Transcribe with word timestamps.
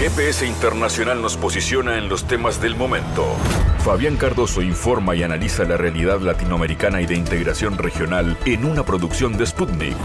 GPS 0.00 0.46
Internacional 0.46 1.20
nos 1.20 1.36
posiciona 1.36 1.98
en 1.98 2.08
los 2.08 2.26
temas 2.26 2.58
del 2.58 2.74
momento. 2.74 3.36
Fabián 3.84 4.16
Cardoso 4.16 4.62
informa 4.62 5.14
y 5.14 5.22
analiza 5.22 5.64
la 5.64 5.76
realidad 5.76 6.20
latinoamericana 6.20 7.02
y 7.02 7.06
de 7.06 7.16
integración 7.16 7.76
regional 7.76 8.38
en 8.46 8.64
una 8.64 8.82
producción 8.82 9.36
de 9.36 9.46
Sputnik. 9.46 9.98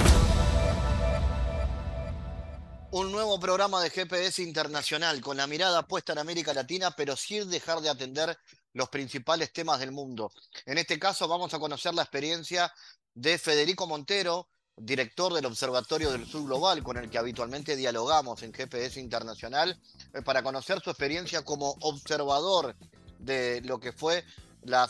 Un 2.91 3.09
nuevo 3.09 3.39
programa 3.39 3.81
de 3.81 3.89
GPS 3.89 4.43
Internacional 4.43 5.21
con 5.21 5.37
la 5.37 5.47
mirada 5.47 5.83
puesta 5.83 6.11
en 6.11 6.19
América 6.19 6.53
Latina, 6.53 6.91
pero 6.91 7.15
sin 7.15 7.49
dejar 7.49 7.79
de 7.79 7.87
atender 7.87 8.37
los 8.73 8.89
principales 8.89 9.53
temas 9.53 9.79
del 9.79 9.93
mundo. 9.93 10.29
En 10.65 10.77
este 10.77 10.99
caso 10.99 11.25
vamos 11.29 11.53
a 11.53 11.59
conocer 11.59 11.93
la 11.93 12.01
experiencia 12.01 12.69
de 13.13 13.37
Federico 13.37 13.87
Montero, 13.87 14.49
director 14.77 15.33
del 15.33 15.45
Observatorio 15.45 16.11
del 16.11 16.27
Sur 16.27 16.45
Global, 16.45 16.83
con 16.83 16.97
el 16.97 17.09
que 17.09 17.17
habitualmente 17.17 17.75
dialogamos 17.75 18.43
en 18.43 18.53
GPS 18.53 18.99
Internacional, 18.99 19.79
eh, 20.13 20.21
para 20.21 20.43
conocer 20.43 20.81
su 20.81 20.89
experiencia 20.89 21.43
como 21.43 21.77
observador 21.81 22.75
de 23.19 23.61
lo 23.61 23.79
que 23.79 23.93
fue 23.93 24.23
la, 24.63 24.89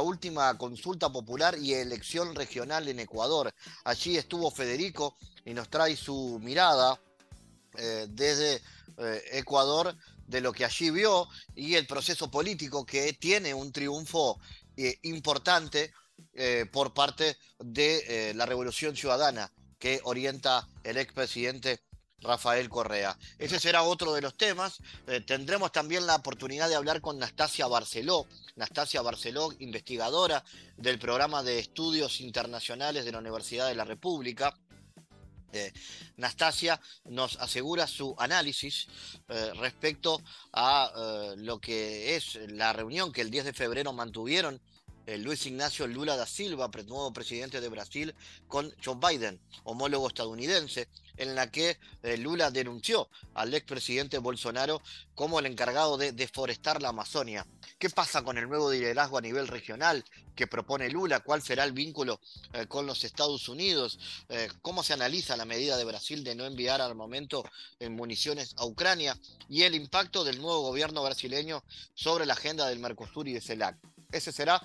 última 0.00 0.56
consulta 0.56 1.10
popular 1.10 1.56
y 1.58 1.74
elección 1.74 2.34
regional 2.34 2.88
en 2.88 3.00
Ecuador. 3.00 3.52
Allí 3.84 4.16
estuvo 4.16 4.50
Federico 4.50 5.16
y 5.44 5.54
nos 5.54 5.68
trae 5.68 5.96
su 5.96 6.38
mirada 6.42 7.00
eh, 7.76 8.06
desde 8.10 8.62
eh, 8.98 9.22
Ecuador 9.32 9.96
de 10.26 10.40
lo 10.40 10.52
que 10.52 10.64
allí 10.64 10.90
vio 10.90 11.26
y 11.54 11.74
el 11.74 11.86
proceso 11.86 12.30
político 12.30 12.86
que 12.86 13.14
tiene 13.14 13.52
un 13.52 13.72
triunfo 13.72 14.38
importante 15.02 15.92
eh, 16.36 16.66
por 16.72 16.92
parte 16.92 17.36
de 17.60 18.30
eh, 18.30 18.34
la 18.34 18.44
Revolución 18.44 18.96
Ciudadana 18.96 19.52
que 19.78 20.00
orienta 20.02 20.66
el 20.82 20.96
expresidente 20.96 21.80
Rafael 22.18 22.68
Correa. 22.68 23.16
Ese 23.38 23.60
será 23.60 23.84
otro 23.84 24.12
de 24.14 24.20
los 24.20 24.36
temas. 24.36 24.78
Eh, 25.06 25.20
tendremos 25.20 25.70
también 25.70 26.08
la 26.08 26.16
oportunidad 26.16 26.68
de 26.68 26.74
hablar 26.74 27.00
con 27.00 27.18
Nastasia 27.18 27.68
Barceló. 27.68 28.26
Nastasia 28.56 29.00
Barceló, 29.00 29.50
investigadora 29.60 30.44
del 30.76 30.98
programa 30.98 31.44
de 31.44 31.60
estudios 31.60 32.20
internacionales 32.20 33.04
de 33.04 33.12
la 33.12 33.18
Universidad 33.18 33.68
de 33.68 33.76
la 33.76 33.84
República. 33.84 34.58
Nastasia 36.16 36.80
nos 37.04 37.36
asegura 37.36 37.86
su 37.86 38.12
análisis 38.18 38.88
respecto 39.54 40.20
a 40.52 41.34
lo 41.36 41.60
que 41.60 42.16
es 42.16 42.40
la 42.48 42.72
reunión 42.72 43.12
que 43.12 43.20
el 43.20 43.30
10 43.30 43.44
de 43.44 43.52
febrero 43.52 43.92
mantuvieron 43.92 44.60
Luis 45.06 45.46
Ignacio 45.46 45.86
Lula 45.86 46.16
da 46.16 46.26
Silva, 46.26 46.70
nuevo 46.86 47.12
presidente 47.12 47.60
de 47.60 47.68
Brasil, 47.68 48.14
con 48.48 48.74
Joe 48.82 48.96
Biden, 48.96 49.40
homólogo 49.64 50.08
estadounidense, 50.08 50.88
en 51.16 51.34
la 51.34 51.50
que 51.50 51.78
eh, 52.02 52.16
Lula 52.16 52.50
denunció 52.50 53.08
al 53.34 53.54
expresidente 53.54 54.18
Bolsonaro 54.18 54.82
como 55.14 55.38
el 55.38 55.46
encargado 55.46 55.96
de 55.96 56.12
deforestar 56.12 56.82
la 56.82 56.88
Amazonia. 56.88 57.46
¿Qué 57.78 57.90
pasa 57.90 58.22
con 58.22 58.38
el 58.38 58.48
nuevo 58.48 58.72
liderazgo 58.72 59.18
a 59.18 59.20
nivel 59.20 59.46
regional 59.46 60.04
que 60.34 60.46
propone 60.46 60.90
Lula? 60.90 61.20
¿Cuál 61.20 61.42
será 61.42 61.64
el 61.64 61.72
vínculo 61.72 62.20
eh, 62.52 62.66
con 62.66 62.86
los 62.86 63.04
Estados 63.04 63.48
Unidos? 63.48 63.98
Eh, 64.28 64.48
¿Cómo 64.62 64.82
se 64.82 64.94
analiza 64.94 65.36
la 65.36 65.44
medida 65.44 65.76
de 65.76 65.84
Brasil 65.84 66.24
de 66.24 66.34
no 66.34 66.44
enviar 66.46 66.80
armamento 66.80 67.44
en 67.78 67.94
municiones 67.94 68.54
a 68.56 68.64
Ucrania? 68.64 69.18
Y 69.48 69.62
el 69.62 69.74
impacto 69.74 70.24
del 70.24 70.40
nuevo 70.40 70.62
gobierno 70.62 71.02
brasileño 71.02 71.62
sobre 71.94 72.26
la 72.26 72.32
agenda 72.32 72.66
del 72.68 72.80
Mercosur 72.80 73.28
y 73.28 73.34
de 73.34 73.40
CELAC. 73.40 73.78
Ese 74.10 74.30
será 74.30 74.62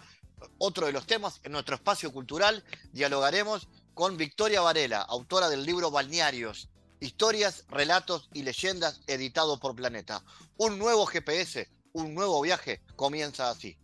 otro 0.58 0.86
de 0.86 0.94
los 0.94 1.06
temas. 1.06 1.40
En 1.44 1.52
nuestro 1.52 1.76
espacio 1.76 2.12
cultural 2.12 2.64
dialogaremos 2.92 3.68
con 3.94 4.18
Victoria 4.18 4.62
Varela, 4.62 5.02
autora 5.02 5.50
del 5.50 5.66
libro 5.66 5.92
Balnearios, 5.92 6.70
historias, 7.00 7.66
relatos 7.70 8.30
y 8.34 8.44
leyendas 8.44 9.02
editado 9.08 9.60
por 9.60 9.76
Planeta. 9.76 10.24
Un 10.58 10.80
nuevo 10.80 11.06
GPS, 11.06 11.70
un 11.94 12.14
nuevo 12.14 12.42
viaje 12.42 12.82
comienza 12.96 13.50
así. 13.50 13.78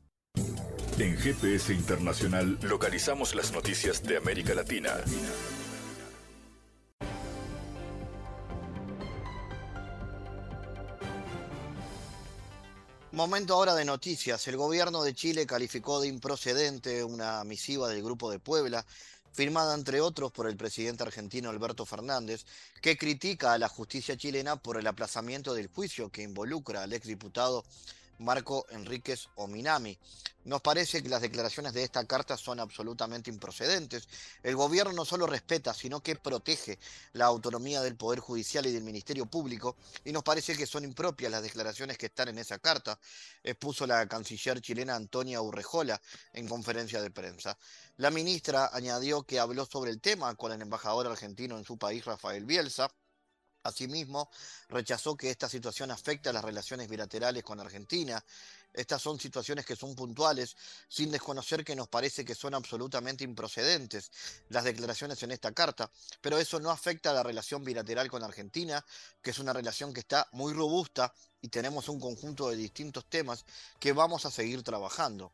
En 0.97 1.17
GPS 1.17 1.73
Internacional 1.73 2.57
localizamos 2.61 3.35
las 3.35 3.51
noticias 3.51 4.01
de 4.03 4.17
América 4.17 4.53
Latina. 4.53 4.93
Momento 13.15 13.53
ahora 13.53 13.73
de 13.75 13.85
noticias. 13.85 14.45
El 14.49 14.57
gobierno 14.57 15.01
de 15.01 15.15
Chile 15.15 15.47
calificó 15.47 16.01
de 16.01 16.09
improcedente 16.09 17.01
una 17.01 17.41
misiva 17.45 17.87
del 17.87 18.03
Grupo 18.03 18.29
de 18.29 18.39
Puebla, 18.39 18.85
firmada 19.31 19.73
entre 19.73 20.01
otros 20.01 20.33
por 20.33 20.49
el 20.49 20.57
presidente 20.57 21.03
argentino 21.03 21.49
Alberto 21.49 21.85
Fernández, 21.85 22.45
que 22.81 22.97
critica 22.97 23.53
a 23.53 23.57
la 23.57 23.69
justicia 23.69 24.17
chilena 24.17 24.57
por 24.57 24.77
el 24.77 24.85
aplazamiento 24.85 25.53
del 25.53 25.67
juicio 25.67 26.09
que 26.09 26.23
involucra 26.23 26.83
al 26.83 26.91
exdiputado 26.91 27.63
Marco 28.19 28.65
Enríquez 28.69 29.29
Ominami. 29.35 29.97
Nos 30.45 30.61
parece 30.61 31.01
que 31.01 31.09
las 31.09 31.21
declaraciones 31.21 31.73
de 31.73 31.83
esta 31.83 32.05
carta 32.05 32.37
son 32.37 32.59
absolutamente 32.59 33.31
improcedentes. 33.31 34.07
El 34.43 34.55
gobierno 34.55 34.93
no 34.93 35.03
solo 35.03 35.25
respeta, 35.25 35.73
sino 35.73 36.01
que 36.01 36.15
protege 36.15 36.77
la 37.13 37.25
autonomía 37.25 37.81
del 37.81 37.95
Poder 37.95 38.19
Judicial 38.19 38.65
y 38.67 38.71
del 38.71 38.83
Ministerio 38.83 39.25
Público, 39.25 39.75
y 40.03 40.11
nos 40.11 40.21
parece 40.21 40.55
que 40.55 40.67
son 40.67 40.83
impropias 40.83 41.31
las 41.31 41.41
declaraciones 41.41 41.97
que 41.97 42.05
están 42.05 42.27
en 42.29 42.37
esa 42.37 42.59
carta, 42.59 42.99
expuso 43.43 43.87
la 43.87 44.07
canciller 44.07 44.61
chilena 44.61 44.95
Antonia 44.95 45.41
Urrejola 45.41 45.99
en 46.31 46.47
conferencia 46.47 47.01
de 47.01 47.09
prensa. 47.09 47.57
La 47.97 48.11
ministra 48.11 48.69
añadió 48.71 49.23
que 49.23 49.39
habló 49.39 49.65
sobre 49.65 49.89
el 49.89 49.99
tema 49.99 50.35
con 50.35 50.51
el 50.51 50.61
embajador 50.61 51.07
argentino 51.07 51.57
en 51.57 51.65
su 51.65 51.79
país, 51.79 52.05
Rafael 52.05 52.45
Bielsa, 52.45 52.87
Asimismo, 53.65 54.29
rechazó 54.69 55.17
que 55.17 55.31
esta 55.31 55.49
situación 55.49 55.89
afecte 55.89 56.29
a 56.29 56.33
las 56.33 56.45
relaciones 56.45 56.87
bilaterales 56.87 57.43
con 57.43 57.59
Argentina. 57.59 58.23
Estas 58.75 59.01
son 59.01 59.19
situaciones 59.19 59.65
que 59.65 59.75
son 59.75 59.95
puntuales, 59.95 60.55
sin 60.89 61.09
desconocer 61.09 61.63
que 61.63 61.75
nos 61.75 61.87
parece 61.87 62.25
que 62.25 62.35
son 62.35 62.53
absolutamente 62.53 63.23
improcedentes 63.23 64.11
las 64.49 64.65
declaraciones 64.65 65.23
en 65.23 65.31
esta 65.31 65.53
carta, 65.53 65.89
pero 66.21 66.37
eso 66.37 66.59
no 66.59 66.69
afecta 66.69 67.11
a 67.11 67.13
la 67.13 67.23
relación 67.23 67.63
bilateral 67.63 68.09
con 68.09 68.23
Argentina, 68.23 68.85
que 69.21 69.31
es 69.31 69.39
una 69.39 69.53
relación 69.53 69.93
que 69.93 70.01
está 70.01 70.27
muy 70.33 70.53
robusta 70.53 71.13
y 71.41 71.47
tenemos 71.47 71.87
un 71.87 71.99
conjunto 71.99 72.49
de 72.49 72.57
distintos 72.57 73.05
temas 73.05 73.45
que 73.79 73.93
vamos 73.93 74.25
a 74.25 74.31
seguir 74.31 74.61
trabajando. 74.61 75.31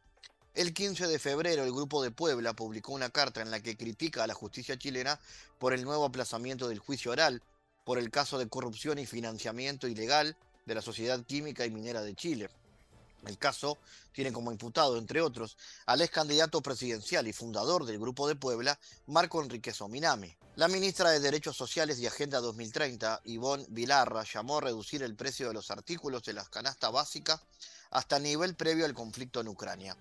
El 0.54 0.74
15 0.74 1.08
de 1.08 1.18
febrero, 1.18 1.64
el 1.64 1.72
Grupo 1.72 2.04
de 2.04 2.12
Puebla 2.12 2.54
publicó 2.54 2.92
una 2.92 3.10
carta 3.10 3.42
en 3.42 3.50
la 3.50 3.62
que 3.62 3.78
critica 3.78 4.24
a 4.24 4.28
la 4.28 4.34
justicia 4.34 4.78
chilena 4.78 5.20
por 5.58 5.74
el 5.74 5.84
nuevo 5.84 6.06
aplazamiento 6.06 6.68
del 6.68 6.80
juicio 6.80 7.12
oral 7.12 7.42
por 7.86 7.98
el 7.98 8.12
caso 8.12 8.38
de 8.38 8.50
corrupción 8.50 9.00
y 9.00 9.06
financiamiento 9.06 9.88
ilegal 9.88 10.36
de 10.66 10.76
la 10.76 10.82
Sociedad 10.82 11.24
Química 11.26 11.66
y 11.66 11.72
Minera 11.72 12.02
de 12.02 12.16
Chile. 12.16 12.50
El 13.26 13.38
caso 13.38 13.78
tiene 14.12 14.34
como 14.34 14.52
imputado, 14.52 14.98
entre 14.98 15.22
otros, 15.22 15.58
al 15.86 16.02
ex 16.02 16.12
candidato 16.12 16.62
presidencial 16.62 17.28
y 17.28 17.34
fundador 17.34 17.86
del 17.86 18.00
Grupo 18.00 18.28
de 18.28 18.36
Puebla, 18.36 18.80
Marco 19.08 19.42
Enrique 19.42 19.74
Sominami. 19.74 20.36
La 20.56 20.68
ministra 20.68 21.12
de 21.12 21.20
Derechos 21.20 21.56
Sociales 21.56 22.00
y 22.00 22.08
Agenda 22.08 22.40
2030, 22.40 23.22
Ivonne 23.26 23.66
Vilarra, 23.70 24.24
llamó 24.24 24.58
a 24.58 24.62
reducir 24.62 25.04
el 25.04 25.16
precio 25.16 25.48
de 25.48 25.54
los 25.54 25.72
artículos 25.72 26.24
de 26.24 26.34
la 26.34 26.46
canasta 26.46 26.90
básica 26.90 27.42
hasta 27.92 28.18
el 28.18 28.24
nivel 28.24 28.56
previo 28.56 28.86
al 28.86 28.94
conflicto 28.94 29.40
en 29.40 29.48
Ucrania. 29.48 29.96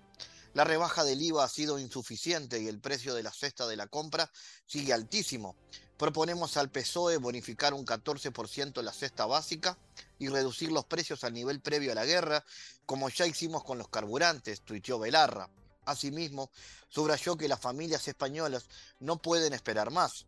La 0.53 0.65
rebaja 0.65 1.05
del 1.05 1.21
IVA 1.21 1.45
ha 1.45 1.49
sido 1.49 1.79
insuficiente 1.79 2.59
y 2.59 2.67
el 2.67 2.81
precio 2.81 3.13
de 3.13 3.23
la 3.23 3.31
cesta 3.31 3.67
de 3.67 3.77
la 3.77 3.87
compra 3.87 4.29
sigue 4.65 4.91
altísimo. 4.91 5.55
Proponemos 6.01 6.57
al 6.57 6.71
PSOE 6.71 7.17
bonificar 7.17 7.75
un 7.75 7.85
14% 7.85 8.81
la 8.81 8.91
cesta 8.91 9.27
básica 9.27 9.77
y 10.17 10.29
reducir 10.29 10.71
los 10.71 10.85
precios 10.85 11.23
al 11.23 11.31
nivel 11.31 11.61
previo 11.61 11.91
a 11.91 11.95
la 11.95 12.07
guerra, 12.07 12.43
como 12.87 13.07
ya 13.09 13.27
hicimos 13.27 13.63
con 13.63 13.77
los 13.77 13.87
carburantes, 13.87 14.61
tuiteó 14.61 14.97
Belarra. 14.97 15.47
Asimismo, 15.85 16.49
subrayó 16.89 17.37
que 17.37 17.47
las 17.47 17.59
familias 17.59 18.07
españolas 18.07 18.65
no 18.99 19.21
pueden 19.21 19.53
esperar 19.53 19.91
más. 19.91 20.25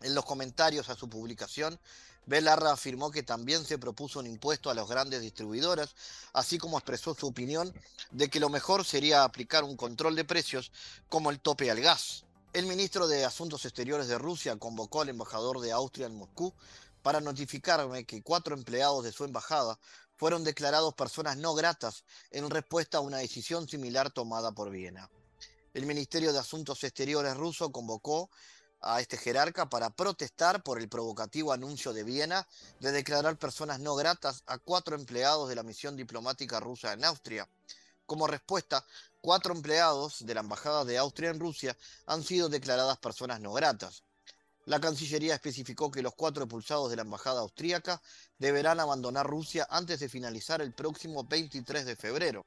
En 0.00 0.14
los 0.14 0.24
comentarios 0.24 0.88
a 0.88 0.96
su 0.96 1.06
publicación, 1.06 1.78
Belarra 2.24 2.72
afirmó 2.72 3.10
que 3.10 3.22
también 3.22 3.66
se 3.66 3.76
propuso 3.76 4.20
un 4.20 4.26
impuesto 4.26 4.70
a 4.70 4.74
las 4.74 4.88
grandes 4.88 5.20
distribuidoras, 5.20 5.94
así 6.32 6.56
como 6.56 6.78
expresó 6.78 7.14
su 7.14 7.26
opinión 7.26 7.74
de 8.10 8.30
que 8.30 8.40
lo 8.40 8.48
mejor 8.48 8.86
sería 8.86 9.24
aplicar 9.24 9.64
un 9.64 9.76
control 9.76 10.16
de 10.16 10.24
precios 10.24 10.72
como 11.10 11.30
el 11.30 11.40
tope 11.40 11.70
al 11.70 11.82
gas. 11.82 12.24
El 12.54 12.66
ministro 12.66 13.08
de 13.08 13.24
Asuntos 13.24 13.64
Exteriores 13.64 14.06
de 14.06 14.16
Rusia 14.16 14.56
convocó 14.56 15.02
al 15.02 15.08
embajador 15.08 15.58
de 15.58 15.72
Austria 15.72 16.06
en 16.06 16.14
Moscú 16.14 16.54
para 17.02 17.20
notificarme 17.20 18.04
que 18.04 18.22
cuatro 18.22 18.54
empleados 18.54 19.02
de 19.02 19.10
su 19.10 19.24
embajada 19.24 19.76
fueron 20.14 20.44
declarados 20.44 20.94
personas 20.94 21.36
no 21.36 21.56
gratas 21.56 22.04
en 22.30 22.48
respuesta 22.48 22.98
a 22.98 23.00
una 23.00 23.16
decisión 23.16 23.68
similar 23.68 24.12
tomada 24.12 24.52
por 24.52 24.70
Viena. 24.70 25.10
El 25.74 25.84
Ministerio 25.86 26.32
de 26.32 26.38
Asuntos 26.38 26.84
Exteriores 26.84 27.36
ruso 27.36 27.72
convocó 27.72 28.30
a 28.80 29.00
este 29.00 29.16
jerarca 29.16 29.68
para 29.68 29.90
protestar 29.90 30.62
por 30.62 30.78
el 30.78 30.88
provocativo 30.88 31.52
anuncio 31.52 31.92
de 31.92 32.04
Viena 32.04 32.46
de 32.78 32.92
declarar 32.92 33.36
personas 33.36 33.80
no 33.80 33.96
gratas 33.96 34.44
a 34.46 34.58
cuatro 34.58 34.94
empleados 34.94 35.48
de 35.48 35.56
la 35.56 35.64
misión 35.64 35.96
diplomática 35.96 36.60
rusa 36.60 36.92
en 36.92 37.04
Austria. 37.04 37.48
Como 38.06 38.28
respuesta, 38.28 38.84
cuatro 39.24 39.54
empleados 39.54 40.26
de 40.26 40.34
la 40.34 40.40
Embajada 40.40 40.84
de 40.84 40.98
Austria 40.98 41.30
en 41.30 41.40
Rusia 41.40 41.74
han 42.04 42.22
sido 42.22 42.50
declaradas 42.50 42.98
personas 42.98 43.40
no 43.40 43.54
gratas. 43.54 44.02
La 44.66 44.80
Cancillería 44.80 45.32
especificó 45.32 45.90
que 45.90 46.02
los 46.02 46.14
cuatro 46.14 46.44
expulsados 46.44 46.90
de 46.90 46.96
la 46.96 47.02
embajada 47.02 47.40
austríaca 47.40 48.02
deberán 48.36 48.80
abandonar 48.80 49.26
Rusia 49.26 49.66
antes 49.70 50.00
de 50.00 50.10
finalizar 50.10 50.60
el 50.60 50.74
próximo 50.74 51.24
23 51.24 51.86
de 51.86 51.96
febrero. 51.96 52.44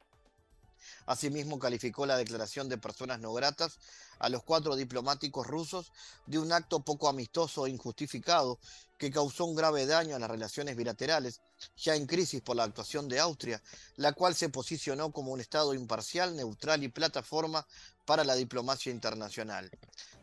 Asimismo, 1.06 1.60
calificó 1.60 2.06
la 2.06 2.18
declaración 2.18 2.70
de 2.70 2.78
personas 2.78 3.20
no 3.20 3.34
gratas 3.34 3.80
a 4.20 4.30
los 4.30 4.44
cuatro 4.44 4.76
diplomáticos 4.76 5.46
rusos 5.46 5.92
de 6.26 6.40
un 6.40 6.52
acto 6.52 6.80
poco 6.80 7.08
amistoso 7.08 7.66
e 7.66 7.70
injustificado 7.70 8.60
que 8.98 9.12
causó 9.12 9.46
un 9.46 9.56
grave 9.56 9.86
daño 9.86 10.16
a 10.16 10.20
las 10.20 10.30
relaciones 10.30 10.76
bilaterales, 10.76 11.42
ya 11.78 11.96
en 11.96 12.08
crisis 12.08 12.42
por 12.42 12.56
la 12.56 12.64
actuación 12.64 13.08
de 13.08 13.20
Austria, 13.20 13.62
la 13.96 14.14
cual 14.14 14.36
se 14.36 14.50
posicionó 14.50 15.12
como 15.12 15.32
un 15.32 15.40
Estado 15.40 15.74
imparcial, 15.74 16.36
neutral 16.36 16.84
y 16.84 16.88
plataforma 16.88 17.66
para 18.06 18.24
la 18.24 18.36
diplomacia 18.36 18.92
internacional. 18.92 19.70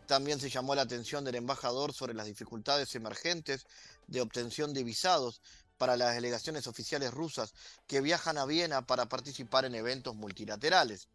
También 0.06 0.40
se 0.40 0.50
llamó 0.50 0.74
la 0.74 0.82
atención 0.82 1.24
del 1.24 1.36
embajador 1.36 1.92
sobre 1.94 2.14
las 2.14 2.26
dificultades 2.26 2.94
emergentes 2.94 3.66
de 4.06 4.20
obtención 4.20 4.74
de 4.74 4.84
visados 4.84 5.40
para 5.76 5.96
las 5.96 6.14
delegaciones 6.14 6.66
oficiales 6.66 7.12
rusas 7.12 7.54
que 7.86 8.00
viajan 8.00 8.38
a 8.38 8.46
Viena 8.46 8.86
para 8.86 9.08
participar 9.08 9.64
en 9.64 9.74
eventos 9.74 10.14
multilaterales. 10.14 11.08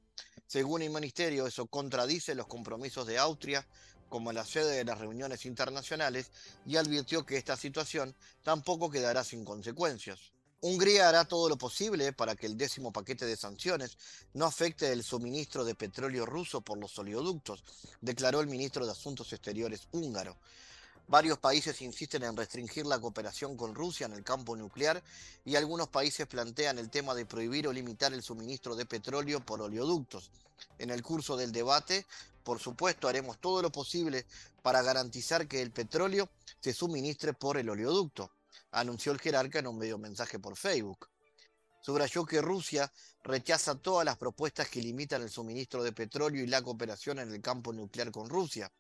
Según 0.48 0.82
el 0.82 0.90
ministerio, 0.90 1.48
eso 1.48 1.68
contradice 1.68 2.36
los 2.36 2.48
compromisos 2.48 3.06
de 3.08 3.18
Austria 3.18 3.66
como 4.10 4.34
la 4.34 4.44
sede 4.44 4.78
de 4.78 4.84
las 4.84 4.98
reuniones 4.98 5.46
internacionales 5.46 6.32
y 6.66 6.76
advirtió 6.76 7.26
que 7.26 7.38
esta 7.38 7.56
situación 7.56 8.16
tampoco 8.44 8.90
quedará 8.90 9.24
sin 9.24 9.46
consecuencias. 9.46 10.32
Hungría 10.62 11.08
hará 11.08 11.24
todo 11.24 11.48
lo 11.48 11.58
posible 11.58 12.12
para 12.12 12.36
que 12.36 12.46
el 12.46 12.58
décimo 12.58 12.92
paquete 12.92 13.26
de 13.26 13.38
sanciones 13.38 13.98
no 14.34 14.46
afecte 14.46 14.92
el 14.92 15.04
suministro 15.04 15.64
de 15.64 15.74
petróleo 15.74 16.26
ruso 16.26 16.60
por 16.60 16.78
los 16.78 17.00
oleoductos, 17.00 17.64
declaró 18.02 18.42
el 18.42 18.48
ministro 18.48 18.86
de 18.86 18.92
Asuntos 18.92 19.32
Exteriores 19.32 19.88
húngaro. 19.92 20.38
Varios 21.10 21.40
países 21.40 21.82
insisten 21.82 22.22
en 22.22 22.38
restringir 22.38 22.86
la 22.86 23.00
cooperación 23.00 23.58
con 23.58 23.74
Rusia 23.74 24.06
en 24.06 24.14
el 24.14 24.24
campo 24.24 24.56
nuclear 24.56 25.02
y 25.44 25.56
algunos 25.56 25.88
países 25.88 26.28
plantean 26.28 26.78
el 26.78 26.92
tema 26.92 27.16
de 27.16 27.26
prohibir 27.26 27.68
o 27.68 27.74
limitar 27.74 28.14
el 28.14 28.22
suministro 28.22 28.76
de 28.76 28.86
petróleo 28.86 29.40
por 29.40 29.60
oleoductos. 29.60 30.30
En 30.78 30.92
el 30.92 31.02
curso 31.02 31.36
del 31.36 31.52
debate, 31.52 32.06
por 32.44 32.60
supuesto, 32.60 33.08
haremos 33.08 33.40
todo 33.40 33.64
lo 33.64 33.72
posible 33.72 34.28
para 34.62 34.84
garantizar 34.84 35.48
que 35.48 35.64
el 35.64 35.72
petróleo 35.72 36.30
se 36.60 36.74
suministre 36.74 37.34
por 37.34 37.58
el 37.58 37.72
oleoducto, 37.72 38.30
anunció 38.70 39.12
el 39.12 39.20
jerarca 39.20 39.58
en 39.58 39.66
un 39.66 39.80
medio 39.80 39.98
mensaje 39.98 40.38
por 40.38 40.56
Facebook. 40.56 41.10
Subrayó 41.82 42.24
que 42.24 42.40
Rusia 42.40 42.94
rechaza 43.24 43.74
todas 43.74 44.06
las 44.06 44.18
propuestas 44.18 44.70
que 44.70 44.80
limitan 44.80 45.24
el 45.24 45.32
suministro 45.32 45.82
de 45.82 45.92
petróleo 45.92 46.44
y 46.44 46.48
la 46.48 46.62
cooperación 46.62 47.18
en 47.18 47.32
el 47.32 47.42
campo 47.42 47.74
nuclear 47.74 48.12
con 48.12 48.30
Rusia. 48.30 48.72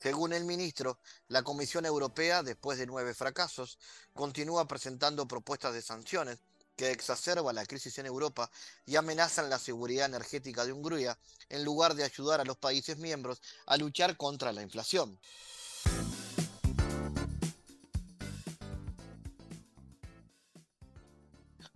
Según 0.00 0.32
el 0.32 0.44
ministro, 0.44 0.98
la 1.28 1.42
Comisión 1.42 1.84
Europea, 1.84 2.42
después 2.42 2.78
de 2.78 2.86
nueve 2.86 3.12
fracasos, 3.12 3.78
continúa 4.14 4.66
presentando 4.66 5.28
propuestas 5.28 5.74
de 5.74 5.82
sanciones 5.82 6.38
que 6.74 6.90
exacerban 6.90 7.54
la 7.54 7.66
crisis 7.66 7.98
en 7.98 8.06
Europa 8.06 8.50
y 8.86 8.96
amenazan 8.96 9.50
la 9.50 9.58
seguridad 9.58 10.06
energética 10.06 10.64
de 10.64 10.72
Hungría, 10.72 11.18
en 11.50 11.64
lugar 11.64 11.94
de 11.94 12.04
ayudar 12.04 12.40
a 12.40 12.44
los 12.44 12.56
países 12.56 12.96
miembros 12.96 13.42
a 13.66 13.76
luchar 13.76 14.16
contra 14.16 14.52
la 14.52 14.62
inflación. 14.62 15.18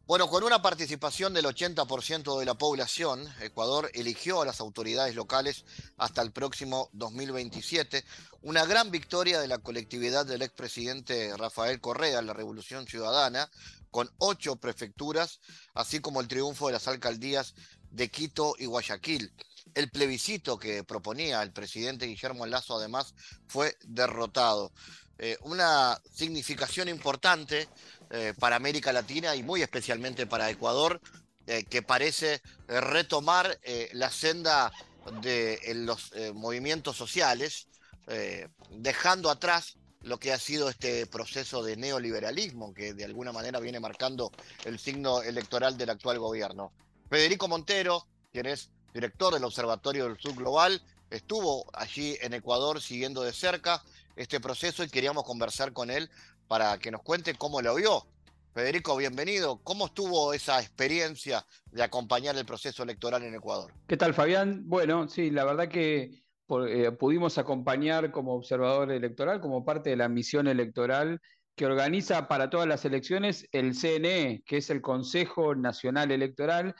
Bueno, 0.06 0.28
con 0.28 0.44
una 0.44 0.60
participación 0.60 1.32
del 1.32 1.46
80% 1.46 2.38
de 2.38 2.44
la 2.44 2.52
población, 2.52 3.26
Ecuador 3.40 3.90
eligió 3.94 4.42
a 4.42 4.44
las 4.44 4.60
autoridades 4.60 5.14
locales 5.14 5.64
hasta 5.96 6.20
el 6.20 6.30
próximo 6.30 6.90
2027, 6.92 8.04
una 8.42 8.66
gran 8.66 8.90
victoria 8.90 9.40
de 9.40 9.48
la 9.48 9.56
colectividad 9.56 10.26
del 10.26 10.42
expresidente 10.42 11.34
Rafael 11.38 11.80
Correa, 11.80 12.20
la 12.20 12.34
Revolución 12.34 12.86
Ciudadana, 12.86 13.50
con 13.90 14.10
ocho 14.18 14.56
prefecturas, 14.56 15.40
así 15.72 16.00
como 16.00 16.20
el 16.20 16.28
triunfo 16.28 16.66
de 16.66 16.74
las 16.74 16.86
alcaldías 16.86 17.54
de 17.90 18.10
Quito 18.10 18.56
y 18.58 18.66
Guayaquil. 18.66 19.32
El 19.72 19.88
plebiscito 19.88 20.58
que 20.58 20.84
proponía 20.84 21.42
el 21.42 21.52
presidente 21.52 22.04
Guillermo 22.04 22.44
Lazo, 22.44 22.76
además, 22.76 23.14
fue 23.46 23.78
derrotado. 23.84 24.70
Eh, 25.16 25.38
una 25.42 26.00
significación 26.12 26.88
importante 26.88 27.68
eh, 28.10 28.34
para 28.38 28.56
América 28.56 28.92
Latina 28.92 29.34
y 29.36 29.42
muy 29.42 29.62
especialmente 29.62 30.26
para 30.26 30.50
Ecuador, 30.50 31.00
eh, 31.46 31.64
que 31.64 31.82
parece 31.82 32.40
retomar 32.66 33.58
la 33.92 34.10
senda 34.10 34.72
de 35.20 35.60
los 35.74 36.12
movimientos 36.34 36.96
sociales, 36.96 37.68
dejando 38.70 39.30
atrás 39.30 39.76
lo 40.04 40.18
que 40.18 40.32
ha 40.32 40.38
sido 40.38 40.68
este 40.68 41.06
proceso 41.06 41.62
de 41.62 41.76
neoliberalismo 41.76 42.74
que 42.74 42.94
de 42.94 43.04
alguna 43.04 43.32
manera 43.32 43.58
viene 43.58 43.80
marcando 43.80 44.30
el 44.64 44.78
signo 44.78 45.22
electoral 45.22 45.76
del 45.76 45.90
actual 45.90 46.18
gobierno. 46.18 46.72
Federico 47.08 47.48
Montero, 47.48 48.06
quien 48.32 48.46
es 48.46 48.70
director 48.92 49.32
del 49.32 49.44
Observatorio 49.44 50.04
del 50.04 50.18
Sur 50.18 50.34
Global, 50.34 50.80
estuvo 51.10 51.66
allí 51.72 52.16
en 52.20 52.34
Ecuador 52.34 52.80
siguiendo 52.80 53.22
de 53.22 53.32
cerca 53.32 53.82
este 54.16 54.40
proceso 54.40 54.84
y 54.84 54.88
queríamos 54.88 55.24
conversar 55.24 55.72
con 55.72 55.90
él 55.90 56.10
para 56.48 56.78
que 56.78 56.90
nos 56.90 57.02
cuente 57.02 57.34
cómo 57.34 57.60
lo 57.60 57.74
vio. 57.74 58.06
Federico, 58.54 58.96
bienvenido. 58.96 59.60
¿Cómo 59.64 59.86
estuvo 59.86 60.32
esa 60.32 60.60
experiencia 60.60 61.44
de 61.72 61.82
acompañar 61.82 62.36
el 62.36 62.44
proceso 62.44 62.84
electoral 62.84 63.24
en 63.24 63.34
Ecuador? 63.34 63.72
¿Qué 63.88 63.96
tal, 63.96 64.14
Fabián? 64.14 64.62
Bueno, 64.66 65.08
sí, 65.08 65.30
la 65.30 65.44
verdad 65.44 65.68
que 65.68 66.22
eh, 66.68 66.92
pudimos 66.92 67.36
acompañar 67.38 68.12
como 68.12 68.34
observador 68.34 68.92
electoral, 68.92 69.40
como 69.40 69.64
parte 69.64 69.90
de 69.90 69.96
la 69.96 70.08
misión 70.08 70.46
electoral 70.46 71.20
que 71.56 71.66
organiza 71.66 72.28
para 72.28 72.50
todas 72.50 72.68
las 72.68 72.84
elecciones 72.84 73.48
el 73.52 73.74
CNE, 73.74 74.42
que 74.46 74.58
es 74.58 74.70
el 74.70 74.80
Consejo 74.80 75.54
Nacional 75.54 76.10
Electoral, 76.10 76.74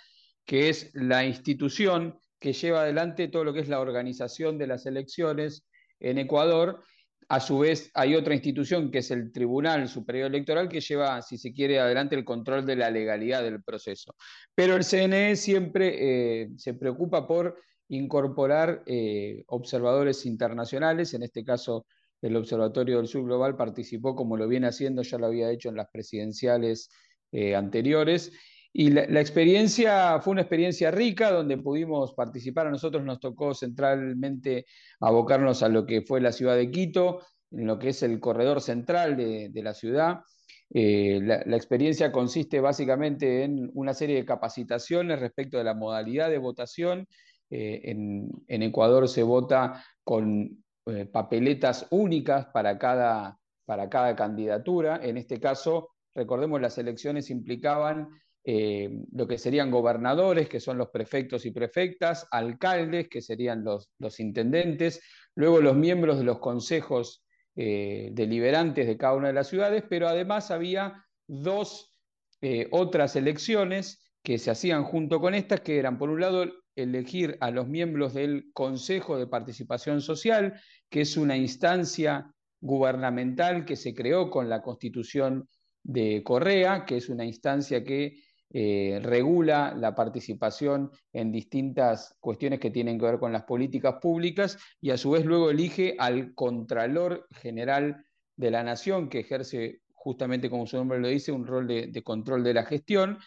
que 0.45 0.69
es 0.69 0.91
la 0.95 1.25
institución 1.25 2.19
que 2.39 2.53
lleva 2.53 2.83
adelante 2.83 3.29
todo 3.29 3.45
lo 3.45 3.53
que 3.53 3.61
es 3.61 3.69
la 3.69 3.81
organización 3.81 4.59
de 4.59 4.67
las 4.67 4.87
elecciones 4.87 5.65
en 6.01 6.19
Ecuador 6.19 6.85
a 7.29 7.41
su 7.41 7.59
vez, 7.59 7.91
hay 7.95 8.15
otra 8.15 8.35
institución 8.35 8.91
que 8.91 8.99
es 8.99 9.11
el 9.11 9.33
Tribunal 9.33 9.89
Superior 9.89 10.29
Electoral 10.29 10.69
que 10.69 10.81
lleva, 10.81 11.21
si 11.23 11.39
se 11.39 11.53
quiere, 11.53 11.79
adelante 11.79 12.15
el 12.15 12.25
control 12.25 12.65
de 12.67 12.77
la 12.77 12.91
legalidad 12.91 13.43
del 13.43 13.63
proceso. 13.63 14.15
Pero 14.55 14.77
el 14.77 14.85
CNE 14.85 15.37
siempre 15.37 16.43
eh, 16.43 16.51
se 16.57 16.75
preocupa 16.75 17.27
por 17.27 17.57
incorporar 17.89 18.83
eh, 18.87 19.45
observadores 19.49 20.27
internacionales, 20.27 21.15
en 21.15 21.23
este 21.23 21.45
caso 21.45 21.87
el 22.23 22.37
Observatorio 22.37 22.97
del 22.97 23.07
Sur 23.07 23.25
Global 23.25 23.55
participó 23.57 24.15
como 24.15 24.37
lo 24.37 24.49
viene 24.49 24.67
haciendo, 24.67 25.03
ya 25.03 25.19
lo 25.19 25.27
había 25.27 25.51
hecho 25.51 25.69
en 25.69 25.77
las 25.77 25.89
presidenciales 25.91 26.89
eh, 27.33 27.55
anteriores, 27.55 28.33
y 28.77 28.91
la, 28.91 29.21
experiencia 29.21 30.19
fue 30.21 30.33
una 30.33 30.41
experiencia 30.41 30.91
rica 30.91 31.31
donde 31.31 31.59
pudimos 31.59 32.13
participar. 32.13 32.67
A 32.67 32.71
nosotros 32.71 33.05
nos 33.05 33.21
tocó 33.21 33.55
centralmente 33.55 34.67
abocarnos 34.99 35.63
a 35.63 35.69
lo 35.69 35.87
que 35.87 36.03
fue 36.03 36.21
la 36.21 36.33
ciudad 36.33 36.57
de 36.57 36.73
Quito, 36.73 37.21
en 37.53 37.69
lo 37.69 37.79
que 37.79 37.91
es 37.91 38.03
el 38.03 38.19
corredor 38.19 38.61
central 38.61 39.17
de, 39.17 39.63
la 39.63 39.75
ciudad. 39.75 40.23
Eh, 40.71 41.21
la, 41.23 41.57
experiencia 41.57 42.11
consiste 42.11 42.59
básicamente 42.59 43.45
en 43.45 43.71
una 43.75 43.95
serie 43.95 44.17
de 44.17 44.25
capacitaciones 44.25 45.21
respecto 45.21 45.57
de 45.57 45.65
la 45.65 45.75
modalidad 45.75 46.29
de 46.29 46.39
votación. 46.39 47.07
Eh, 47.51 47.81
en, 47.85 48.63
Ecuador 48.65 49.09
se 49.09 49.23
vota 49.23 49.85
con 50.03 50.65
eh, 50.87 51.07
papeletas 51.07 51.87
únicas 51.91 52.47
para 52.47 52.77
cada, 52.77 53.39
para 53.67 53.89
cada 53.89 54.17
candidatura. 54.17 54.99
En 55.01 55.17
este 55.17 55.39
caso, 55.39 55.91
recordemos, 56.13 56.61
las 56.61 56.77
elecciones 56.77 57.31
implicaban 57.31 58.09
eh, 58.47 58.91
lo 59.13 59.27
que 59.27 59.39
serían 59.39 59.71
gobernadores, 59.71 60.51
que 60.51 60.61
son 60.61 60.77
los 60.77 60.91
prefectos 60.91 61.47
y 61.47 61.51
prefectas, 61.51 62.29
alcaldes, 62.31 63.09
que 63.09 63.23
serían 63.23 63.65
los, 63.65 63.89
intendentes, 64.21 65.01
luego 65.35 65.61
los 65.61 65.75
miembros 65.75 66.19
de 66.19 66.25
los 66.25 66.41
consejos 66.41 67.25
eh, 67.57 68.11
deliberantes 68.13 68.87
de 68.87 68.99
cada 68.99 69.15
una 69.15 69.29
de 69.29 69.35
las 69.35 69.49
ciudades, 69.49 69.85
pero 69.89 70.09
además 70.09 70.51
había 70.51 71.05
dos 71.27 71.95
eh, 72.43 72.69
otras 72.73 73.17
elecciones 73.17 74.13
que 74.23 74.37
se 74.37 74.51
hacían 74.51 74.85
junto 74.85 75.21
con 75.21 75.35
estas, 75.35 75.61
que 75.61 75.79
eran, 75.79 75.97
por 75.97 76.11
un 76.11 76.21
lado, 76.21 76.45
elegir 76.77 77.39
a 77.41 77.51
los 77.51 77.67
miembros 77.67 78.13
del 78.13 78.51
Consejo 78.53 79.19
de 79.19 79.27
Participación 79.27 80.03
Social, 80.03 80.61
que 80.91 81.01
es 81.01 81.17
una 81.17 81.39
instancia 81.39 82.31
gubernamental 82.61 83.65
que 83.65 83.77
se 83.77 83.95
creó 83.95 84.31
con 84.31 84.51
la 84.51 84.61
Constitución 84.61 85.49
de 85.83 86.23
Correa, 86.23 86.85
que 86.85 86.99
es 86.99 87.09
una 87.09 87.25
instancia 87.25 87.83
que 87.83 88.15
eh, 88.57 89.01
regula 89.03 89.75
la 89.77 89.97
participación 89.97 90.93
en 91.13 91.33
distintas 91.33 92.15
cuestiones 92.21 92.61
que 92.61 92.71
tienen 92.71 93.01
que 93.01 93.05
ver 93.05 93.19
con 93.19 93.33
las 93.33 93.43
políticas 93.43 93.97
públicas 94.01 94.57
y 94.81 94.91
a 94.91 94.97
su 94.97 95.11
vez 95.11 95.25
luego 95.25 95.51
elige 95.51 95.97
al 95.99 96.37
Contralor 96.37 97.27
General 97.33 98.07
de 98.37 98.51
la 98.53 98.63
Nación, 98.63 99.09
que 99.09 99.19
ejerce 99.19 99.81
justamente 99.93 100.49
como 100.49 100.69
su 100.69 100.77
nombre 100.77 101.01
lo 101.01 101.09
dice, 101.09 101.33
un 101.33 101.45
rol 101.45 101.67
de, 101.67 101.89
de 101.89 102.03
control 102.05 102.45
de 102.45 102.55
la 102.55 102.65
gestión. 102.65 103.19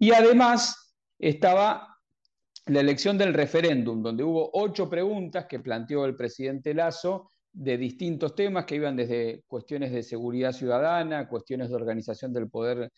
Y 0.00 0.10
además 0.10 0.96
estaba 1.16 1.96
la 2.66 2.80
elección 2.80 3.16
del 3.16 3.34
referéndum, 3.34 4.02
donde 4.02 4.24
hubo 4.24 4.50
ocho 4.52 4.90
preguntas 4.90 5.46
que 5.46 5.60
planteó 5.60 6.06
el 6.06 6.16
presidente 6.16 6.74
Lazo 6.74 7.30
de 7.52 7.78
distintos 7.78 8.34
temas 8.34 8.64
que 8.64 8.74
iban 8.74 8.96
desde 8.96 9.44
cuestiones 9.46 9.92
de 9.92 10.02
seguridad 10.02 10.50
ciudadana, 10.50 11.28
cuestiones 11.28 11.68
de 11.68 11.76
organización 11.76 12.32
del 12.32 12.50
poder 12.50 12.90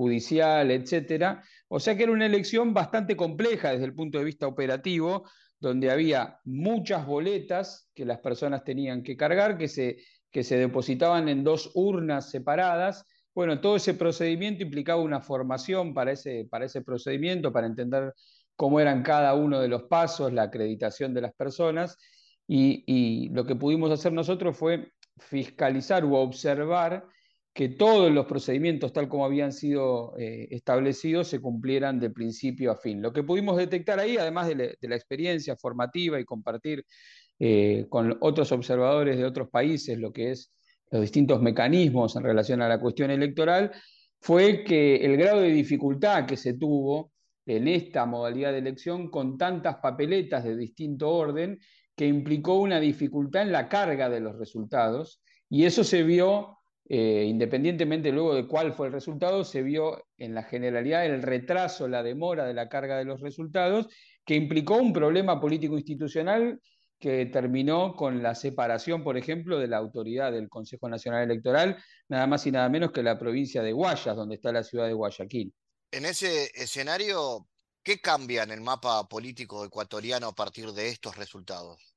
judicial, 0.00 0.70
etcétera. 0.70 1.42
O 1.68 1.78
sea 1.78 1.94
que 1.94 2.04
era 2.04 2.12
una 2.12 2.24
elección 2.24 2.72
bastante 2.72 3.16
compleja 3.16 3.72
desde 3.72 3.84
el 3.84 3.94
punto 3.94 4.16
de 4.16 4.24
vista 4.24 4.46
operativo, 4.46 5.28
donde 5.58 5.90
había 5.90 6.38
muchas 6.44 7.04
boletas 7.06 7.90
que 7.94 8.06
las 8.06 8.18
personas 8.20 8.64
tenían 8.64 9.02
que 9.02 9.14
cargar, 9.14 9.58
que 9.58 9.68
se, 9.68 9.98
que 10.30 10.42
se 10.42 10.56
depositaban 10.56 11.28
en 11.28 11.44
dos 11.44 11.70
urnas 11.74 12.30
separadas. 12.30 13.04
Bueno, 13.34 13.60
todo 13.60 13.76
ese 13.76 13.92
procedimiento 13.92 14.62
implicaba 14.62 15.02
una 15.02 15.20
formación 15.20 15.92
para 15.92 16.12
ese, 16.12 16.46
para 16.50 16.64
ese 16.64 16.80
procedimiento, 16.80 17.52
para 17.52 17.66
entender 17.66 18.14
cómo 18.56 18.80
eran 18.80 19.02
cada 19.02 19.34
uno 19.34 19.60
de 19.60 19.68
los 19.68 19.82
pasos, 19.82 20.32
la 20.32 20.44
acreditación 20.44 21.12
de 21.12 21.20
las 21.20 21.34
personas. 21.34 21.98
Y, 22.48 23.28
lo 23.34 23.44
que 23.44 23.54
pudimos 23.54 23.90
hacer 23.90 24.12
nosotros 24.14 24.56
fue 24.56 24.92
fiscalizar 25.18 26.06
u 26.06 26.14
observar 26.14 27.04
que 27.52 27.68
todos 27.68 28.12
los 28.12 28.26
procedimientos 28.26 28.92
tal 28.92 29.08
como 29.08 29.24
habían 29.24 29.52
sido 29.52 30.16
eh, 30.18 30.48
establecidos 30.50 31.28
se 31.28 31.40
cumplieran 31.40 31.98
de 31.98 32.10
principio 32.10 32.70
a 32.70 32.76
fin. 32.76 33.02
Lo 33.02 33.12
que 33.12 33.24
pudimos 33.24 33.56
detectar 33.56 33.98
ahí, 33.98 34.16
además 34.16 34.48
de, 34.48 34.76
la 34.80 34.96
experiencia 34.96 35.56
formativa 35.56 36.20
y 36.20 36.24
compartir 36.24 36.84
eh, 37.38 37.86
con 37.88 38.16
otros 38.20 38.52
observadores 38.52 39.16
de 39.16 39.24
otros 39.24 39.48
países 39.48 39.98
lo 39.98 40.12
que 40.12 40.30
es 40.30 40.52
los 40.90 41.02
distintos 41.02 41.40
mecanismos 41.40 42.16
en 42.16 42.24
relación 42.24 42.62
a 42.62 42.68
la 42.68 42.80
cuestión 42.80 43.10
electoral, 43.10 43.70
fue 44.20 44.64
que 44.64 44.96
el 44.96 45.16
grado 45.16 45.40
de 45.40 45.50
dificultad 45.50 46.26
que 46.26 46.36
se 46.36 46.54
tuvo 46.54 47.12
en 47.46 47.68
esta 47.68 48.06
modalidad 48.06 48.52
de 48.52 48.58
elección 48.58 49.10
con 49.10 49.38
tantas 49.38 49.76
papeletas 49.76 50.44
de 50.44 50.56
distinto 50.56 51.10
orden 51.10 51.58
que 51.96 52.06
implicó 52.06 52.54
una 52.58 52.80
dificultad 52.80 53.42
en 53.42 53.52
la 53.52 53.68
carga 53.68 54.08
de 54.08 54.20
los 54.20 54.38
resultados 54.38 55.22
y 55.48 55.64
eso 55.64 55.82
se 55.84 56.02
vio, 56.02 56.59
eh, 56.92 57.24
independientemente 57.28 58.10
luego 58.10 58.34
de 58.34 58.48
cuál 58.48 58.72
fue 58.72 58.88
el 58.88 58.92
resultado, 58.92 59.44
se 59.44 59.62
vio 59.62 60.08
en 60.18 60.34
la 60.34 60.42
generalidad 60.42 61.06
el 61.06 61.22
retraso, 61.22 61.86
la 61.86 62.02
demora 62.02 62.44
de 62.46 62.52
la 62.52 62.68
carga 62.68 62.98
de 62.98 63.04
los 63.04 63.20
resultados, 63.20 63.86
que 64.24 64.34
implicó 64.34 64.74
un 64.74 64.92
problema 64.92 65.40
político 65.40 65.76
institucional 65.76 66.60
que 66.98 67.26
terminó 67.26 67.94
con 67.94 68.24
la 68.24 68.34
separación, 68.34 69.04
por 69.04 69.16
ejemplo, 69.16 69.60
de 69.60 69.68
la 69.68 69.76
autoridad 69.76 70.32
del 70.32 70.48
Consejo 70.48 70.88
Nacional 70.88 71.22
Electoral, 71.22 71.80
nada 72.08 72.26
más 72.26 72.44
y 72.48 72.50
nada 72.50 72.68
menos 72.68 72.90
que 72.90 73.04
la 73.04 73.16
provincia 73.16 73.62
de 73.62 73.70
Guayas, 73.70 74.16
donde 74.16 74.34
está 74.34 74.50
la 74.50 74.64
ciudad 74.64 74.88
de 74.88 74.92
Guayaquil. 74.92 75.54
En 75.92 76.04
ese 76.04 76.50
escenario, 76.60 77.46
¿qué 77.84 78.00
cambia 78.00 78.42
en 78.42 78.50
el 78.50 78.62
mapa 78.62 79.06
político 79.06 79.64
ecuatoriano 79.64 80.26
a 80.26 80.34
partir 80.34 80.72
de 80.72 80.88
estos 80.88 81.16
resultados? 81.16 81.89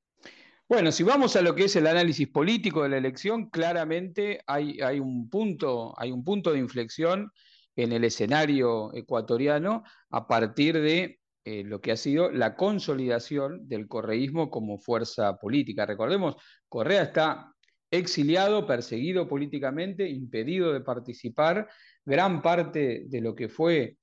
Bueno, 0.74 0.90
si 0.90 1.04
vamos 1.04 1.36
a 1.36 1.40
lo 1.40 1.54
que 1.54 1.66
es 1.66 1.76
el 1.76 1.86
análisis 1.86 2.26
político 2.26 2.82
de 2.82 2.88
la 2.88 2.96
elección, 2.96 3.48
claramente 3.48 4.40
hay, 4.44 4.98
un, 4.98 5.30
punto, 5.30 5.94
hay 5.96 6.10
un 6.10 6.24
punto 6.24 6.52
de 6.52 6.58
inflexión 6.58 7.30
en 7.76 7.92
el 7.92 8.02
escenario 8.02 8.92
ecuatoriano 8.92 9.84
a 10.10 10.26
partir 10.26 10.80
de 10.80 11.20
eh, 11.44 11.62
lo 11.62 11.80
que 11.80 11.92
ha 11.92 11.96
sido 11.96 12.32
la 12.32 12.56
consolidación 12.56 13.68
del 13.68 13.86
correísmo 13.86 14.50
como 14.50 14.76
fuerza 14.76 15.36
política. 15.36 15.86
Recordemos, 15.86 16.34
Correa 16.68 17.04
está 17.04 17.54
exiliado, 17.88 18.66
perseguido 18.66 19.28
políticamente, 19.28 20.08
impedido 20.08 20.72
de 20.72 20.80
participar. 20.80 21.68
Gran 22.04 22.42
parte 22.42 23.04
de 23.06 23.20
lo 23.20 23.36
que 23.36 23.48
fue 23.48 23.96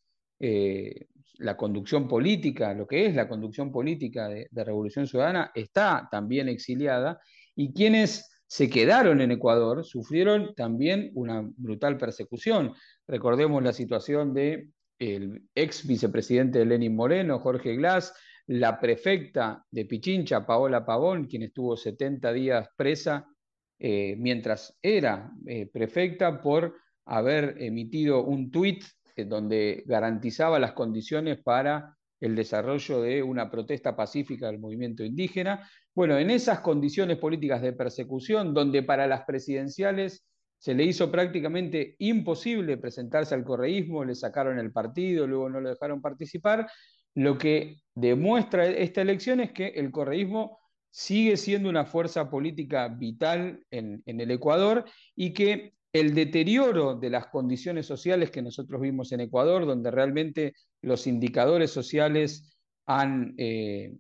eh, 0.43 1.07
la 1.38 1.55
conducción 1.55 2.07
política, 2.07 2.74
lo 2.74 2.88
que 2.88 3.05
es 3.05 3.13
la 3.15 3.27
conducción 3.27 3.71
política 3.71 4.27
de, 4.27 4.48
Revolución 4.51 5.05
Ciudadana, 5.05 5.51
está 5.53 6.07
también 6.10 6.50
exiliada 6.50 7.19
y 7.55 7.74
quienes 7.74 8.27
se 8.48 8.67
quedaron 8.67 9.21
en 9.21 9.31
Ecuador 9.31 9.86
sufrieron 9.86 10.55
también 10.55 11.12
una 11.13 11.48
brutal 11.57 11.98
persecución. 11.98 12.74
Recordemos 13.07 13.62
la 13.62 13.71
situación 13.71 14.33
de 14.33 14.69
el 15.00 15.43
ex 15.53 15.86
vicepresidente 15.86 16.65
Lenin 16.65 16.95
Moreno, 16.95 17.39
Jorge 17.39 17.75
Glass, 17.75 18.13
la 18.48 18.79
prefecta 18.79 19.63
de 19.69 19.86
Pichincha, 19.86 20.45
Paola 20.45 20.83
Pavón, 20.83 21.27
quien 21.27 21.43
estuvo 21.43 21.77
70 21.77 22.33
días 22.33 22.67
presa 22.75 23.27
eh, 23.79 24.15
mientras 24.17 24.77
era 24.81 25.31
eh, 25.45 25.67
prefecta 25.67 26.41
por 26.41 26.75
haber 27.05 27.57
emitido 27.60 28.24
un 28.24 28.50
tuit 28.50 28.83
donde 29.15 29.84
garantizaba 29.86 30.60
las 30.60 30.74
condiciones 30.74 31.39
para 31.44 31.98
el 32.22 32.36
desarrollo 32.36 33.01
de 33.01 33.24
una 33.24 33.50
protesta 33.50 33.96
pacífica 33.96 34.48
del 34.48 34.60
movimiento 34.60 35.03
indígena. 35.03 35.68
Bueno, 35.94 36.18
en 36.18 36.30
esas 36.30 36.60
condiciones 36.60 37.18
políticas 37.18 37.62
de 37.62 37.74
persecución, 37.74 38.53
donde 38.53 38.84
para 38.84 39.08
las 39.08 39.24
presidenciales 39.25 40.24
se 40.58 40.75
le 40.75 40.84
hizo 40.84 41.12
prácticamente 41.12 41.96
imposible 41.98 42.77
presentarse 42.77 43.34
al 43.34 43.44
correísmo, 43.44 44.06
le 44.06 44.13
sacaron 44.13 44.60
el 44.60 44.72
partido, 44.72 45.25
luego 45.25 45.50
no 45.50 45.60
lo 45.60 45.70
dejaron 45.70 46.01
participar, 46.01 46.70
lo 47.15 47.38
que 47.38 47.77
demuestra 47.96 48.68
esta 48.68 49.01
elección 49.01 49.39
es 49.39 49.51
que 49.51 49.70
el 49.70 49.91
correísmo 49.91 50.60
sigue 50.91 51.36
siendo 51.38 51.70
una 51.70 51.86
fuerza 51.86 52.30
política 52.30 52.88
vital 52.88 53.65
en 53.72 54.03
el 54.06 54.30
Ecuador 54.30 54.86
y 55.15 55.34
que 55.34 55.74
el 55.93 56.13
deterioro 56.13 56.95
de 56.95 57.10
las 57.10 57.27
condiciones 57.27 57.86
sociales 57.86 58.31
que 58.31 58.41
nosotros 58.41 58.81
vimos 58.81 59.12
en 59.12 59.21
Ecuador, 59.21 59.65
donde 59.65 59.91
realmente 59.91 60.53
los 60.81 61.05
indicadores 61.07 61.71
sociales 61.71 62.57
han 62.86 63.33
eh, 63.38 63.93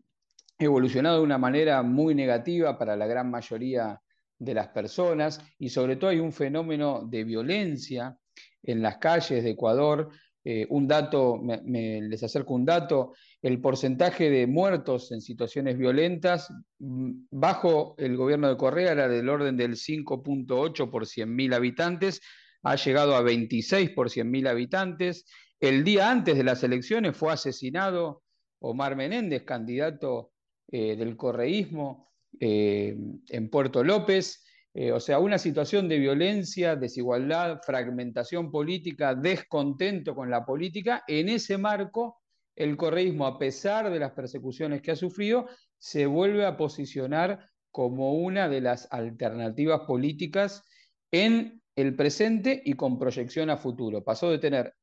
evolucionado 0.57 1.17
de 1.17 1.23
una 1.23 1.37
manera 1.37 1.81
muy 1.81 2.15
negativa 2.15 2.77
para 2.77 2.95
la 2.95 3.07
gran 3.07 3.29
mayoría 3.29 3.99
de 4.39 4.53
las 4.53 4.69
personas 4.69 5.39
y 5.59 5.69
sobre 5.69 5.97
todo 5.97 6.09
hay 6.09 6.19
un 6.19 6.31
fenómeno 6.31 7.03
de 7.05 7.23
violencia 7.23 8.17
en 8.63 8.81
las 8.81 8.97
calles 8.97 9.43
de 9.43 9.51
Ecuador 9.51 10.09
eh, 10.43 10.65
un 10.69 10.87
dato, 10.87 11.37
me, 11.37 12.01
les 12.01 12.23
acerco 12.23 12.55
un 12.55 12.65
dato, 12.65 13.13
el 13.41 13.61
porcentaje 13.61 14.29
de 14.29 14.47
muertos 14.47 15.11
en 15.11 15.21
situaciones 15.21 15.77
violentas 15.77 16.51
mm, 16.79 17.11
bajo 17.29 17.95
el 17.97 18.17
gobierno 18.17 18.49
de 18.49 18.57
Correa 18.57 18.93
era 18.93 19.07
del 19.07 19.29
orden 19.29 19.55
del 19.55 19.75
5.8 19.75 20.89
por 20.89 21.05
100.000 21.05 21.53
habitantes, 21.53 22.21
ha 22.63 22.75
llegado 22.75 23.15
a 23.15 23.21
26 23.21 23.91
por 23.91 24.09
100.000 24.09 24.47
habitantes. 24.47 25.25
El 25.59 25.83
día 25.83 26.09
antes 26.09 26.35
de 26.37 26.43
las 26.43 26.63
elecciones 26.63 27.15
fue 27.15 27.33
asesinado 27.33 28.23
Omar 28.59 28.95
Menéndez, 28.95 29.43
candidato 29.43 30.31
eh, 30.71 30.95
del 30.95 31.17
correísmo 31.17 32.09
eh, 32.39 32.95
en 33.29 33.49
Puerto 33.49 33.83
López. 33.83 34.43
Eh, 34.73 34.91
o 34.91 34.99
sea, 34.99 35.19
una 35.19 35.37
situación 35.37 35.89
de 35.89 35.99
violencia, 35.99 36.75
desigualdad, 36.75 37.59
fragmentación 37.65 38.51
política, 38.51 39.15
descontento 39.15 40.15
con 40.15 40.29
la 40.29 40.45
política. 40.45 41.03
En 41.07 41.27
ese 41.27 41.57
marco, 41.57 42.21
el 42.55 42.77
correísmo, 42.77 43.25
a 43.27 43.37
pesar 43.37 43.89
de 43.89 43.99
las 43.99 44.11
persecuciones 44.11 44.81
que 44.81 44.91
ha 44.91 44.95
sufrido, 44.95 45.47
se 45.77 46.05
vuelve 46.05 46.45
a 46.45 46.55
posicionar 46.55 47.49
como 47.69 48.13
una 48.13 48.47
de 48.47 48.61
las 48.61 48.87
alternativas 48.91 49.81
políticas 49.81 50.63
en 51.11 51.61
el 51.75 51.95
presente 51.95 52.61
y 52.63 52.73
con 52.73 52.97
proyección 52.97 53.49
a 53.49 53.57
futuro. 53.57 54.03
Pasó 54.03 54.29
de 54.29 54.39
tener 54.39 54.73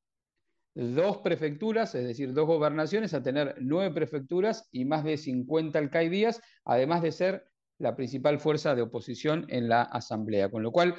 dos 0.75 1.19
prefecturas, 1.19 1.95
es 1.95 2.07
decir, 2.07 2.33
dos 2.33 2.47
gobernaciones, 2.47 3.15
a 3.15 3.23
tener 3.23 3.57
nueve 3.61 3.95
prefecturas 3.95 4.69
y 4.71 4.85
más 4.85 5.05
de 5.05 5.17
50 5.17 5.79
alcaldías, 5.79 6.41
además 6.65 7.03
de 7.03 7.13
ser 7.13 7.48
la 7.79 7.97
principal 7.97 8.41
fuerza 8.41 8.75
de 8.75 8.83
oposición 8.83 9.47
en 9.49 9.69
la 9.69 9.83
Asamblea. 9.83 10.51
Con 10.51 10.63
lo 10.63 10.73
cual, 10.73 10.97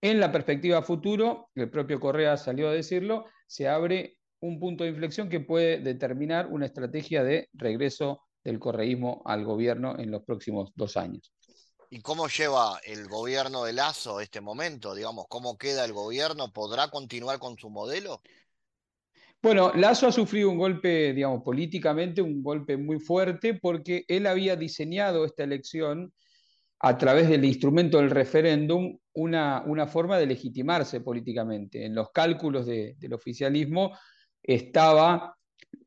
en 0.00 0.20
la 0.20 0.32
perspectiva 0.32 0.82
futuro, 0.82 1.50
el 1.54 1.70
propio 1.70 2.00
Correa 2.00 2.36
salió 2.36 2.68
a 2.68 2.72
decirlo, 2.72 3.26
se 3.46 3.68
abre 3.68 4.18
un 4.40 4.58
punto 4.58 4.84
de 4.84 4.90
inflexión 4.90 5.28
que 5.28 5.40
puede 5.40 5.78
determinar 5.80 6.46
una 6.46 6.66
estrategia 6.66 7.22
de 7.22 7.48
regreso 7.52 8.22
del 8.42 8.58
correísmo 8.58 9.22
al 9.26 9.44
gobierno 9.44 9.98
en 9.98 10.10
los 10.10 10.22
próximos 10.22 10.72
dos 10.74 10.96
años. 10.96 11.32
¿Y 11.90 12.00
cómo 12.00 12.28
lleva 12.28 12.78
el 12.84 13.08
gobierno 13.08 13.64
de 13.64 13.72
Lazo 13.72 14.20
este 14.20 14.40
momento? 14.40 14.94
Digamos, 14.94 15.26
¿cómo 15.28 15.58
queda 15.58 15.84
el 15.84 15.92
gobierno? 15.92 16.52
¿Podrá 16.52 16.88
continuar 16.88 17.38
con 17.40 17.58
su 17.58 17.68
modelo? 17.68 18.22
Bueno, 19.42 19.72
Lazo 19.74 20.06
ha 20.06 20.12
sufrido 20.12 20.50
un 20.50 20.58
golpe, 20.58 21.14
digamos, 21.14 21.42
políticamente, 21.42 22.20
un 22.20 22.42
golpe 22.42 22.76
muy 22.76 23.00
fuerte, 23.00 23.54
porque 23.54 24.04
él 24.06 24.26
había 24.26 24.54
diseñado 24.54 25.24
esta 25.24 25.44
elección 25.44 26.12
a 26.78 26.98
través 26.98 27.28
del 27.28 27.44
instrumento 27.46 27.98
del 27.98 28.10
referéndum 28.10 28.98
una, 29.14 29.62
una 29.66 29.86
forma 29.86 30.18
de 30.18 30.26
legitimarse 30.26 31.00
políticamente. 31.00 31.86
En 31.86 31.94
los 31.94 32.10
cálculos 32.10 32.66
del 32.66 33.12
oficialismo 33.14 33.96
estaba 34.42 35.36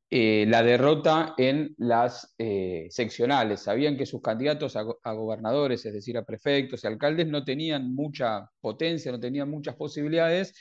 eh, 0.10 0.46
la 0.48 0.64
derrota 0.64 1.36
en 1.38 1.76
las 1.78 2.34
eh, 2.40 2.88
seccionales. 2.90 3.62
Sabían 3.62 3.98
que 3.98 4.08
sus 4.08 4.22
candidatos 4.22 4.76
a, 4.76 4.84
a, 5.04 5.14
gobernadores, 5.14 5.86
es 5.86 5.94
decir, 5.94 6.18
a 6.18 6.26
prefectos 6.26 6.84
y 6.84 6.88
alcaldes, 6.88 7.28
no 7.28 7.44
tenían 7.44 7.94
mucha 7.94 8.50
potencia, 8.60 9.12
no 9.12 9.20
tenían 9.20 9.50
muchas 9.50 9.76
posibilidades 9.76 10.56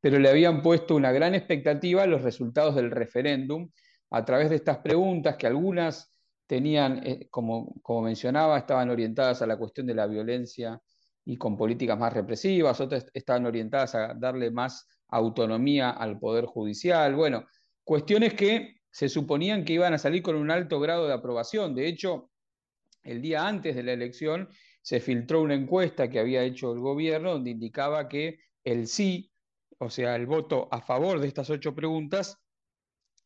pero 0.00 0.18
le 0.18 0.28
habían 0.28 0.62
puesto 0.62 0.94
una 0.94 1.12
gran 1.12 1.34
expectativa 1.34 2.02
a 2.02 2.06
los 2.06 2.22
resultados 2.22 2.74
del 2.74 2.90
referéndum 2.90 3.70
a 4.10 4.24
través 4.24 4.50
de 4.50 4.56
estas 4.56 4.78
preguntas 4.78 5.36
que 5.36 5.46
algunas 5.46 6.12
tenían, 6.46 7.04
eh, 7.04 7.28
como, 7.30 7.74
como 7.82 8.02
mencionaba, 8.02 8.58
estaban 8.58 8.90
orientadas 8.90 9.42
a 9.42 9.46
la 9.46 9.56
cuestión 9.56 9.86
de 9.86 9.94
la 9.94 10.06
violencia 10.06 10.80
y 11.24 11.36
con 11.36 11.56
políticas 11.56 11.98
más 11.98 12.12
represivas, 12.12 12.80
otras 12.80 13.06
estaban 13.12 13.46
orientadas 13.46 13.94
a 13.96 14.14
darle 14.14 14.50
más 14.50 14.86
autonomía 15.08 15.90
al 15.90 16.18
Poder 16.18 16.46
Judicial. 16.46 17.14
Bueno, 17.14 17.46
cuestiones 17.82 18.34
que 18.34 18.76
se 18.90 19.08
suponían 19.08 19.64
que 19.64 19.74
iban 19.74 19.92
a 19.92 19.98
salir 19.98 20.22
con 20.22 20.36
un 20.36 20.50
alto 20.50 20.80
grado 20.80 21.06
de 21.06 21.14
aprobación. 21.14 21.74
De 21.74 21.86
hecho, 21.86 22.30
el 23.02 23.20
día 23.20 23.46
antes 23.46 23.74
de 23.76 23.82
la 23.82 23.92
elección 23.92 24.48
se 24.80 25.00
filtró 25.00 25.42
una 25.42 25.54
encuesta 25.54 26.08
que 26.08 26.18
había 26.18 26.42
hecho 26.42 26.72
el 26.72 26.80
gobierno 26.80 27.32
donde 27.32 27.50
indicaba 27.50 28.08
que 28.08 28.38
el 28.64 28.86
sí, 28.86 29.30
o 29.78 29.90
sea, 29.90 30.16
el 30.16 30.26
voto 30.26 30.68
a 30.70 30.80
favor 30.80 31.20
de 31.20 31.28
estas 31.28 31.50
ocho 31.50 31.74
preguntas, 31.74 32.38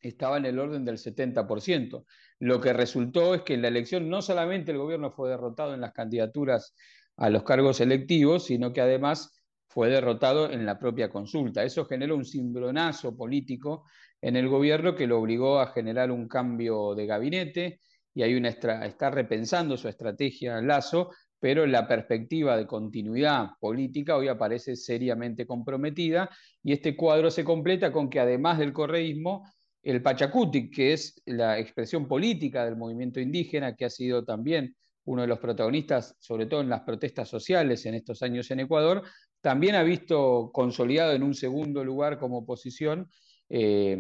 estaba 0.01 0.39
en 0.39 0.47
el 0.47 0.59
orden 0.59 0.85
del 0.85 0.99
70%. 0.99 2.05
Lo 2.41 2.61
que 2.61 2.73
resultó 2.73 3.35
es 3.35 3.43
que 3.43 3.55
en 3.55 3.63
la 3.63 3.69
elección 3.69 4.09
no 4.09 4.23
solamente 4.23 4.73
el 4.73 4.79
gobierno 4.79 5.13
fue 5.13 5.29
derrotado 5.29 5.75
en 5.75 5.81
las 5.81 5.93
candidaturas 5.93 6.75
a 7.17 7.29
los 7.29 7.43
cargos 7.43 7.81
electivos, 7.81 8.47
sino 8.47 8.73
que 8.73 8.81
además 8.81 9.31
fue 9.69 9.89
derrotado 9.89 10.51
en 10.51 10.65
la 10.67 10.79
propia 10.79 11.11
consulta. 11.11 11.63
Eso 11.63 11.85
generó 11.85 12.17
un 12.17 12.25
cimbronazo 12.25 13.17
político 13.17 13.85
en 14.21 14.37
el 14.37 14.49
gobierno 14.49 14.95
que 14.95 15.07
lo 15.07 15.19
obligó 15.19 15.61
a 15.61 15.69
generar 15.69 16.11
un 16.11 16.29
cambio 16.29 16.95
de 16.95 17.07
gabinete 17.07 17.81
y 18.13 18.23
hay 18.23 18.35
una 18.35 18.49
está 18.49 19.11
repensando 19.11 19.77
su 19.77 19.89
estrategia 19.89 20.61
Lazo, 20.61 21.11
pero 21.41 21.67
la 21.67 21.89
perspectiva 21.89 22.57
de 22.57 22.67
continuidad 22.67 23.53
política 23.59 24.17
hoy 24.17 24.29
aparece 24.29 24.77
seriamente 24.77 25.47
comprometida 25.47 26.29
y 26.63 26.73
este 26.73 26.95
cuadro 26.95 27.31
se 27.31 27.43
completa 27.45 27.91
con 27.91 28.11
que 28.11 28.21
además 28.21 28.59
del 28.59 28.75
correísmo, 28.75 29.51
el 29.83 30.03
Pachacuti, 30.03 30.71
que 30.71 30.93
es 30.93 31.23
la 31.25 31.59
expresión 31.59 32.07
política 32.07 32.67
del 32.67 32.77
movimiento 32.77 33.19
indígena, 33.19 33.75
que 33.75 33.87
ha 33.87 33.91
sido 33.91 34.23
también 34.23 34.77
uno 35.05 35.23
de 35.23 35.29
los 35.29 35.39
protagonistas, 35.39 36.15
sobre 36.21 36.45
todo 36.45 36.61
en 36.61 36.69
las 36.69 36.83
protestas 36.83 37.29
sociales 37.29 37.87
en 37.87 37.95
estos 37.95 38.23
años 38.23 38.51
en 38.51 38.61
Ecuador, 38.61 39.03
también 39.41 39.75
ha 39.75 39.83
visto 39.83 40.51
consolidado 40.53 41.13
en 41.13 41.23
un 41.23 41.35
segundo 41.35 41.83
lugar 41.83 42.19
como 42.19 42.39
oposición 42.39 43.09
eh, 43.49 43.99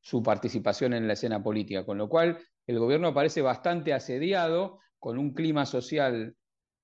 su 0.00 0.22
participación 0.22 0.94
en 0.94 1.08
la 1.08 1.14
escena 1.14 1.42
política, 1.42 1.84
con 1.84 1.98
lo 1.98 2.08
cual 2.08 2.38
el 2.68 2.78
gobierno 2.78 3.12
parece 3.12 3.42
bastante 3.42 3.92
asediado, 3.92 4.78
con 5.00 5.18
un 5.18 5.32
clima 5.32 5.66
social 5.66 6.36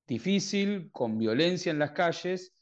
difícil, 0.06 0.90
con 0.92 1.18
violencia 1.18 1.70
en 1.70 1.78
las 1.78 1.92
calles, 1.92 2.52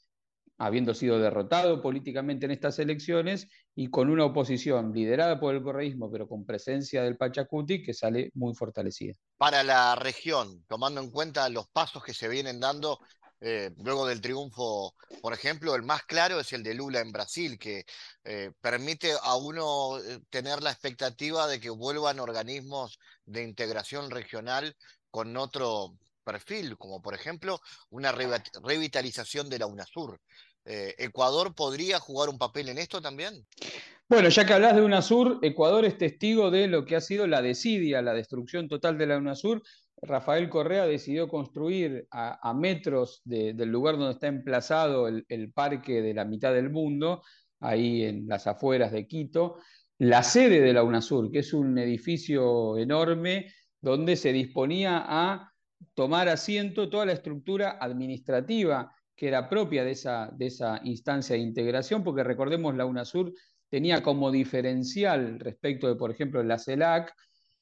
habiendo 0.58 0.94
sido 0.94 1.18
derrotado 1.18 1.82
políticamente 1.82 2.46
en 2.46 2.52
estas 2.52 2.78
elecciones 2.78 3.48
y 3.74 3.88
con 3.88 4.10
una 4.10 4.24
oposición 4.24 4.92
liderada 4.92 5.40
por 5.40 5.54
el 5.54 5.62
correísmo, 5.62 6.10
pero 6.10 6.28
con 6.28 6.44
presencia 6.44 7.02
del 7.02 7.16
Pachacuti, 7.16 7.82
que 7.82 7.94
sale 7.94 8.30
muy 8.34 8.54
fortalecida. 8.54 9.14
Para 9.38 9.62
la 9.62 9.96
región, 9.96 10.64
tomando 10.68 11.00
en 11.00 11.10
cuenta 11.10 11.48
los 11.48 11.68
pasos 11.68 12.04
que 12.04 12.14
se 12.14 12.28
vienen 12.28 12.60
dando 12.60 13.00
eh, 13.40 13.72
luego 13.78 14.06
del 14.06 14.20
triunfo, 14.20 14.94
por 15.20 15.32
ejemplo, 15.32 15.74
el 15.74 15.82
más 15.82 16.04
claro 16.04 16.38
es 16.38 16.52
el 16.52 16.62
de 16.62 16.74
Lula 16.74 17.00
en 17.00 17.10
Brasil, 17.10 17.58
que 17.58 17.84
eh, 18.22 18.52
permite 18.60 19.14
a 19.20 19.34
uno 19.34 19.98
eh, 19.98 20.20
tener 20.30 20.62
la 20.62 20.70
expectativa 20.70 21.48
de 21.48 21.58
que 21.58 21.70
vuelvan 21.70 22.20
organismos 22.20 23.00
de 23.24 23.42
integración 23.42 24.12
regional 24.12 24.76
con 25.10 25.36
otro 25.36 25.96
perfil, 26.22 26.76
como 26.76 27.02
por 27.02 27.14
ejemplo 27.14 27.60
una 27.90 28.12
revitalización 28.12 29.48
de 29.48 29.58
la 29.58 29.66
UNASUR. 29.66 30.20
¿Ecuador 30.64 31.54
podría 31.56 31.98
jugar 31.98 32.28
un 32.28 32.38
papel 32.38 32.68
en 32.68 32.78
esto 32.78 33.02
también? 33.02 33.44
Bueno, 34.08 34.28
ya 34.28 34.46
que 34.46 34.52
hablas 34.52 34.76
de 34.76 34.82
UNASUR, 34.82 35.40
Ecuador 35.42 35.84
es 35.84 35.98
testigo 35.98 36.50
de 36.50 36.68
lo 36.68 36.84
que 36.84 36.94
ha 36.94 37.00
sido 37.00 37.26
la 37.26 37.42
desidia, 37.42 38.02
la 38.02 38.14
destrucción 38.14 38.68
total 38.68 38.96
de 38.96 39.06
la 39.06 39.16
UNASUR, 39.16 39.62
Rafael 40.02 40.48
Correa 40.48 40.84
decidió 40.84 41.28
construir 41.28 42.08
a, 42.10 42.52
metros 42.54 43.22
del 43.24 43.68
lugar 43.68 43.96
donde 43.96 44.14
está 44.14 44.26
emplazado 44.26 45.06
el, 45.06 45.52
parque 45.52 46.02
de 46.02 46.12
la 46.12 46.24
mitad 46.24 46.52
del 46.52 46.70
mundo, 46.70 47.22
ahí 47.60 48.02
en 48.02 48.26
las 48.26 48.48
afueras 48.48 48.90
de 48.90 49.06
Quito, 49.06 49.58
la 49.98 50.24
sede 50.24 50.60
de 50.60 50.72
la 50.72 50.82
UNASUR, 50.82 51.30
que 51.30 51.38
es 51.38 51.52
un 51.52 51.78
edificio 51.78 52.76
enorme 52.76 53.52
donde 53.80 54.16
se 54.16 54.32
disponía 54.32 55.04
a 55.06 55.51
tomar 55.94 56.28
asiento 56.28 56.88
toda 56.88 57.06
la 57.06 57.12
estructura 57.12 57.78
administrativa 57.80 58.94
que 59.16 59.28
era 59.28 59.48
propia 59.48 59.84
de 59.84 59.92
esa, 59.92 60.30
de 60.32 60.46
esa 60.46 60.80
instancia 60.84 61.36
de 61.36 61.42
integración, 61.42 62.02
porque 62.02 62.24
recordemos 62.24 62.74
la 62.74 62.86
UNASUR 62.86 63.32
tenía 63.68 64.02
como 64.02 64.30
diferencial 64.30 65.38
respecto 65.38 65.88
de, 65.88 65.94
por 65.94 66.10
ejemplo, 66.10 66.42
la 66.42 66.58
CELAC, 66.58 67.14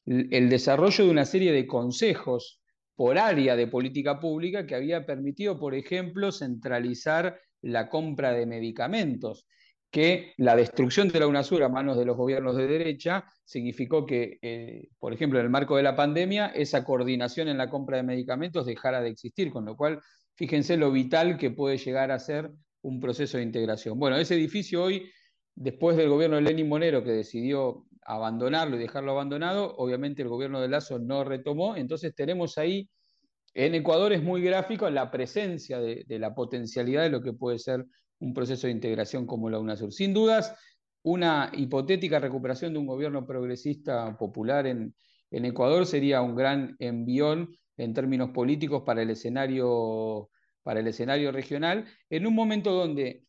el 0.06 0.48
desarrollo 0.48 1.04
de 1.04 1.10
una 1.10 1.24
serie 1.24 1.52
de 1.52 1.66
consejos 1.66 2.60
por 2.96 3.18
área 3.18 3.56
de 3.56 3.66
política 3.66 4.18
pública 4.18 4.66
que 4.66 4.74
había 4.74 5.06
permitido, 5.06 5.58
por 5.58 5.74
ejemplo, 5.74 6.32
centralizar 6.32 7.38
la 7.62 7.88
compra 7.88 8.32
de 8.32 8.46
medicamentos, 8.46 9.46
que 9.90 10.34
la 10.36 10.54
destrucción 10.54 11.08
de 11.08 11.20
la 11.20 11.26
UNASUR 11.26 11.62
a 11.64 11.68
manos 11.68 11.96
de 11.96 12.04
los 12.04 12.16
gobiernos 12.16 12.56
de 12.56 12.66
derecha 12.66 13.24
significó 13.44 14.06
que, 14.06 14.38
eh, 14.42 14.88
por 14.98 15.12
ejemplo, 15.12 15.38
en 15.40 15.46
el 15.46 15.50
marco 15.50 15.76
de 15.76 15.82
la 15.82 15.96
pandemia, 15.96 16.46
esa 16.48 16.84
coordinación 16.84 17.48
en 17.48 17.58
la 17.58 17.68
compra 17.68 17.96
de 17.96 18.04
medicamentos 18.04 18.66
dejara 18.66 19.00
de 19.00 19.10
existir, 19.10 19.50
con 19.50 19.64
lo 19.64 19.76
cual, 19.76 20.00
fíjense 20.36 20.76
lo 20.76 20.92
vital 20.92 21.36
que 21.36 21.50
puede 21.50 21.76
llegar 21.76 22.12
a 22.12 22.18
ser 22.18 22.50
un 22.82 23.00
proceso 23.00 23.36
de 23.36 23.42
integración. 23.42 23.98
Bueno, 23.98 24.16
ese 24.16 24.34
edificio 24.34 24.82
hoy, 24.84 25.10
después 25.54 25.96
del 25.96 26.08
gobierno 26.08 26.36
de 26.36 26.42
Lenín 26.42 26.68
Monero, 26.68 27.02
que 27.02 27.10
decidió 27.10 27.84
abandonarlo 28.02 28.76
y 28.76 28.78
dejarlo 28.78 29.12
abandonado, 29.12 29.74
obviamente 29.76 30.22
el 30.22 30.28
gobierno 30.28 30.60
de 30.60 30.68
Lazo 30.68 30.98
no 30.98 31.24
retomó, 31.24 31.76
entonces 31.76 32.14
tenemos 32.14 32.58
ahí, 32.58 32.88
en 33.54 33.74
Ecuador 33.74 34.12
es 34.12 34.22
muy 34.22 34.42
gráfico 34.42 34.88
la 34.90 35.10
presencia 35.10 35.80
de, 35.80 36.04
la 36.18 36.34
potencialidad 36.34 37.02
de 37.02 37.10
lo 37.10 37.20
que 37.20 37.32
puede 37.32 37.58
ser 37.58 37.84
un 38.20 38.34
proceso 38.34 38.66
de 38.66 38.72
integración 38.72 39.26
como 39.26 39.50
la 39.50 39.58
UNASUR. 39.58 39.92
Sin 39.92 40.14
dudas, 40.14 40.54
una 41.02 41.50
hipotética 41.54 42.18
recuperación 42.18 42.72
de 42.72 42.78
un 42.78 42.86
gobierno 42.86 43.26
progresista 43.26 44.16
popular 44.16 44.66
en, 44.66 44.94
Ecuador 45.32 45.86
sería 45.86 46.22
un 46.22 46.34
gran 46.34 46.74
envión 46.80 47.56
en 47.76 47.94
términos 47.94 48.30
políticos 48.30 48.82
para 48.84 49.02
el 49.02 49.10
escenario, 49.10 50.28
para 50.64 50.80
el 50.80 50.88
escenario 50.88 51.30
regional, 51.30 51.86
en 52.10 52.26
un 52.26 52.34
momento 52.34 52.72
donde 52.72 53.22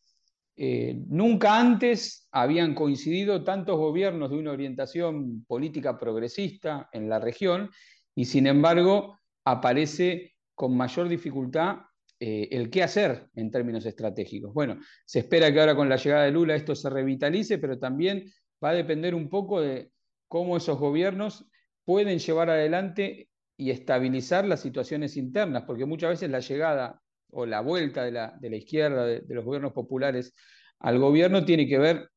eh, 0.56 1.00
nunca 1.06 1.60
antes 1.60 2.28
habían 2.32 2.74
coincidido 2.74 3.44
tantos 3.44 3.78
gobiernos 3.78 4.30
de 4.30 4.36
una 4.36 4.50
orientación 4.50 5.44
política 5.46 5.96
progresista 5.96 6.88
en 6.92 7.08
la 7.08 7.20
región 7.20 7.70
y 8.16 8.24
sin 8.24 8.48
embargo 8.48 9.18
aparece 9.44 10.34
con 10.54 10.76
mayor 10.76 11.08
dificultad 11.08 11.76
eh, 12.24 12.56
el 12.56 12.70
qué 12.70 12.84
hacer 12.84 13.26
en 13.34 13.50
términos 13.50 13.84
estratégicos. 13.84 14.54
Bueno, 14.54 14.78
se 15.04 15.18
espera 15.18 15.52
que 15.52 15.58
ahora 15.58 15.74
con 15.74 15.88
la 15.88 15.96
llegada 15.96 16.22
de 16.22 16.30
Lula 16.30 16.54
esto 16.54 16.76
se 16.76 16.88
revitalice, 16.88 17.58
pero 17.58 17.80
también 17.80 18.30
va 18.64 18.70
a 18.70 18.74
depender 18.74 19.12
un 19.12 19.28
poco 19.28 19.60
de 19.60 19.90
cómo 20.28 20.56
esos 20.56 20.78
gobiernos 20.78 21.48
pueden 21.84 22.20
llevar 22.20 22.48
adelante 22.48 23.28
y 23.56 23.72
estabilizar 23.72 24.46
las 24.46 24.60
situaciones 24.60 25.16
internas, 25.16 25.64
porque 25.66 25.84
muchas 25.84 26.10
veces 26.10 26.30
la 26.30 26.38
llegada 26.38 27.02
o 27.32 27.44
la 27.44 27.60
vuelta 27.60 28.04
de 28.04 28.12
la, 28.12 28.56
izquierda, 28.56 29.04
de, 29.04 29.24
los 29.26 29.44
gobiernos 29.44 29.72
populares 29.72 30.32
al 30.78 31.00
gobierno, 31.00 31.44
tiene 31.44 31.66
que 31.66 31.78
ver 31.78 32.08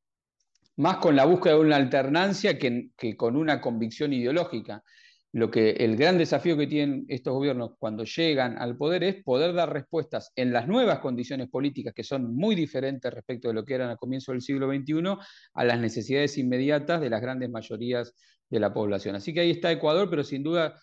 más 0.75 0.97
con 0.97 1.15
la 1.15 1.25
búsqueda 1.25 1.55
de 1.55 1.61
una 1.61 1.77
alternancia 1.77 2.59
que, 2.59 2.91
con 3.17 3.35
una 3.35 3.59
convicción 3.59 4.13
ideológica. 4.13 4.83
Lo 5.35 5.51
que 5.51 5.71
el 5.71 5.97
gran 5.97 6.17
desafío 6.17 6.55
que 6.55 6.65
tienen 6.65 7.03
estos 7.09 7.33
gobiernos 7.33 7.71
cuando 7.77 8.05
llegan 8.05 8.57
al 8.57 8.77
poder 8.77 9.03
es 9.03 9.21
poder 9.21 9.53
dar 9.53 9.73
respuestas 9.73 10.31
en 10.37 10.53
las 10.53 10.65
nuevas 10.65 10.99
condiciones 10.99 11.49
políticas 11.49 11.93
que 11.93 12.05
son 12.05 12.33
muy 12.33 12.55
diferentes 12.55 13.13
respecto 13.13 13.49
de 13.49 13.53
lo 13.53 13.65
que 13.65 13.73
eran 13.73 13.89
al 13.89 13.97
comienzo 13.97 14.31
del 14.31 14.39
siglo 14.39 14.73
XXI 14.73 15.17
a 15.53 15.65
las 15.65 15.77
necesidades 15.77 16.37
inmediatas 16.37 17.01
de 17.01 17.09
las 17.09 17.19
grandes 17.19 17.49
mayorías 17.49 18.13
de 18.49 18.59
la 18.61 18.73
población. 18.73 19.15
Así 19.15 19.33
que 19.33 19.41
ahí 19.41 19.51
está 19.51 19.73
Ecuador, 19.73 20.09
pero 20.09 20.23
sin 20.23 20.41
duda 20.41 20.81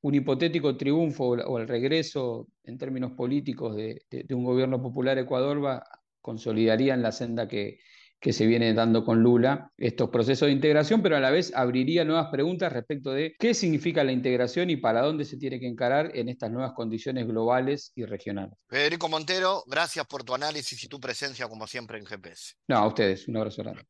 un 0.00 0.16
hipotético 0.16 0.76
triunfo 0.76 1.28
o 1.28 1.58
el 1.60 1.68
regreso 1.68 2.48
en 2.64 2.78
términos 2.78 3.12
políticos 3.12 3.76
de, 3.76 4.02
un 4.30 4.42
gobierno 4.42 4.82
popular 4.82 5.16
Ecuador 5.18 5.64
va, 5.64 5.80
consolidaría 6.20 6.94
en 6.94 7.02
la 7.02 7.12
senda 7.12 7.46
que, 7.46 7.78
que 8.22 8.32
se 8.32 8.46
viene 8.46 8.72
dando 8.72 9.04
con 9.04 9.20
Lula 9.20 9.70
estos 9.76 10.08
procesos 10.08 10.46
de 10.46 10.52
integración, 10.52 11.02
pero 11.02 11.16
a 11.16 11.20
la 11.20 11.30
vez 11.30 11.52
abriría 11.54 12.04
nuevas 12.04 12.28
preguntas 12.30 12.72
respecto 12.72 13.10
de 13.10 13.34
qué 13.38 13.52
significa 13.52 14.04
la 14.04 14.12
integración 14.12 14.70
y 14.70 14.76
para 14.76 15.02
dónde 15.02 15.24
se 15.24 15.36
tiene 15.36 15.58
que 15.58 15.66
encarar 15.66 16.12
en 16.14 16.28
estas 16.28 16.50
nuevas 16.52 16.72
condiciones 16.72 17.26
globales 17.26 17.90
y 17.96 18.04
regionales. 18.04 18.54
Federico 18.68 19.08
Montero, 19.08 19.64
gracias 19.66 20.06
por 20.06 20.22
tu 20.22 20.34
análisis 20.34 20.82
y 20.84 20.88
tu 20.88 21.00
presencia 21.00 21.48
como 21.48 21.66
siempre 21.66 21.98
en 21.98 22.06
GPS. 22.06 22.54
No, 22.68 22.76
a 22.76 22.86
ustedes, 22.86 23.26
un 23.26 23.36
abrazo 23.38 23.64
grande. 23.64 23.82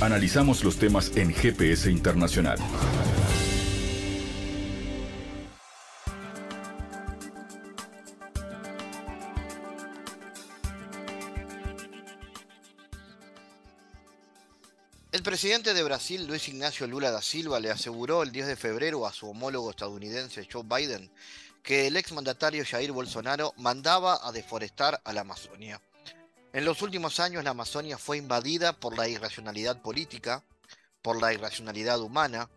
Analizamos 0.00 0.64
los 0.64 0.78
temas 0.78 1.14
en 1.16 1.32
GPS 1.32 1.90
Internacional. 1.90 2.58
Presidente 15.36 15.74
de 15.74 15.82
Brasil, 15.82 16.26
Luis 16.26 16.48
Ignacio 16.48 16.86
Lula 16.86 17.10
da 17.10 17.20
Silva, 17.20 17.60
le 17.60 17.70
aseguró 17.70 18.22
el 18.22 18.32
10 18.32 18.46
de 18.46 18.56
febrero 18.56 19.06
a 19.06 19.12
su 19.12 19.28
homólogo 19.28 19.68
estadounidense 19.68 20.48
Joe 20.50 20.62
Biden 20.64 21.12
que 21.62 21.86
el 21.86 21.98
exmandatario 21.98 22.64
Jair 22.64 22.90
Bolsonaro 22.90 23.52
mandaba 23.58 24.18
a 24.26 24.32
deforestar 24.32 24.98
a 25.04 25.12
la 25.12 25.20
Amazonia. 25.20 25.78
En 26.54 26.64
los 26.64 26.80
últimos 26.80 27.20
años 27.20 27.44
la 27.44 27.50
Amazonia 27.50 27.98
fue 27.98 28.16
invadida 28.16 28.72
por 28.72 28.96
la 28.96 29.08
irracionalidad 29.08 29.82
política, 29.82 30.42
por 31.02 31.20
la 31.20 31.34
irracionalidad 31.34 32.00
humana, 32.00 32.48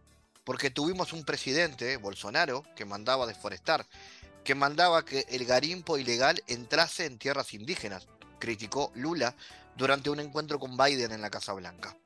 porque 0.45 0.69
tuvimos 0.69 1.11
un 1.11 1.25
presidente, 1.25 1.97
Bolsonaro, 1.97 2.63
que 2.77 2.85
mandaba 2.85 3.27
deforestar, 3.27 3.85
que 4.45 4.55
mandaba 4.55 5.03
que 5.03 5.25
el 5.27 5.43
garimpo 5.43 5.97
ilegal 5.97 6.41
entrase 6.47 7.07
en 7.07 7.19
tierras 7.19 7.53
indígenas, 7.53 8.07
criticó 8.39 8.93
Lula 8.95 9.35
durante 9.75 10.09
un 10.09 10.21
encuentro 10.21 10.59
con 10.59 10.77
Biden 10.77 11.11
en 11.11 11.19
la 11.19 11.29
Casa 11.29 11.51
Blanca. 11.51 11.97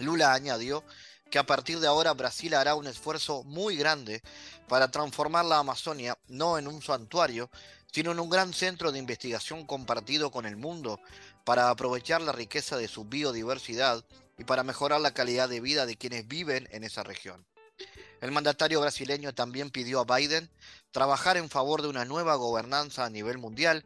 Lula 0.00 0.32
añadió 0.32 0.84
que 1.30 1.38
a 1.38 1.46
partir 1.46 1.78
de 1.78 1.86
ahora 1.86 2.12
Brasil 2.12 2.54
hará 2.54 2.74
un 2.74 2.86
esfuerzo 2.86 3.44
muy 3.44 3.76
grande 3.76 4.20
para 4.68 4.90
transformar 4.90 5.44
la 5.44 5.58
Amazonia 5.58 6.18
no 6.28 6.58
en 6.58 6.66
un 6.66 6.82
santuario, 6.82 7.50
sino 7.92 8.12
en 8.12 8.20
un 8.20 8.30
gran 8.30 8.52
centro 8.52 8.92
de 8.92 8.98
investigación 8.98 9.66
compartido 9.66 10.30
con 10.30 10.46
el 10.46 10.56
mundo 10.56 11.00
para 11.44 11.70
aprovechar 11.70 12.20
la 12.20 12.32
riqueza 12.32 12.76
de 12.76 12.88
su 12.88 13.04
biodiversidad 13.04 14.04
y 14.38 14.44
para 14.44 14.64
mejorar 14.64 15.00
la 15.00 15.14
calidad 15.14 15.48
de 15.48 15.60
vida 15.60 15.86
de 15.86 15.96
quienes 15.96 16.26
viven 16.26 16.68
en 16.72 16.84
esa 16.84 17.02
región. 17.02 17.46
El 18.20 18.32
mandatario 18.32 18.80
brasileño 18.80 19.34
también 19.34 19.70
pidió 19.70 20.00
a 20.00 20.16
Biden 20.16 20.50
trabajar 20.90 21.36
en 21.36 21.48
favor 21.48 21.82
de 21.82 21.88
una 21.88 22.04
nueva 22.04 22.34
gobernanza 22.34 23.04
a 23.04 23.10
nivel 23.10 23.38
mundial, 23.38 23.84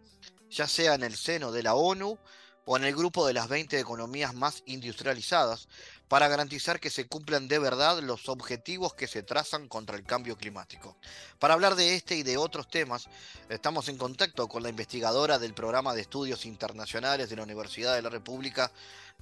ya 0.50 0.66
sea 0.66 0.94
en 0.94 1.04
el 1.04 1.16
seno 1.16 1.52
de 1.52 1.62
la 1.62 1.74
ONU 1.74 2.18
o 2.66 2.76
en 2.76 2.84
el 2.84 2.96
grupo 2.96 3.26
de 3.26 3.34
las 3.34 3.48
20 3.48 3.78
economías 3.78 4.34
más 4.34 4.62
industrializadas, 4.66 5.68
para 6.08 6.28
garantizar 6.28 6.80
que 6.80 6.90
se 6.90 7.06
cumplan 7.06 7.48
de 7.48 7.58
verdad 7.58 8.00
los 8.00 8.28
objetivos 8.28 8.94
que 8.94 9.06
se 9.06 9.22
trazan 9.22 9.68
contra 9.68 9.96
el 9.96 10.04
cambio 10.04 10.36
climático. 10.36 10.96
Para 11.38 11.54
hablar 11.54 11.74
de 11.74 11.94
este 11.94 12.16
y 12.16 12.22
de 12.22 12.36
otros 12.36 12.68
temas, 12.68 13.08
estamos 13.48 13.88
en 13.88 13.98
contacto 13.98 14.48
con 14.48 14.62
la 14.62 14.68
investigadora 14.68 15.38
del 15.38 15.54
programa 15.54 15.94
de 15.94 16.02
estudios 16.02 16.46
internacionales 16.46 17.30
de 17.30 17.36
la 17.36 17.42
Universidad 17.42 17.94
de 17.94 18.02
la 18.02 18.10
República, 18.10 18.70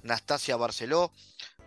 Nastasia 0.03 0.57
Barceló. 0.57 1.11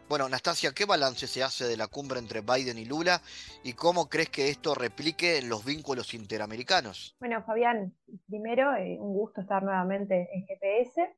Bueno, 0.09 0.29
Nastasia, 0.29 0.71
¿qué 0.73 0.85
balance 0.85 1.27
se 1.27 1.43
hace 1.43 1.65
de 1.65 1.77
la 1.77 1.89
cumbre 1.89 2.21
entre 2.21 2.41
Biden 2.41 2.79
y 2.79 2.85
Lula 2.85 3.21
y 3.65 3.73
cómo 3.73 4.09
crees 4.09 4.31
que 4.31 4.51
esto 4.51 4.75
replique 4.75 5.39
en 5.39 5.49
los 5.49 5.65
vínculos 5.65 6.15
interamericanos? 6.15 7.17
Bueno, 7.19 7.43
Fabián, 7.45 7.93
primero, 8.29 8.77
eh, 8.77 8.99
un 9.01 9.15
gusto 9.15 9.41
estar 9.41 9.65
nuevamente 9.65 10.29
en 10.33 10.47
GPS, 10.47 11.13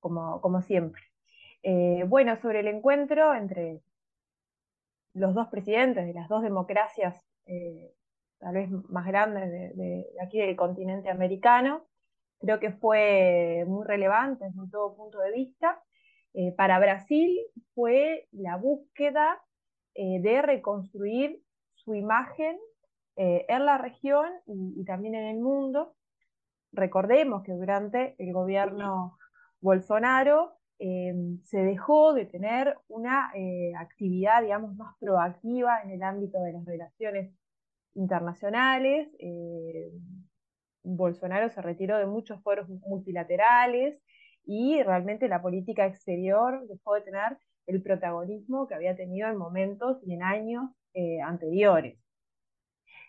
como, 0.00 0.40
como 0.40 0.62
siempre. 0.62 1.00
Eh, 1.66 2.04
bueno, 2.06 2.36
sobre 2.36 2.60
el 2.60 2.68
encuentro 2.68 3.34
entre 3.34 3.80
los 5.14 5.34
dos 5.34 5.48
presidentes 5.48 6.06
de 6.06 6.12
las 6.12 6.28
dos 6.28 6.42
democracias 6.42 7.26
eh, 7.46 7.90
tal 8.38 8.54
vez 8.54 8.70
más 8.90 9.06
grandes 9.06 9.50
de, 9.74 10.04
aquí 10.22 10.38
del 10.38 10.56
continente 10.56 11.08
americano, 11.08 11.86
creo 12.38 12.60
que 12.60 12.70
fue 12.70 13.64
muy 13.66 13.86
relevante 13.86 14.44
desde 14.44 14.70
todo 14.70 14.94
punto 14.94 15.18
de 15.20 15.32
vista. 15.32 15.82
Eh, 16.34 16.52
para 16.52 16.78
Brasil 16.78 17.34
fue 17.74 18.28
la 18.32 18.58
búsqueda 18.58 19.42
de 19.94 20.42
reconstruir 20.42 21.40
su 21.76 21.94
imagen 21.94 22.58
en 23.14 23.64
la 23.64 23.78
región 23.78 24.28
y 24.46 24.84
también 24.84 25.14
en 25.14 25.28
el 25.28 25.40
mundo. 25.40 25.94
Recordemos 26.72 27.44
que 27.44 27.52
durante 27.52 28.16
el 28.18 28.32
gobierno 28.32 29.16
Bolsonaro 29.60 30.58
Em, 30.78 31.40
se 31.44 31.58
dejó 31.58 32.14
de 32.14 32.26
tener 32.26 32.76
una 32.88 33.30
eh, 33.34 33.72
actividad, 33.78 34.42
digamos, 34.42 34.74
más 34.76 34.96
proactiva 34.98 35.80
en 35.82 35.90
el 35.90 36.02
ámbito 36.02 36.42
de 36.42 36.52
las 36.52 36.64
relaciones 36.64 37.32
internacionales. 37.94 39.08
Eh, 39.20 39.92
Bolsonaro 40.82 41.48
se 41.50 41.62
retiró 41.62 41.96
de 41.98 42.06
muchos 42.06 42.42
foros 42.42 42.68
multilaterales 42.68 44.00
y 44.44 44.82
realmente 44.82 45.28
la 45.28 45.40
política 45.40 45.86
exterior 45.86 46.66
dejó 46.66 46.94
de 46.94 47.02
tener 47.02 47.38
el 47.66 47.80
protagonismo 47.80 48.66
que 48.66 48.74
había 48.74 48.96
tenido 48.96 49.28
en 49.28 49.36
momentos 49.36 49.98
y 50.04 50.14
en 50.14 50.22
años 50.22 50.70
eh, 50.92 51.20
anteriores. 51.22 51.98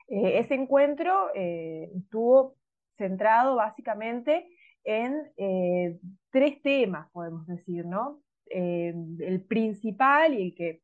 ese 0.07 0.53
encuentro 0.53 1.33
estuvo 1.33 2.55
centrado 2.97 3.55
básicamente 3.55 4.47
en 4.85 5.31
eh, 5.35 5.99
tres 6.29 6.61
temas, 6.61 7.09
podemos 7.11 7.45
decir, 7.47 7.85
¿no? 7.85 8.21
Eh, 8.49 8.93
el 9.19 9.43
principal 9.43 10.33
y 10.35 10.43
el 10.43 10.55
que 10.55 10.83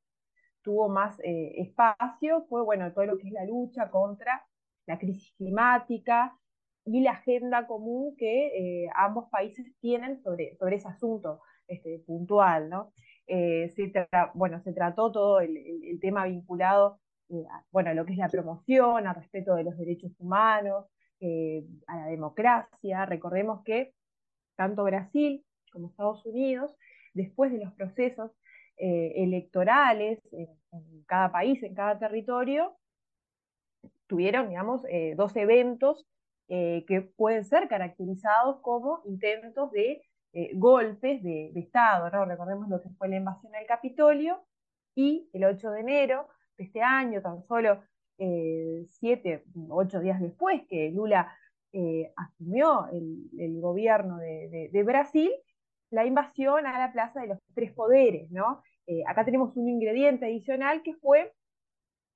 tuvo 0.64 0.90
más 0.90 1.20
eh, 1.20 1.54
espacio 1.62 2.46
fue, 2.50 2.64
bueno, 2.64 2.92
todo 2.92 3.06
lo 3.06 3.18
que 3.18 3.28
es 3.28 3.34
la 3.34 3.46
lucha 3.46 3.90
contra 3.90 4.44
la 4.88 4.98
crisis 4.98 5.34
climática 5.38 6.36
y 6.86 7.02
la 7.02 7.12
agenda 7.12 7.68
común 7.68 8.16
que 8.18 8.88
ambos 8.96 9.30
países 9.30 9.68
tienen 9.80 10.22
sobre, 10.24 10.56
sobre 10.56 10.78
ese 10.78 10.88
asunto 10.88 11.40
este, 11.68 12.00
puntual, 12.00 12.70
¿no? 12.70 12.92
Se 13.28 13.94
bueno, 14.34 14.60
se 14.62 14.74
trató 14.74 15.12
todo 15.12 15.40
el, 15.40 16.00
tema 16.02 16.26
vinculado 16.26 17.00
bueno, 17.72 17.92
a 17.92 17.94
lo 17.94 18.06
que 18.06 18.14
es 18.14 18.18
la 18.18 18.28
promoción, 18.28 19.08
al 19.08 19.16
respeto 19.16 19.56
de 19.56 19.64
los 19.64 19.78
derechos 19.78 20.12
humanos, 20.20 20.88
eh, 21.24 21.64
a 21.86 21.98
la 21.98 22.06
democracia. 22.08 23.06
Recordemos 23.06 23.64
que 23.64 23.94
tanto 24.56 24.84
Brasil 24.84 25.46
como 25.72 25.90
Estados 25.90 26.26
Unidos, 26.26 26.76
después 27.14 27.52
de 27.52 27.64
los 27.64 27.72
procesos 27.74 28.32
eh, 28.78 29.14
electorales 29.18 30.20
en, 30.32 30.48
cada 31.06 31.32
país, 31.32 31.62
en 31.62 31.76
cada 31.76 32.00
territorio, 32.00 32.76
tuvieron, 34.08 34.50
digamos, 34.50 34.84
eh, 34.90 35.14
dos 35.16 35.36
eventos 35.36 36.08
que 36.48 37.14
pueden 37.16 37.46
ser 37.46 37.70
caracterizados 37.70 38.60
como 38.60 39.02
intentos 39.06 39.72
de 39.72 40.02
golpes 40.56 41.24
de, 41.24 41.54
Estado. 41.56 42.10
Recordemos 42.10 42.68
lo 42.68 42.82
que 42.82 42.90
fue 42.90 43.08
la 43.08 43.16
invasión 43.16 43.56
al 43.56 43.66
Capitolio 43.66 44.44
y 44.94 45.30
el 45.32 45.46
8 45.46 45.72
de 45.72 45.80
enero 45.80 46.28
de 46.58 46.66
este 46.66 46.82
año, 46.82 47.22
tan 47.22 47.42
solo 47.44 47.82
eh, 48.24 48.86
siete, 48.88 49.44
ocho 49.70 50.00
días 50.00 50.22
después 50.22 50.62
que 50.70 50.92
Lula 50.92 51.36
eh, 51.74 52.14
asumió 52.16 52.86
el, 52.92 53.60
gobierno 53.60 54.20
de, 54.20 54.84
Brasil, 54.86 55.32
la 55.90 56.06
invasión 56.06 56.68
a 56.68 56.78
la 56.78 56.94
Plaza 56.94 57.22
de 57.22 57.30
los 57.30 57.40
Tres 57.56 57.72
Poderes, 57.74 58.30
¿no? 58.30 58.62
Eh, 58.86 59.02
acá 59.08 59.26
tenemos 59.26 59.58
un 59.58 59.68
ingrediente 59.68 60.28
adicional 60.28 60.84
que 60.84 60.94
fue 60.94 61.34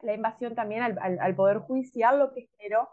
la 0.04 0.14
invasión 0.14 0.54
también 0.54 0.84
al, 0.84 1.36
Poder 1.36 1.58
Judicial, 1.58 2.20
lo 2.20 2.32
que 2.34 2.50
generó 2.56 2.88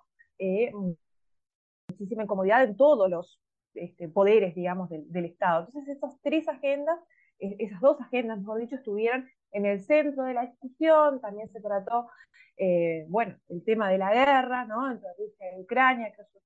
muchísima 1.91 2.23
incomodidad 2.23 2.65
en 2.65 2.79
todos 2.79 3.11
los 3.11 3.39
este, 3.75 4.09
poderes, 4.09 4.55
digamos, 4.55 4.89
del, 4.89 5.05
del, 5.13 5.27
Estado. 5.27 5.67
Entonces, 5.67 5.99
esas 5.99 6.19
tres 6.23 6.49
agendas, 6.49 6.99
esas 7.39 7.81
dos 7.83 8.01
agendas, 8.01 8.39
mejor 8.39 8.59
dicho, 8.59 8.77
estuvieron 8.77 9.29
en 9.53 9.67
el 9.67 9.81
centro 9.81 10.25
de 10.25 10.35
la 10.35 10.47
discusión, 10.47 11.21
también 11.21 11.49
se 11.51 11.61
trató, 11.61 12.09
eh, 12.57 13.05
bueno, 13.09 13.37
el 13.49 13.63
tema 13.65 13.91
de 13.91 13.99
la 13.99 14.13
guerra, 14.13 14.65
¿no? 14.65 14.91
Entre 14.91 15.09
Rusia 15.19 15.47
y 15.57 15.61
Ucrania, 15.61 16.13
que 16.13 16.25
fue 16.25 16.41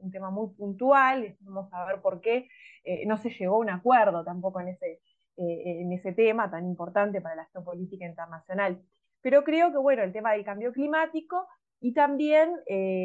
un 0.00 0.10
tema 0.10 0.30
muy 0.30 0.48
puntual, 0.54 1.24
y 1.24 1.36
vamos 1.40 1.72
a 1.72 1.86
ver 1.86 2.00
por 2.00 2.20
qué 2.20 2.48
eh, 2.84 3.06
no 3.06 3.16
se 3.18 3.30
llegó 3.30 3.56
a 3.56 3.60
un 3.60 3.70
acuerdo 3.70 4.24
tampoco 4.24 4.60
en 4.60 4.68
ese, 4.68 5.00
eh, 5.36 5.80
en 5.82 5.92
ese 5.92 6.12
tema 6.12 6.50
tan 6.50 6.66
importante 6.66 7.20
para 7.20 7.36
la 7.36 7.48
geopolítica 7.52 8.06
internacional. 8.06 8.82
Pero 9.22 9.44
creo 9.44 9.70
que, 9.70 9.78
bueno, 9.78 10.02
el 10.02 10.12
tema 10.12 10.32
del 10.32 10.44
cambio 10.44 10.72
climático 10.72 11.46
y 11.80 11.92
también 11.92 12.56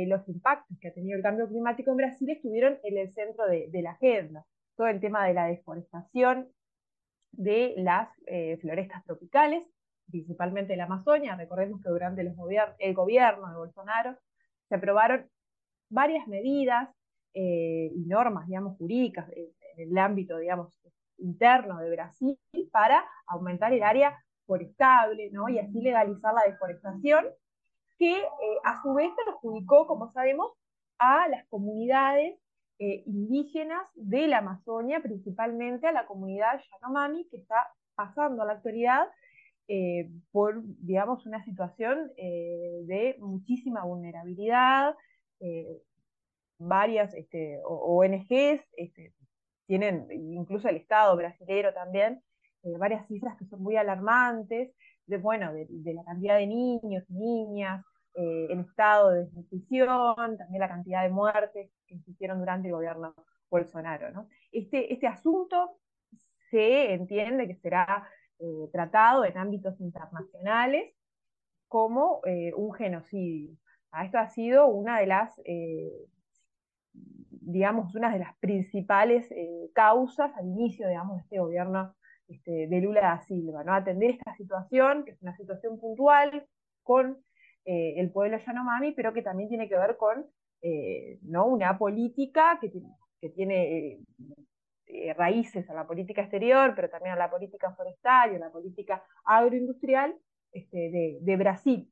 los 0.08 0.28
impactos 0.28 0.78
que 0.80 0.90
ha 0.90 0.94
tenido 0.94 1.18
el 1.18 1.24
cambio 1.24 1.48
climático 1.48 1.92
en 1.92 1.98
Brasil 1.98 2.30
estuvieron 2.30 2.78
en 2.84 2.98
el 2.98 3.12
centro 3.14 3.46
de, 3.48 3.68
de 3.70 3.82
la 3.82 3.92
agenda. 3.92 4.46
Todo 4.76 4.88
el 4.88 5.00
tema 5.00 5.26
de 5.28 5.34
la 5.34 5.48
deforestación, 5.48 6.50
de 7.38 7.74
las 7.78 8.10
eh, 8.28 8.58
florestas 8.62 9.04
tropicales, 9.06 9.64
principalmente 10.10 10.76
la 10.76 10.86
Amazonia. 10.86 11.36
Recordemos 11.36 11.82
que 11.82 11.90
durante 11.90 12.22
el 12.22 12.94
gobierno 12.94 13.50
de 13.50 13.58
Bolsonaro 13.58 14.18
se 14.68 14.76
aprobaron 14.76 15.30
varias 15.90 16.28
medidas 16.28 16.90
eh, 17.34 17.92
y 17.94 18.06
normas, 18.06 18.48
digamos, 18.48 18.78
jurídicas 18.78 19.30
en, 19.32 19.52
el 19.78 19.98
ámbito, 19.98 20.38
digamos, 20.38 20.74
interno 21.18 21.80
de 21.80 21.90
Brasil 21.90 22.40
para 22.72 23.04
aumentar 23.28 23.74
el 23.74 23.84
área 23.84 24.18
forestable, 24.46 25.30
¿no? 25.32 25.50
Y 25.50 25.60
así 25.60 25.82
legalizar 25.82 26.34
la 26.34 26.50
deforestación, 26.50 27.26
que 27.98 28.14
eh, 28.14 28.26
a 28.64 28.82
su 28.82 28.94
vez 28.94 29.10
perjudicó, 29.26 29.86
como 29.86 30.12
sabemos, 30.14 30.54
a 30.98 31.28
las 31.28 31.46
comunidades 31.48 32.40
eh, 32.78 33.04
indígenas 33.06 33.88
de 33.96 34.28
la 34.28 34.40
Amazonia, 34.40 35.00
principalmente 35.00 35.88
a 35.88 35.94
la 35.94 36.06
comunidad 36.06 36.62
Yanomami, 36.72 37.26
que 37.30 37.38
está 37.38 37.56
pasando 37.96 38.44
a 38.44 38.46
la 38.46 38.54
actualidad 38.54 39.08
eh, 39.70 40.12
por, 40.34 40.62
digamos, 40.62 41.26
una 41.26 41.42
situación 41.46 42.12
eh, 42.18 42.82
de 42.84 43.16
muchísima 43.20 43.86
vulnerabilidad. 43.86 44.94
varias 46.58 47.14
este, 47.14 47.62
ONGs 47.64 48.62
este, 48.76 49.14
tienen, 49.68 50.08
incluso 50.12 50.68
el 50.68 50.76
Estado 50.76 51.16
brasileño 51.16 51.74
también, 51.74 52.22
varias 52.80 53.08
cifras 53.08 53.38
que 53.38 53.46
son 53.46 53.62
muy 53.62 53.78
alarmantes, 53.78 54.74
de, 55.06 55.18
bueno, 55.18 55.54
de, 55.54 55.94
la 55.94 56.04
cantidad 56.04 56.38
de 56.38 56.48
niños 56.48 57.04
y 57.10 57.14
niñas 57.14 57.86
en 58.16 58.60
estado 58.62 59.12
de 59.12 59.26
desnutrición, 59.26 60.38
también 60.38 60.60
la 60.60 60.70
cantidad 60.70 61.04
de 61.04 61.10
muertes 61.10 61.70
que 61.88 62.00
se 62.00 62.12
hicieron 62.12 62.40
durante 62.40 62.68
el 62.68 62.74
gobierno 62.74 63.14
Bolsonaro. 63.50 64.28
Este, 64.52 64.94
este 64.94 65.08
asunto 65.08 65.78
se 66.50 66.94
entiende 66.94 67.48
que 67.48 67.56
será 67.56 68.08
tratado 68.72 69.24
en 69.24 69.38
ámbitos 69.38 69.80
internacionales 69.80 70.94
como 71.68 72.22
un 72.56 72.74
genocidio. 72.74 73.56
Ah, 73.92 74.06
esto 74.06 74.18
ha 74.18 74.28
sido 74.28 74.68
una 74.68 75.00
de 75.00 75.08
las 75.08 75.40
digamos, 77.46 77.94
una 77.96 78.12
de 78.12 78.20
las 78.20 78.36
principales 78.38 79.32
eh, 79.32 79.70
causas 79.74 80.36
al 80.36 80.48
inicio, 80.48 80.88
digamos, 80.88 81.18
de 81.18 81.22
este 81.22 81.40
gobierno 81.40 81.96
este, 82.28 82.68
de 82.68 82.82
Lula 82.82 83.02
da 83.02 83.22
Silva, 83.22 83.64
¿no? 83.64 83.74
Atender 83.74 84.12
esta 84.12 84.36
situación, 84.36 85.06
que 85.06 85.12
es 85.12 85.22
una 85.22 85.36
situación 85.38 85.80
puntual 85.80 86.48
con 86.82 87.20
eh, 87.66 87.94
el 87.98 88.12
pueblo 88.12 88.38
Yanomami, 88.38 88.94
pero 88.94 89.14
que 89.14 89.22
también 89.22 89.48
tiene 89.48 89.70
que 89.70 89.78
ver 89.78 89.96
con 89.98 90.26
eh, 90.62 91.20
¿no? 91.24 91.46
una 91.48 91.78
política 91.78 92.58
que, 92.60 92.72
que 93.22 93.30
tiene 93.30 94.00
raíces 95.16 95.70
a 95.70 95.74
la 95.74 95.86
política 95.86 96.22
exterior, 96.22 96.74
pero 96.76 96.90
también 96.90 97.14
a 97.14 97.18
la 97.18 97.30
política 97.30 97.74
forestal 97.74 98.32
y 98.32 98.36
a 98.36 98.40
la 98.40 98.52
política 98.52 99.04
agroindustrial 99.26 100.16
este, 100.52 100.78
de, 100.78 101.18
de, 101.22 101.38
Brasil. 101.38 101.92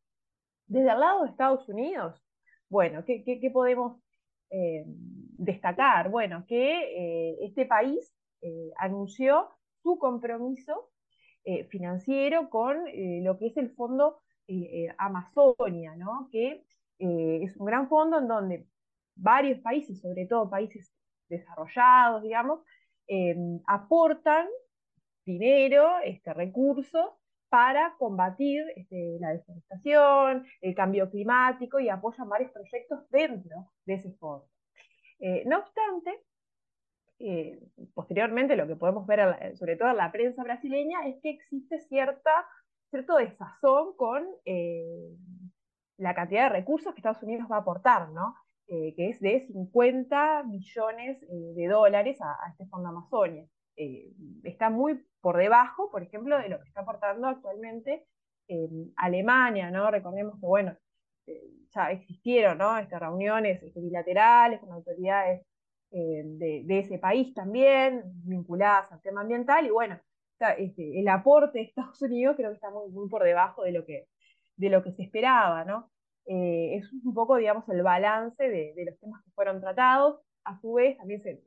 Desde 0.67 0.91
el 0.91 0.99
lado 0.99 1.23
de 1.23 1.29
Estados 1.31 1.67
Unidos, 1.67 2.23
bueno, 2.69 3.03
¿qué, 3.05 3.23
qué, 3.23 3.51
podemos 3.51 4.01
eh, 4.49 4.83
destacar, 4.85 6.09
bueno, 6.09 6.45
que 6.47 7.31
eh, 7.31 7.37
este 7.41 7.65
país 7.65 8.11
eh, 8.41 8.71
anunció 8.77 9.49
su 9.81 9.97
compromiso 9.97 10.89
financiero 11.67 12.49
con 12.49 12.85
lo 13.21 13.37
que 13.37 13.47
es 13.47 13.57
el 13.57 13.69
fondo 13.71 14.21
Amazonia, 14.97 15.93
¿no? 15.97 16.29
que 16.31 16.63
es 16.99 17.57
un 17.57 17.65
gran 17.65 17.89
fondo 17.89 18.19
en 18.19 18.27
donde 18.27 18.67
varios 19.15 19.59
países, 19.59 19.99
sobre 20.01 20.25
todo 20.25 20.49
países 20.49 20.93
desarrollados, 21.29 22.23
digamos, 22.23 22.61
aportan 23.67 24.47
dinero, 25.25 25.99
este, 26.03 26.33
recursos 26.33 27.05
para 27.49 27.95
combatir 27.99 28.63
este, 28.75 29.17
la 29.19 29.29
deforestación, 29.29 30.45
el 30.61 30.73
cambio 30.73 31.09
climático 31.09 31.79
y 31.79 31.87
apoyan 31.87 32.27
varios 32.27 32.51
proyectos 32.51 33.07
dentro 33.09 33.71
de 33.85 33.93
ese 33.93 34.11
fondo. 34.13 34.47
Eh, 35.19 35.43
no 35.45 35.59
obstante, 35.59 36.19
eh, 37.19 37.59
posteriormente 37.93 38.55
lo 38.55 38.67
que 38.67 38.75
podemos 38.75 39.05
ver, 39.05 39.55
sobre 39.55 39.75
todo 39.75 39.91
en 39.91 39.97
la 39.97 40.11
prensa 40.11 40.43
brasileña, 40.43 41.07
es 41.07 41.21
que 41.21 41.29
existe 41.29 41.79
cierta, 41.81 42.31
cierto 42.89 43.17
desazón 43.17 43.95
con 43.97 44.27
eh, 44.45 45.15
la 46.03 46.13
cantidad 46.13 46.43
de 46.43 46.57
recursos 46.59 46.93
que 46.93 46.99
Estados 46.99 47.23
Unidos 47.23 47.47
va 47.51 47.57
a 47.57 47.59
aportar, 47.59 48.09
¿no? 48.09 48.35
que 48.65 49.09
es 49.09 49.19
de 49.19 49.45
50 49.47 50.43
millones 50.43 51.19
de 51.29 51.67
dólares 51.67 52.17
a, 52.21 52.49
este 52.49 52.65
Fondo 52.67 52.89
Amazonia. 52.89 53.45
está 54.43 54.71
muy 54.71 55.05
por 55.21 55.37
debajo, 55.37 55.91
por 55.91 56.01
ejemplo, 56.01 56.39
de 56.39 56.49
lo 56.49 56.59
que 56.59 56.69
está 56.69 56.81
aportando 56.81 57.27
actualmente 57.27 58.07
Alemania, 58.95 59.69
¿no? 59.69 59.91
Recordemos 59.91 60.39
que, 60.39 60.47
bueno, 60.47 60.75
eh, 61.27 61.41
ya 61.73 61.91
existieron, 61.91 62.57
¿no? 62.57 62.77
Estas 62.77 62.99
reuniones 63.01 63.61
este, 63.63 63.79
bilaterales 63.79 64.59
con 64.59 64.71
autoridades 64.71 65.45
eh, 65.91 66.23
de, 66.25 66.79
ese 66.79 66.99
país 66.99 67.33
también, 67.33 68.03
vinculadas 68.25 68.91
al 68.91 69.01
tema 69.01 69.21
ambiental, 69.21 69.65
y 69.65 69.69
bueno, 69.69 69.99
este, 70.57 70.99
el 70.99 71.07
aporte 71.07 71.59
de 71.59 71.65
Estados 71.65 72.01
Unidos 72.01 72.35
creo 72.35 72.49
que 72.49 72.55
está 72.55 72.69
muy, 72.71 72.89
muy 72.91 73.09
por 73.09 73.23
debajo 73.23 73.63
de 73.63 73.71
lo 73.71 73.85
que, 73.85 74.07
de 74.57 74.69
lo 74.69 74.83
que 74.83 74.91
se 74.93 75.03
esperaba, 75.03 75.63
¿no? 75.65 75.91
Eh, 76.25 76.75
es 76.77 76.91
un 76.93 77.13
poco, 77.13 77.37
digamos, 77.37 77.67
el 77.69 77.83
balance 77.83 78.43
de, 78.43 78.73
de, 78.75 78.85
los 78.85 78.99
temas 78.99 79.23
que 79.23 79.31
fueron 79.31 79.59
tratados. 79.61 80.19
A 80.45 80.59
su 80.59 80.73
vez, 80.73 80.97
también 80.97 81.21
se, 81.21 81.41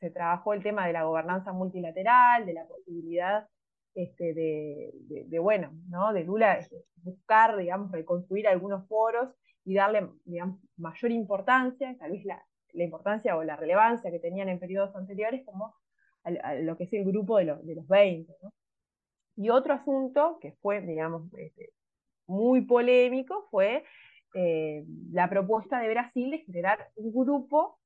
se 0.00 0.10
trabajó 0.10 0.54
el 0.54 0.62
tema 0.62 0.86
de 0.86 0.92
la 0.92 1.04
gobernanza 1.04 1.52
multilateral, 1.52 2.46
de 2.46 2.54
la 2.54 2.66
posibilidad 2.66 3.46
este, 3.94 4.32
de, 4.34 5.38
bueno, 5.38 5.72
¿no? 5.88 6.12
de 6.12 6.24
Lula 6.24 6.54
este, 6.54 6.84
buscar, 6.96 7.56
digamos, 7.56 7.92
reconstruir 7.92 8.48
algunos 8.48 8.86
foros 8.88 9.30
y 9.64 9.74
darle, 9.74 10.08
digamos, 10.24 10.60
mayor 10.76 11.10
importancia, 11.10 11.96
tal 11.98 12.12
vez 12.12 12.24
la, 12.24 12.42
importancia 12.74 13.36
o 13.36 13.44
la 13.44 13.56
relevancia 13.56 14.10
que 14.10 14.18
tenían 14.18 14.48
en 14.48 14.58
periodos 14.58 14.96
anteriores 14.96 15.44
como 15.44 15.74
a, 16.24 16.54
lo 16.54 16.76
que 16.78 16.84
es 16.84 16.92
el 16.94 17.04
grupo 17.04 17.36
de, 17.36 17.54
de 17.62 17.74
los 17.74 17.86
20. 17.86 18.32
Y 19.36 19.50
otro 19.50 19.74
asunto 19.74 20.38
que 20.40 20.52
fue, 20.62 20.80
digamos, 20.80 21.30
este, 21.34 21.70
muy 22.32 22.62
polémico 22.62 23.46
fue 23.50 23.84
eh, 24.34 24.84
la 25.10 25.28
propuesta 25.28 25.78
de 25.78 25.90
Brasil 25.90 26.30
de 26.30 26.38
generar 26.38 26.90
un 26.96 27.12
grupo 27.12 27.78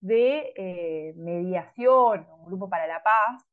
de 0.00 0.52
eh, 0.56 1.14
mediación, 1.16 2.26
un 2.38 2.46
grupo 2.46 2.68
para 2.68 2.86
la 2.86 3.02
paz, 3.02 3.46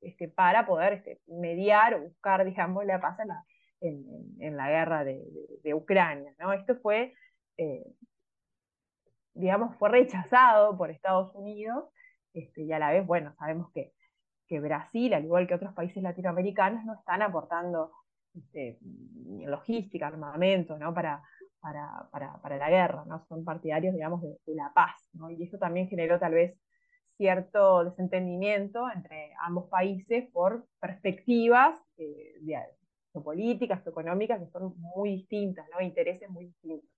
este, 0.00 0.28
para 0.28 0.66
poder 0.66 0.94
este, 0.94 1.20
mediar 1.26 1.94
o 1.94 2.02
buscar, 2.02 2.44
digamos, 2.44 2.84
la 2.84 3.00
paz 3.00 3.18
en 3.80 4.56
la, 4.56 4.68
guerra 4.68 5.04
de, 5.04 5.74
Ucrania. 5.74 6.34
¿no? 6.38 6.52
Esto 6.52 6.76
fue, 6.76 7.14
eh, 7.58 7.84
digamos, 9.34 9.76
fue 9.76 9.90
rechazado 9.90 10.76
por 10.76 10.90
Estados 10.90 11.34
Unidos 11.34 11.84
este, 12.32 12.62
y 12.62 12.72
a 12.72 12.78
la 12.78 12.90
vez, 12.90 13.06
bueno, 13.06 13.34
sabemos 13.38 13.70
que, 13.72 13.92
que 14.52 14.60
Brasil, 14.60 15.14
al 15.14 15.24
igual 15.24 15.46
que 15.46 15.54
otros 15.54 15.72
países 15.72 16.02
latinoamericanos, 16.02 16.84
no 16.84 16.92
están 16.92 17.22
aportando 17.22 17.90
este, 18.34 18.78
logística, 19.46 20.08
armamento, 20.08 20.78
¿no? 20.78 20.92
Para, 20.92 21.22
para, 21.58 22.38
para, 22.42 22.58
la 22.58 22.68
guerra, 22.68 23.02
¿no? 23.06 23.24
Son 23.28 23.44
partidarios, 23.46 23.94
digamos, 23.94 24.20
de, 24.20 24.36
la 24.48 24.70
paz, 24.74 25.08
¿no? 25.14 25.30
Y 25.30 25.42
eso 25.42 25.56
también 25.56 25.88
generó 25.88 26.18
tal 26.18 26.34
vez 26.34 26.54
cierto 27.16 27.84
desentendimiento 27.84 28.90
entre 28.94 29.32
ambos 29.40 29.70
países 29.70 30.28
por 30.32 30.66
perspectivas 30.78 31.74
eh, 31.96 32.34
geopolíticas, 33.10 33.86
económicas, 33.86 34.38
que 34.38 34.50
son 34.50 34.74
muy 34.76 35.12
distintas, 35.16 35.66
¿no? 35.72 35.80
intereses 35.80 36.28
muy 36.28 36.46
distintos. 36.46 36.90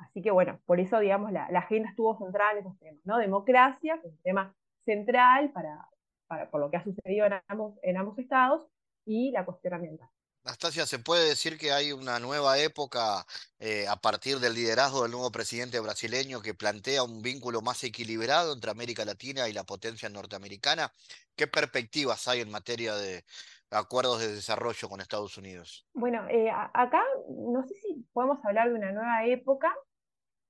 Así 0.00 0.20
que 0.20 0.30
bueno, 0.30 0.60
por 0.66 0.80
eso, 0.80 0.98
digamos, 0.98 1.32
la, 1.32 1.46
agenda 1.46 1.88
estuvo 1.88 2.18
centrada 2.18 2.52
en 2.52 2.58
esos 2.58 2.78
temas, 2.78 3.00
¿no? 3.06 3.16
Democracia, 3.16 3.98
que 4.02 4.08
es 4.08 4.14
un 4.14 4.22
tema 4.22 4.54
central 4.84 5.50
para, 5.52 5.88
para, 6.34 6.50
por 6.50 6.60
lo 6.60 6.70
que 6.70 6.76
ha 6.76 6.84
sucedido 6.84 7.26
en 7.26 7.34
ambos, 7.48 7.78
en 7.82 7.96
ambos 7.96 8.18
estados, 8.18 8.66
y 9.04 9.30
la 9.30 9.44
cuestión 9.44 9.74
ambiental. 9.74 10.08
Nastasia, 10.44 10.84
¿se 10.84 10.98
puede 10.98 11.26
decir 11.26 11.56
que 11.56 11.72
hay 11.72 11.92
una 11.92 12.18
nueva 12.18 12.58
época 12.58 13.24
eh, 13.58 13.86
a 13.88 13.96
partir 13.96 14.38
del 14.40 14.52
liderazgo 14.52 15.02
del 15.02 15.12
nuevo 15.12 15.30
presidente 15.30 15.80
brasileño 15.80 16.42
que 16.42 16.52
plantea 16.52 17.02
un 17.02 17.22
vínculo 17.22 17.62
más 17.62 17.82
equilibrado 17.82 18.52
entre 18.52 18.70
América 18.70 19.06
Latina 19.06 19.48
y 19.48 19.54
la 19.54 19.64
potencia 19.64 20.10
norteamericana? 20.10 20.92
¿Qué 21.34 21.46
perspectivas 21.46 22.28
hay 22.28 22.40
en 22.40 22.50
materia 22.50 22.94
de 22.94 23.24
acuerdos 23.70 24.20
de 24.20 24.34
desarrollo 24.34 24.88
con 24.88 25.00
Estados 25.00 25.38
Unidos? 25.38 25.86
Bueno, 25.94 26.28
eh, 26.28 26.50
acá 26.50 27.02
no 27.30 27.62
sé 27.62 27.74
si 27.76 28.06
podemos 28.12 28.44
hablar 28.44 28.68
de 28.68 28.74
una 28.74 28.92
nueva 28.92 29.24
época, 29.24 29.74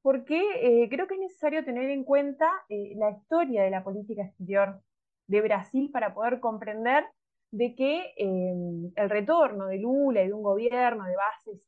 porque 0.03 0.41
eh, 0.57 0.89
creo 0.91 1.07
que 1.07 1.15
es 1.15 1.21
necesario 1.21 1.65
tener 1.65 1.89
en 1.91 2.03
cuenta 2.03 2.51
la 2.69 3.13
historia 3.13 3.63
de 3.63 3.71
la 3.71 3.85
política 3.85 4.25
exterior 4.25 4.83
de 5.27 5.41
Brasil 5.41 5.91
para 5.93 6.15
poder 6.15 6.41
comprender 6.41 7.05
de 7.51 7.75
que 7.75 8.15
em, 8.17 8.93
el 8.97 9.11
retorno 9.11 9.67
de 9.67 9.79
Lula 9.79 10.23
y 10.23 10.29
de 10.29 10.33
un 10.33 10.43
gobierno 10.43 11.05
de 11.05 11.17
bases 11.17 11.61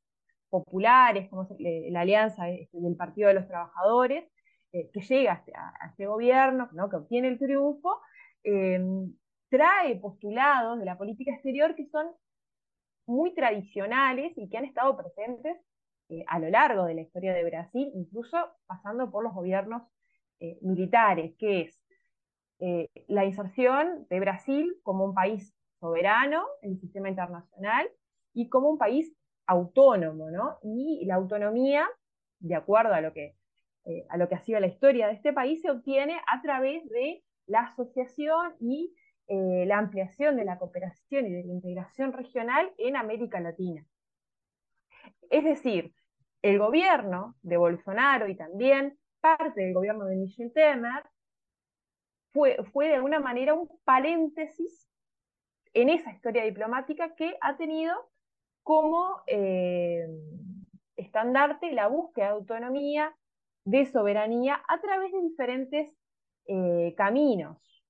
populares, 0.49 1.29
como 1.29 1.42
es 1.42 1.51
la 1.92 2.01
alianza 2.01 2.49
este, 2.51 2.79
del 2.81 2.97
Partido 2.97 3.29
de 3.29 3.35
los 3.35 3.49
Trabajadores, 3.49 4.25
eh, 4.73 4.90
que 4.92 5.01
llega 5.01 5.33
a, 5.33 5.37
este, 5.37 5.53
este 5.88 6.07
gobierno, 6.07 6.69
que 6.69 6.97
obtiene 6.97 7.29
el 7.29 7.38
triunfo, 7.38 8.01
em, 8.42 9.14
trae 9.49 9.97
postulados 9.97 10.79
de 10.79 10.85
la 10.85 10.99
política 10.99 11.33
exterior 11.33 11.75
que 11.75 11.87
son 11.87 12.09
muy 13.07 13.35
tradicionales 13.35 14.33
y 14.37 14.49
que 14.49 14.59
han 14.59 14.64
estado 14.64 14.97
presentes 14.97 15.57
eh, 16.09 16.25
a 16.27 16.38
lo 16.38 16.51
largo 16.51 16.85
de 16.85 16.95
la 16.95 17.03
historia 17.03 17.33
de 17.33 17.45
Brasil, 17.45 17.90
incluso 17.95 18.37
pasando 18.66 19.11
por 19.11 19.25
los 19.25 19.35
gobiernos 19.35 19.83
eh, 20.40 20.59
militares, 20.62 21.35
que 21.38 21.62
es 21.62 21.86
la 22.59 23.25
inserción 23.25 24.07
de 24.09 24.21
Brasil 24.21 24.77
como 24.83 25.05
un 25.05 25.14
país 25.14 25.55
soberano 25.79 26.45
en 26.62 26.73
el 26.73 26.81
sistema 26.81 27.09
internacional 27.09 27.88
y 28.33 28.49
como 28.49 28.69
un 28.69 28.79
país 28.79 29.14
autónomo, 29.47 30.31
¿no? 30.31 30.59
Y 30.62 31.05
la 31.07 31.14
autonomía, 31.14 31.88
de 32.40 32.55
acuerdo 32.55 32.95
a 32.95 33.01
lo 33.01 33.12
que, 33.12 33.37
eh, 33.85 34.07
a 34.09 34.16
lo 34.16 34.29
que 34.29 34.35
ha 34.35 34.40
sido 34.40 34.61
la 34.61 34.66
historia 34.66 35.07
de 35.07 35.14
este 35.14 35.33
país, 35.33 35.62
se 35.62 35.71
obtiene 35.71 36.19
a 36.27 36.42
través 36.42 36.88
de 36.88 37.23
la 37.47 37.61
asociación 37.61 38.55
y 38.61 38.95
eh, 39.29 39.64
la 39.66 39.79
ampliación 39.79 40.37
de 40.37 40.45
la 40.45 40.59
cooperación 40.59 41.27
y 41.27 41.33
de 41.33 41.45
la 41.45 41.53
integración 41.53 42.12
regional 42.12 42.73
en 42.79 42.97
América 42.97 43.40
Latina. 43.40 43.85
Es 45.31 45.45
decir, 45.45 45.92
el 46.42 46.59
gobierno 46.59 47.37
de 47.42 47.57
Bolsonaro 47.57 48.29
y 48.29 48.37
también 48.37 48.99
parte 49.21 49.62
del 49.62 49.75
gobierno 49.75 50.05
de 50.05 50.16
Michel 50.16 50.53
Temer 50.53 51.05
fue, 52.33 52.57
fue 52.73 52.89
de 52.89 52.95
alguna 52.97 53.21
manera 53.21 53.55
un 53.55 53.69
paréntesis 53.85 54.87
en 55.77 55.91
esa 55.91 56.11
historia 56.11 56.45
diplomática 56.45 57.15
que 57.15 57.37
ha 57.43 57.57
tenido 57.59 57.95
como 58.62 59.21
eh, 59.27 60.09
estandarte 60.97 61.71
la 61.73 61.87
búsqueda 61.87 62.27
de 62.27 62.33
autonomía, 62.33 63.15
de 63.65 63.85
soberanía 63.85 64.61
a 64.69 64.81
través 64.81 65.12
de 65.12 65.21
diferentes 65.21 65.95
eh, 66.47 66.95
caminos. 66.97 67.85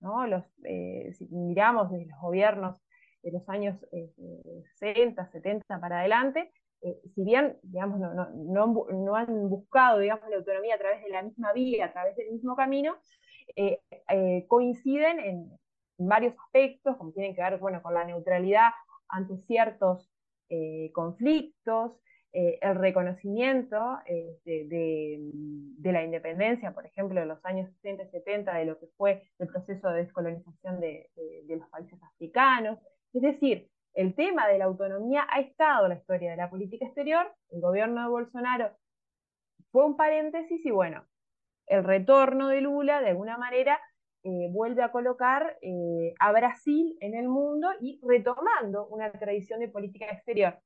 ¿no? 0.00 0.26
Los, 0.26 0.44
eh, 0.64 1.12
si 1.12 1.28
miramos 1.28 1.90
desde 1.90 2.06
los 2.06 2.20
gobiernos 2.20 2.80
de 3.22 3.32
los 3.32 3.48
años 3.48 3.84
60, 4.78 5.26
70 5.26 5.80
para 5.80 6.00
adelante, 6.00 6.52
si 7.14 7.24
bien 7.24 7.58
digamos, 7.62 7.98
no, 7.98 8.14
no, 8.14 8.86
no, 8.92 9.14
han 9.16 9.48
buscado 9.48 9.98
digamos, 9.98 10.28
la 10.30 10.36
autonomía 10.36 10.76
a 10.76 10.78
través 10.78 11.02
de 11.02 11.10
la 11.10 11.22
misma 11.22 11.52
vía, 11.52 11.86
a 11.86 11.92
través 11.92 12.16
del 12.16 12.30
mismo 12.30 12.54
camino, 12.54 12.96
coinciden 14.48 15.20
en, 15.20 15.58
varios 15.98 16.34
aspectos, 16.38 16.96
como 16.96 17.12
tienen 17.12 17.34
que 17.34 17.42
ver 17.42 17.58
bueno, 17.58 17.82
con 17.82 17.94
la 17.94 18.04
neutralidad 18.04 18.68
ante 19.08 19.38
ciertos 19.46 20.10
eh, 20.48 20.90
conflictos, 20.92 21.92
eh, 22.32 22.58
el 22.60 22.74
reconocimiento 22.74 23.98
eh, 24.04 24.36
de, 24.44 25.92
la 25.92 26.04
independencia, 26.04 26.74
por 26.74 26.84
ejemplo, 26.84 27.22
en 27.22 27.28
los 27.28 27.42
años 27.46 27.70
60 27.80 28.02
y 28.02 28.10
70, 28.10 28.54
de 28.54 28.64
lo 28.66 28.78
que 28.78 28.88
fue 28.98 29.22
el 29.38 29.48
proceso 29.48 29.88
de 29.88 30.02
descolonización 30.02 30.78
de, 30.80 31.08
los 31.48 31.68
países 31.70 31.98
africanos. 32.02 32.78
Es 33.14 33.22
decir, 33.22 33.70
el 33.94 34.14
tema 34.14 34.46
de 34.48 34.58
la 34.58 34.66
autonomía 34.66 35.26
ha 35.30 35.40
estado 35.40 35.86
en 35.86 35.90
la 35.90 35.96
historia 35.96 36.32
de 36.32 36.36
la 36.36 36.50
política 36.50 36.84
exterior, 36.84 37.26
el 37.50 37.62
gobierno 37.62 38.02
de 38.02 38.08
Bolsonaro 38.08 38.70
fue 39.72 39.86
un 39.86 39.96
paréntesis 39.96 40.64
y 40.64 40.70
bueno, 40.70 41.04
el 41.66 41.84
retorno 41.84 42.48
de 42.48 42.60
Lula 42.60 43.00
de 43.00 43.10
alguna 43.10 43.38
manera 43.38 43.80
eh, 44.22 44.48
vuelve 44.50 44.82
a 44.82 44.90
colocar 44.90 45.56
eh, 45.62 46.14
a 46.18 46.32
Brasil 46.32 46.96
en 47.00 47.14
el 47.14 47.28
mundo 47.28 47.68
y 47.80 48.00
retomando 48.02 48.86
una 48.88 49.12
tradición 49.12 49.60
de 49.60 49.68
política 49.68 50.06
exterior. 50.06 50.58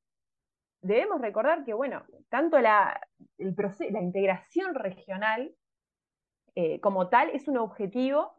Debemos 0.83 1.21
recordar 1.21 1.65
que, 1.65 1.75
bueno, 1.75 2.05
tanto 2.31 2.59
la, 2.59 2.99
el 3.37 3.55
la 3.91 4.01
integración 4.01 4.75
regional 4.75 5.55
eh, 6.55 6.81
como 6.81 7.09
tal 7.09 7.31
es 7.31 7.49
un 7.49 7.59
objetivo 7.59 8.35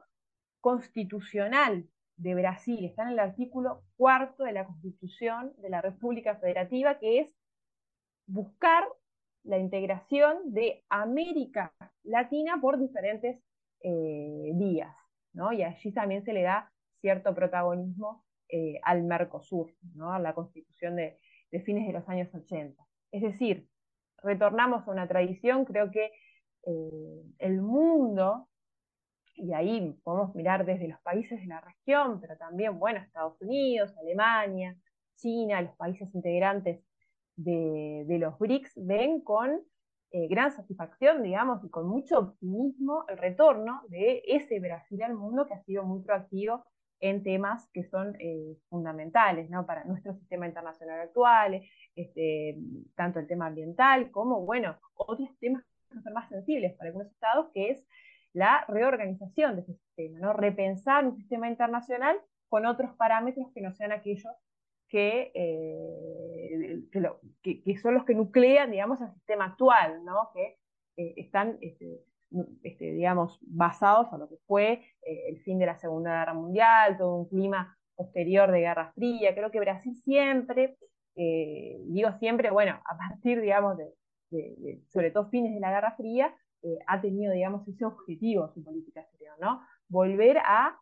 constitucional 0.59 1.87
de 2.17 2.35
Brasil. 2.35 2.83
Está 2.85 3.03
en 3.03 3.09
el 3.09 3.19
artículo 3.19 3.83
cuarto 3.97 4.43
de 4.43 4.53
la 4.53 4.65
Constitución 4.65 5.53
de 5.57 5.69
la 5.69 5.81
República 5.81 6.35
Federativa, 6.37 6.99
que 6.99 7.19
es 7.19 7.35
buscar 8.27 8.85
la 9.43 9.57
integración 9.57 10.53
de 10.53 10.83
América 10.89 11.73
Latina 12.03 12.59
por 12.61 12.79
diferentes 12.79 13.41
vías. 13.83 14.95
Y 15.33 15.63
allí 15.63 15.91
también 15.91 16.23
se 16.23 16.33
le 16.33 16.43
da 16.43 16.71
cierto 16.99 17.33
protagonismo 17.33 18.23
eh, 18.49 18.79
al 18.83 19.03
Mercosur, 19.03 19.73
¿no? 19.95 20.11
A 20.11 20.19
la 20.19 20.33
constitución 20.33 20.95
de, 20.95 21.17
fines 21.65 21.87
de 21.87 21.93
los 21.93 22.07
años 22.09 22.33
80. 22.33 22.81
Es 23.11 23.21
decir, 23.21 23.67
retornamos 24.17 24.87
a 24.87 24.91
una 24.91 25.07
tradición, 25.07 25.65
creo 25.65 25.89
que 25.89 26.11
eh, 26.65 27.23
el 27.39 27.61
mundo, 27.61 28.47
y 29.35 29.53
ahí 29.53 29.97
podemos 30.03 30.35
mirar 30.35 30.65
desde 30.65 30.87
los 30.89 30.99
países 31.01 31.39
de 31.39 31.47
la 31.47 31.61
región, 31.61 32.19
pero 32.19 32.37
también, 32.37 32.77
bueno, 32.77 32.99
Estados 32.99 33.41
Unidos, 33.41 33.95
Alemania, 33.97 34.75
China, 35.15 35.61
los 35.61 35.75
países 35.77 36.13
integrantes 36.13 36.83
de, 37.43 38.17
los 38.19 38.37
BRICS, 38.37 38.73
ven 38.75 39.21
con 39.21 39.61
eh, 40.11 40.27
gran 40.27 40.51
satisfacción, 40.51 41.23
digamos, 41.23 41.63
y 41.63 41.69
con 41.69 41.87
mucho 41.87 42.19
optimismo 42.19 43.05
el 43.07 43.17
retorno 43.17 43.81
de 43.87 44.21
ese 44.25 44.59
Brasil 44.59 45.01
al 45.03 45.15
mundo 45.15 45.47
que 45.47 45.53
ha 45.53 45.63
sido 45.63 45.83
muy 45.83 46.01
proactivo 46.01 46.65
en 46.99 47.23
temas 47.23 47.67
que 47.73 47.83
son 47.83 48.15
eh, 48.19 48.57
fundamentales 48.69 49.49
¿no? 49.49 49.65
para 49.65 49.83
nuestro 49.85 50.13
sistema 50.13 50.47
internacional 50.47 50.99
actual, 50.99 51.61
este, 51.95 52.57
tanto 52.95 53.19
el 53.19 53.27
tema 53.27 53.47
ambiental 53.47 54.11
como, 54.11 54.45
bueno, 54.45 54.77
otros 54.93 55.29
temas 55.39 55.63
que 55.89 55.99
son 55.99 56.13
más 56.13 56.29
sensibles 56.29 56.73
para 56.75 56.89
algunos 56.89 57.11
estados, 57.11 57.49
que 57.53 57.71
es 57.71 57.83
la 58.33 58.63
reorganización 58.67 59.55
de 59.55 59.61
ese 59.63 59.73
sistema, 59.73 60.19
¿no? 60.19 60.33
repensar 60.33 61.05
un 61.05 61.17
sistema 61.17 61.49
internacional 61.49 62.17
con 62.49 62.65
otros 62.65 62.95
parámetros 62.95 63.47
que 63.53 63.61
no 63.61 63.73
sean 63.73 63.91
aquellos 63.91 64.31
que, 64.91 65.31
eh, 65.33 66.83
que, 67.41 67.77
son 67.77 67.93
los 67.93 68.03
que 68.03 68.13
nuclean, 68.13 68.71
digamos, 68.71 68.99
el 68.99 69.09
sistema 69.13 69.45
actual, 69.45 70.03
¿no? 70.03 70.29
que 70.33 70.57
eh, 70.97 71.13
están, 71.15 71.57
este, 71.61 72.01
este, 72.61 72.91
digamos, 72.91 73.39
basados 73.41 74.11
en 74.11 74.19
lo 74.19 74.27
que 74.27 74.35
fue 74.45 74.83
eh, 75.01 75.29
el 75.29 75.41
fin 75.43 75.59
de 75.59 75.65
la 75.65 75.77
Segunda 75.77 76.19
Guerra 76.19 76.33
Mundial, 76.33 76.97
todo 76.97 77.15
un 77.15 77.29
clima 77.29 77.77
posterior 77.95 78.51
de 78.51 78.59
Guerra 78.59 78.91
Fría. 78.93 79.33
Creo 79.33 79.49
que 79.49 79.61
Brasil 79.61 79.95
siempre, 80.03 80.75
digo 81.15 82.11
siempre, 82.19 82.51
bueno, 82.51 82.81
a 82.85 82.97
partir, 82.97 83.39
digamos, 83.39 83.77
de, 83.77 84.81
sobre 84.89 85.11
todo 85.11 85.29
fines 85.29 85.53
de 85.53 85.59
la 85.61 85.71
Guerra 85.71 85.95
Fría, 85.95 86.35
ha 86.87 87.01
tenido, 87.01 87.33
digamos, 87.33 87.65
ese 87.67 87.85
objetivo 87.85 88.51
su 88.53 88.63
política 88.63 89.01
exterior, 89.01 89.35
¿no? 89.39 89.61
Volver 89.87 90.37
a, 90.39 90.77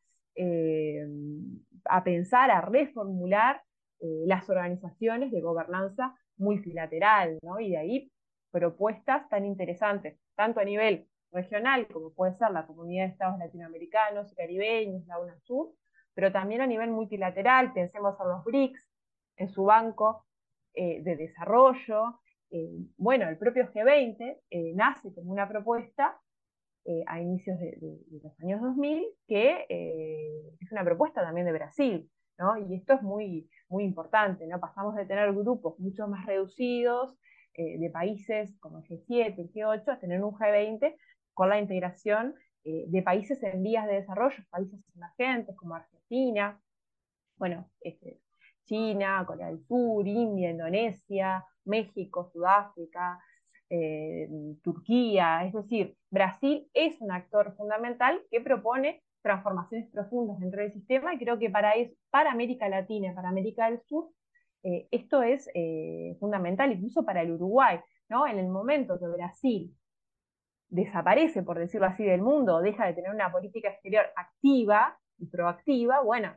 a 1.85 2.03
pensar, 2.03 2.51
a 2.51 2.61
reformular 2.61 3.61
eh, 4.01 4.23
las 4.27 4.49
organizaciones 4.49 5.29
de 5.29 5.41
gobernanza 5.41 6.15
multilateral, 6.38 7.38
¿no? 7.41 7.59
Y 7.59 7.71
de 7.71 7.77
ahí 7.77 8.12
propuestas 8.49 9.27
tan 9.27 9.45
interesantes, 9.45 10.17
tanto 10.35 10.62
a 10.62 10.63
nivel 10.63 11.05
regional, 11.33 11.85
como 11.88 12.13
puede 12.13 12.33
ser 12.38 12.51
la 12.51 12.65
Comunidad 12.65 13.05
de 13.05 13.12
Estados 13.12 13.38
Latinoamericanos 13.39 14.31
y 14.31 14.35
Caribeños, 14.35 15.05
la 15.05 15.19
UNASUR, 15.19 15.73
pero 16.13 16.31
también 16.31 16.62
a 16.62 16.67
nivel 16.67 16.91
multilateral, 16.91 17.73
pensemos 17.73 18.15
en 18.21 18.29
los 18.29 18.43
BRICS, 18.45 18.89
en 19.35 19.49
su 19.49 19.65
banco 19.65 20.25
eh, 20.73 21.01
de 21.03 21.17
desarrollo. 21.17 22.21
Eh, 22.51 22.85
bueno, 22.95 23.27
el 23.27 23.38
propio 23.38 23.69
G20 23.69 24.75
nace 24.75 25.13
como 25.13 25.33
una 25.33 25.47
propuesta 25.47 26.17
a 27.05 27.19
inicios 27.19 27.59
de, 27.59 27.77
de, 27.79 28.19
los 28.23 28.39
años 28.39 28.62
2000, 28.62 29.05
que 29.27 29.65
es 30.59 30.71
una 30.71 30.83
propuesta 30.83 31.21
también 31.21 31.45
de 31.45 31.51
Brasil, 31.51 32.09
¿no? 32.39 32.58
Y 32.58 32.75
esto 32.75 32.93
es 32.93 33.02
muy, 33.04 33.49
muy 33.67 33.84
importante, 33.84 34.47
¿no? 34.47 34.60
Pasamos 34.60 34.95
de 34.95 35.06
tener 35.06 35.32
grupos 35.34 35.78
mucho 35.80 36.08
más 36.08 36.25
reducidos 36.25 37.15
eh, 37.54 37.78
de 37.78 37.89
países 37.89 38.58
como 38.60 38.80
el 38.80 38.86
G7, 38.86 39.38
el 39.38 39.52
G8, 39.52 39.89
a 39.89 39.99
tener 39.99 40.23
un 40.23 40.34
G20 40.34 40.95
con 41.34 41.49
la 41.49 41.60
integración 41.60 42.34
eh, 42.63 42.86
de 42.88 43.02
países 43.02 43.41
en 43.43 43.62
vías 43.62 43.86
de 43.86 43.95
desarrollo, 43.95 44.43
países 44.49 44.80
emergentes 44.95 45.56
como 45.56 45.75
Argentina, 45.75 46.60
bueno, 47.38 47.69
este, 47.82 48.21
China, 48.65 49.23
Corea 49.25 49.47
del 49.47 49.62
Sur, 49.65 50.08
India, 50.08 50.52
Indonesia, 50.52 51.45
México, 51.65 52.30
Sudáfrica, 52.32 53.19
eh, 53.69 54.28
Turquía, 54.63 55.45
es 55.45 55.54
decir, 55.54 55.95
Brasil 56.10 56.69
es 56.73 56.99
un 57.02 57.12
actor 57.12 57.56
fundamental 57.56 58.21
que 58.32 58.41
propone 58.41 59.04
transformaciones 59.21 59.89
profundas 59.91 60.39
dentro 60.39 60.62
del 60.62 60.73
sistema 60.73 61.13
y 61.13 61.19
creo 61.19 61.38
que 61.38 61.49
para, 61.49 61.73
para 62.10 62.32
América 62.32 62.69
Latina, 62.69 63.13
para 63.13 63.29
América 63.29 63.69
del 63.69 63.82
Sur, 63.82 64.10
eh, 64.63 64.88
esto 64.91 65.23
es 65.23 65.49
eh, 65.53 66.15
fundamental, 66.19 66.71
incluso 66.71 67.05
para 67.05 67.21
el 67.21 67.32
Uruguay, 67.32 67.79
¿no? 68.10 68.27
En 68.27 68.39
el 68.39 68.49
momento 68.49 68.99
que 68.99 69.08
Brasil 69.08 69.75
desaparece, 70.69 71.43
por 71.43 71.58
decirlo 71.58 71.88
así, 71.88 72.03
del 72.03 72.21
mundo, 72.21 72.62
deja 72.62 72.86
de 72.86 72.93
tener 72.93 73.12
una 73.12 73.32
política 73.32 73.69
exterior 73.69 74.05
activa 74.15 74.97
y 75.17 75.27
proactiva, 75.27 76.01
bueno, 76.01 76.36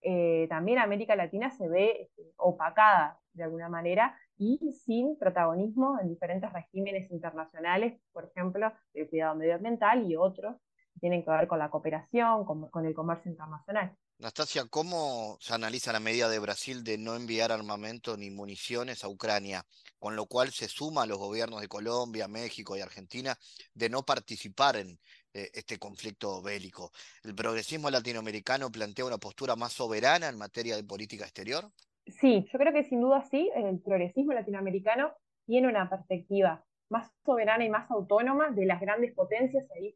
eh, 0.00 0.46
también 0.48 0.78
América 0.78 1.16
Latina 1.16 1.50
se 1.50 1.68
ve 1.68 2.02
este, 2.02 2.32
opacada 2.36 3.18
de 3.32 3.44
alguna 3.44 3.68
manera 3.68 4.16
y 4.36 4.72
sin 4.72 5.18
protagonismo 5.18 5.98
en 6.00 6.08
diferentes 6.08 6.52
regímenes 6.52 7.10
internacionales, 7.10 8.00
por 8.12 8.26
ejemplo, 8.26 8.72
el 8.94 9.08
cuidado 9.08 9.34
medioambiental 9.34 10.08
y 10.08 10.16
otros 10.16 10.56
tienen 10.98 11.24
que 11.24 11.30
ver 11.30 11.46
con 11.46 11.58
la 11.58 11.70
cooperación, 11.70 12.44
con, 12.44 12.86
el 12.86 12.94
comercio 12.94 13.30
internacional. 13.30 13.96
Nastasia, 14.18 14.64
¿cómo 14.68 15.36
se 15.40 15.54
analiza 15.54 15.92
la 15.92 16.00
medida 16.00 16.28
de 16.28 16.38
Brasil 16.38 16.82
de 16.82 16.98
no 16.98 17.14
enviar 17.14 17.52
armamento 17.52 18.16
ni 18.16 18.30
municiones 18.30 19.04
a 19.04 19.08
Ucrania, 19.08 19.64
con 19.98 20.16
lo 20.16 20.26
cual 20.26 20.50
se 20.50 20.68
suma 20.68 21.02
a 21.02 21.06
los 21.06 21.18
gobiernos 21.18 21.60
de 21.60 21.68
Colombia, 21.68 22.26
México 22.26 22.76
y 22.76 22.80
Argentina 22.80 23.36
de 23.74 23.88
no 23.88 24.02
participar 24.02 24.76
en 24.76 24.98
eh, 25.34 25.50
este 25.54 25.78
conflicto 25.78 26.42
bélico? 26.42 26.90
¿El 27.22 27.34
progresismo 27.34 27.90
latinoamericano 27.90 28.70
plantea 28.70 29.04
una 29.04 29.18
postura 29.18 29.54
más 29.54 29.72
soberana 29.72 30.28
en 30.28 30.38
materia 30.38 30.74
de 30.74 30.84
política 30.84 31.24
exterior? 31.24 31.70
Sí, 32.06 32.46
yo 32.52 32.58
creo 32.58 32.72
que 32.72 32.84
sin 32.84 33.00
duda 33.00 33.22
sí, 33.30 33.50
el 33.54 33.80
progresismo 33.80 34.32
latinoamericano 34.32 35.12
tiene 35.46 35.68
una 35.68 35.88
perspectiva 35.88 36.64
más 36.88 37.10
soberana 37.24 37.64
y 37.64 37.70
más 37.70 37.90
autónoma 37.90 38.50
de 38.50 38.66
las 38.66 38.80
grandes 38.80 39.14
potencias, 39.14 39.64
ahí 39.76 39.94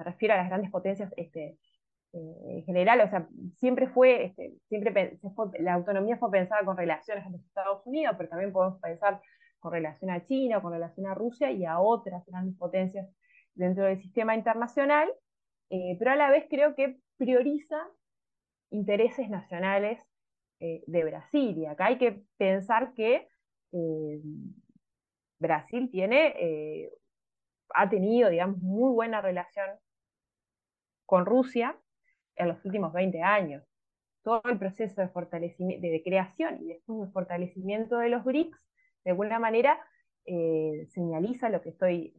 me 0.00 0.04
refiero 0.04 0.32
a 0.32 0.38
las 0.38 0.48
grandes 0.48 0.70
potencias 0.70 1.12
este, 1.16 1.58
eh, 2.12 2.36
en 2.48 2.64
general, 2.64 3.02
o 3.02 3.08
sea, 3.10 3.28
siempre 3.58 3.86
fue, 3.88 4.24
este, 4.24 4.54
siempre 4.68 5.18
la 5.58 5.74
autonomía 5.74 6.16
fue 6.16 6.30
pensada 6.30 6.64
con 6.64 6.76
relaciones 6.76 7.26
a 7.26 7.30
los 7.30 7.44
Estados 7.44 7.86
Unidos, 7.86 8.14
pero 8.16 8.30
también 8.30 8.50
podemos 8.50 8.80
pensar 8.80 9.20
con 9.58 9.72
relación 9.72 10.10
a 10.10 10.24
China, 10.24 10.62
con 10.62 10.72
relación 10.72 11.06
a 11.06 11.14
Rusia 11.14 11.50
y 11.52 11.66
a 11.66 11.80
otras 11.80 12.24
grandes 12.24 12.56
potencias 12.56 13.06
dentro 13.54 13.84
del 13.84 14.00
sistema 14.00 14.34
internacional. 14.34 15.12
pero 15.68 16.10
a 16.12 16.16
la 16.16 16.30
vez 16.30 16.46
creo 16.48 16.74
que 16.74 16.98
prioriza 17.18 17.76
intereses 18.70 19.28
nacionales 19.28 20.00
de 20.58 21.04
Brasil. 21.04 21.58
Y 21.58 21.66
acá 21.66 21.86
hay 21.86 21.98
que 21.98 22.22
pensar 22.38 22.94
que 22.94 23.28
Brasil 25.38 25.90
tiene, 25.92 26.90
ha 27.74 27.90
tenido, 27.90 28.30
digamos, 28.30 28.58
muy 28.58 28.92
buena 28.92 29.20
relación 29.20 29.66
con 31.10 31.26
Rusia 31.26 31.76
en 32.36 32.46
los 32.46 32.64
últimos 32.64 32.92
20 32.92 33.20
años. 33.20 33.64
Todo 34.22 34.42
el 34.44 34.60
proceso 34.60 35.00
de, 35.00 35.08
de, 35.80 36.02
creación 36.04 36.62
y 36.62 36.68
después 36.68 37.00
de 37.00 37.12
fortalecimiento 37.12 37.98
de 37.98 38.10
los 38.10 38.22
BRICS, 38.22 38.64
de 39.04 39.10
alguna 39.10 39.40
manera, 39.40 39.80
eh, 40.24 40.86
señaliza 40.90 41.48
lo 41.48 41.62
que 41.62 41.70
estoy 41.70 42.14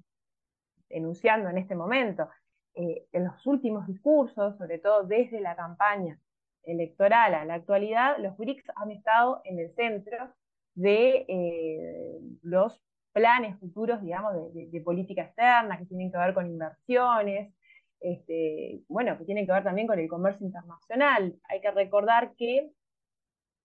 enunciando 0.89 1.47
en 1.49 1.57
este 1.57 1.73
momento. 1.73 2.27
Eh, 2.75 3.07
en 3.13 3.23
los 3.23 3.47
últimos 3.47 3.87
discursos, 3.87 4.57
sobre 4.57 4.77
todo 4.79 5.03
desde 5.03 5.39
la 5.39 5.55
campaña 5.55 6.19
electoral 6.63 7.33
a 7.33 7.45
la 7.45 7.53
actualidad, 7.53 8.17
los 8.17 8.35
BRICS 8.35 8.71
han 8.75 8.91
estado 8.91 9.39
en 9.45 9.59
el 9.59 9.73
centro 9.73 10.33
de 10.75 11.25
eh, 11.29 12.19
los 12.41 12.83
planes 13.13 13.57
futuros, 13.57 14.01
digamos, 14.01 14.33
de, 14.53 14.81
política 14.81 15.21
externa, 15.21 15.77
que 15.77 15.85
tienen 15.85 16.11
que 16.11 16.17
ver 16.17 16.33
con 16.33 16.45
inversiones, 16.45 17.53
este, 18.01 18.81
bueno, 18.87 19.17
que 19.17 19.25
tienen 19.25 19.45
que 19.45 19.53
ver 19.53 19.63
también 19.63 19.87
con 19.87 19.99
el 19.99 20.09
comercio 20.09 20.45
internacional. 20.45 21.35
Hay 21.43 21.61
que 21.61 21.71
recordar 21.71 22.33
que, 22.35 22.71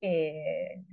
eh, 0.03 0.85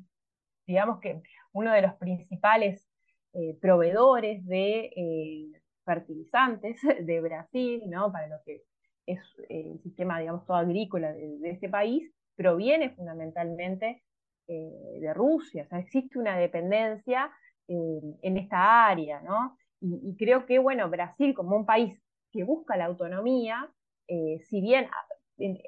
digamos 0.66 1.00
que 1.02 1.22
uno 1.52 1.74
de 1.74 1.82
los 1.82 1.94
principales 1.96 2.88
eh, 3.34 3.58
proveedores 3.62 4.46
de 4.46 4.92
eh, 4.96 5.52
fertilizantes 5.86 6.80
de 7.06 7.22
Brasil, 7.22 7.84
¿no? 7.88 8.12
para 8.12 8.28
lo 8.28 8.38
que 8.46 8.64
es 9.06 9.20
el 9.50 9.82
sistema, 9.84 10.20
digamos, 10.20 10.46
todo 10.46 10.58
agrícola 10.58 11.12
de, 11.12 11.38
de 11.40 11.50
este 11.52 11.68
país, 11.68 12.10
proviene 12.36 12.92
fundamentalmente 12.92 14.02
de 14.48 15.14
Rusia. 15.14 15.64
O 15.64 15.68
sea, 15.68 15.80
existe 15.80 16.20
una 16.20 16.38
dependencia 16.38 17.32
en 17.68 18.38
esta 18.38 18.88
área, 18.88 19.22
¿no? 19.22 19.58
Y, 19.86 20.16
creo 20.18 20.46
que, 20.46 20.60
bueno, 20.60 20.90
Brasil 20.90 21.34
como 21.34 21.58
un 21.58 21.66
país 21.66 22.02
que 22.34 22.44
busca 22.44 22.76
la 22.76 22.86
autonomía, 22.86 23.70
eh, 24.08 24.40
si 24.50 24.60
bien 24.60 24.90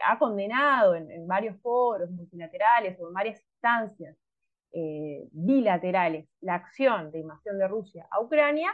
ha, 0.03 0.19
condenado 0.19 0.95
en, 0.95 1.27
varios 1.27 1.61
foros 1.61 2.09
multilaterales 2.09 2.99
o 2.99 3.07
en 3.07 3.13
varias 3.13 3.41
instancias 3.41 4.17
eh, 4.73 5.27
bilaterales 5.31 6.27
la 6.41 6.55
acción 6.55 7.11
de 7.11 7.19
invasión 7.19 7.57
de 7.59 7.67
Rusia 7.67 8.07
a 8.11 8.19
Ucrania, 8.19 8.71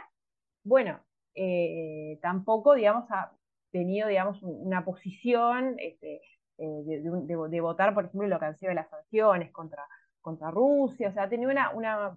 bueno, 0.64 1.00
eh, 1.34 2.18
tampoco, 2.22 2.74
digamos, 2.74 3.10
ha 3.10 3.32
tenido, 3.70 4.08
digamos, 4.08 4.42
una 4.42 4.84
posición 4.84 5.76
este, 5.78 6.20
de, 6.56 7.60
votar, 7.60 7.94
por 7.94 8.06
ejemplo, 8.06 8.28
lo 8.28 8.38
que 8.38 8.44
han 8.46 8.56
sido 8.56 8.72
las 8.72 8.88
sanciones 8.88 9.50
contra, 9.52 9.86
contra 10.20 10.50
Rusia, 10.50 11.10
o 11.10 11.12
sea, 11.12 11.24
ha 11.24 11.28
tenido 11.28 11.50
una, 11.50 11.70
una 11.70 12.16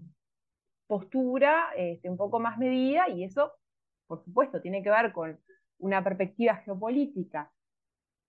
postura 0.88 1.69
este, 1.76 2.09
un 2.09 2.17
poco 2.17 2.39
más 2.39 2.57
medida 2.57 3.09
y 3.09 3.23
eso, 3.23 3.53
por 4.07 4.23
supuesto, 4.23 4.61
tiene 4.61 4.84
que 4.84 4.89
ver 4.89 5.11
con 5.11 5.39
una 5.80 6.03
perspectiva 6.03 6.55
geopolítica 6.57 7.51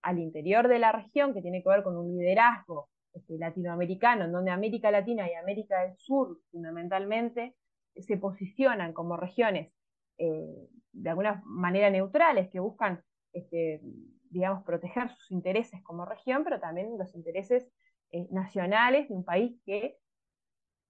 al 0.01 0.19
interior 0.19 0.67
de 0.67 0.79
la 0.79 0.91
región 0.91 1.33
que 1.33 1.41
tiene 1.41 1.63
que 1.63 1.69
ver 1.69 1.83
con 1.83 1.97
un 1.97 2.17
liderazgo 2.17 2.89
este, 3.13 3.37
latinoamericano, 3.37 4.25
en 4.25 4.31
donde 4.31 4.51
América 4.51 4.91
Latina 4.91 5.29
y 5.29 5.33
América 5.33 5.81
del 5.81 5.97
Sur 5.97 6.39
fundamentalmente 6.51 7.55
se 7.95 8.17
posicionan 8.17 8.93
como 8.93 9.17
regiones 9.17 9.71
eh, 10.17 10.69
de 10.93 11.09
alguna 11.09 11.41
manera 11.45 11.89
neutrales 11.89 12.49
que 12.49 12.59
buscan, 12.59 13.03
este, 13.33 13.81
digamos, 14.29 14.63
proteger 14.63 15.09
sus 15.09 15.31
intereses 15.31 15.81
como 15.83 16.05
región, 16.05 16.43
pero 16.43 16.59
también 16.59 16.97
los 16.97 17.13
intereses 17.15 17.67
eh, 18.11 18.27
nacionales 18.31 19.09
de 19.09 19.15
un 19.15 19.23
país 19.23 19.59
que 19.65 19.97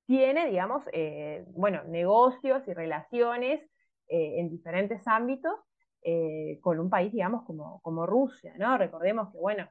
tiene, 0.05 0.47
digamos, 0.47 0.84
eh, 0.93 1.45
bueno, 1.49 1.84
negocios 1.86 2.66
y 2.68 2.74
relaciones 2.74 3.62
en 4.10 4.49
diferentes 4.49 5.05
ámbitos 5.05 5.53
eh, 6.02 6.60
con 6.62 6.80
un 6.80 6.89
país, 6.89 7.12
digamos, 7.12 7.43
como, 7.45 7.80
como 7.82 8.06
Rusia, 8.06 8.54
¿no? 8.58 8.78
Recordemos 8.78 9.32
que, 9.32 9.38
bueno, 9.38 9.68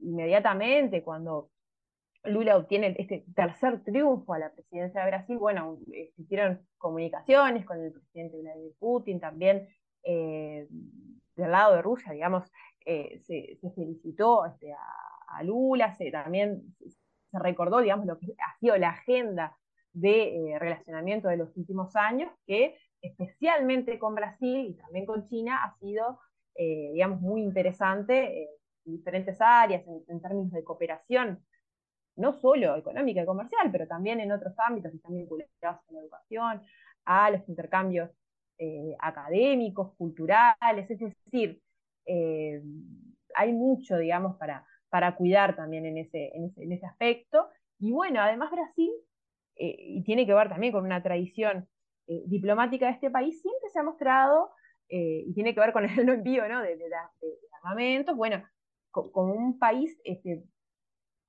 inmediatamente 0.00 1.04
cuando 1.04 1.50
Lula 2.24 2.56
obtiene 2.56 2.96
este 2.98 3.24
tercer 3.32 3.84
triunfo 3.84 4.34
a 4.34 4.40
la 4.40 4.52
presidencia 4.52 5.02
de 5.02 5.10
Brasil, 5.10 5.38
bueno, 5.38 5.78
existieron 5.92 6.66
comunicaciones 6.78 7.64
con 7.64 7.80
el 7.80 7.92
presidente 7.92 8.40
Vladimir 8.40 8.72
Putin, 8.80 9.20
también 9.20 9.68
del 10.02 10.66
lado 11.36 11.76
de 11.76 11.82
Rusia, 11.82 12.12
digamos, 12.12 12.50
se, 12.84 13.58
felicitó 13.74 14.46
este, 14.46 14.72
a, 14.72 15.42
Lula, 15.44 15.94
se, 15.94 16.10
también 16.10 16.74
se 17.32 17.38
recordó, 17.38 17.80
digamos, 17.80 18.06
lo 18.06 18.18
que 18.18 18.34
ha 18.38 18.58
sido 18.58 18.76
la 18.76 18.90
agenda 18.90 19.56
de 19.92 20.52
eh, 20.52 20.58
relacionamiento 20.58 21.28
de 21.28 21.38
los 21.38 21.56
últimos 21.56 21.96
años, 21.96 22.30
que 22.46 22.76
especialmente 23.02 23.98
con 23.98 24.14
Brasil 24.14 24.66
y 24.66 24.74
también 24.74 25.04
con 25.04 25.28
China 25.28 25.64
ha 25.64 25.76
sido, 25.78 26.20
eh, 26.54 26.90
digamos, 26.92 27.20
muy 27.20 27.42
interesante 27.42 28.44
en 28.44 28.92
diferentes 28.96 29.40
áreas, 29.40 29.84
en, 29.86 30.20
términos 30.20 30.52
de 30.52 30.64
cooperación, 30.64 31.44
no 32.16 32.32
solo 32.32 32.76
económica 32.76 33.22
y 33.22 33.26
comercial, 33.26 33.70
pero 33.70 33.86
también 33.86 34.20
en 34.20 34.32
otros 34.32 34.54
ámbitos 34.58 34.90
que 34.90 34.96
están 34.96 35.14
vinculados 35.14 35.50
a 35.62 35.80
la 35.90 36.00
educación, 36.00 36.62
a 37.04 37.30
los 37.30 37.48
intercambios 37.48 38.10
eh, 38.58 38.96
académicos, 39.00 39.94
culturales, 39.96 40.90
es 40.90 40.98
decir, 40.98 41.60
hay 43.34 43.52
mucho, 43.52 43.96
digamos, 43.96 44.36
para, 44.36 44.66
para 44.88 45.16
cuidar 45.16 45.56
también 45.56 45.86
en 45.86 45.98
ese, 45.98 46.32
en 46.34 46.72
ese, 46.72 46.86
aspecto. 46.86 47.48
Y 47.78 47.92
bueno, 47.92 48.20
además 48.20 48.50
Brasil, 48.50 48.90
eh, 49.56 49.76
y 49.78 50.02
tiene 50.04 50.26
que 50.26 50.34
ver 50.34 50.48
también 50.48 50.72
con 50.72 50.84
una 50.84 51.02
tradición 51.02 51.68
eh, 52.06 52.22
diplomática 52.26 52.86
de 52.86 52.92
este 52.92 53.10
país, 53.10 53.40
siempre 53.40 53.70
se 53.70 53.78
ha 53.78 53.82
mostrado, 53.82 54.50
eh, 54.88 55.24
y 55.26 55.34
tiene 55.34 55.54
que 55.54 55.60
ver 55.60 55.72
con 55.72 55.84
el 55.84 56.06
no 56.06 56.12
envío 56.12 56.48
¿no? 56.48 56.60
De, 56.60 56.78
armamentos, 57.62 58.16
bueno, 58.16 58.42
como 58.90 59.32
un 59.32 59.58
país 59.58 60.00
este, 60.04 60.42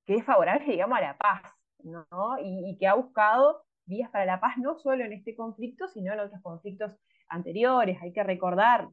que 0.05 0.15
es 0.15 0.25
favorable, 0.25 0.65
digamos, 0.65 0.97
a 0.97 1.01
la 1.01 1.17
paz, 1.17 1.43
¿no? 1.83 2.07
Y, 2.39 2.75
que 2.79 2.87
ha 2.87 2.95
buscado 2.95 3.63
vías 3.85 4.09
para 4.09 4.25
la 4.25 4.39
paz 4.39 4.57
no 4.57 4.75
solo 4.75 5.03
en 5.05 5.13
este 5.13 5.35
conflicto, 5.35 5.87
sino 5.87 6.13
en 6.13 6.19
otros 6.21 6.41
conflictos 6.41 6.91
anteriores. 7.27 8.01
Hay 8.01 8.11
que 8.11 8.23
recordar 8.23 8.89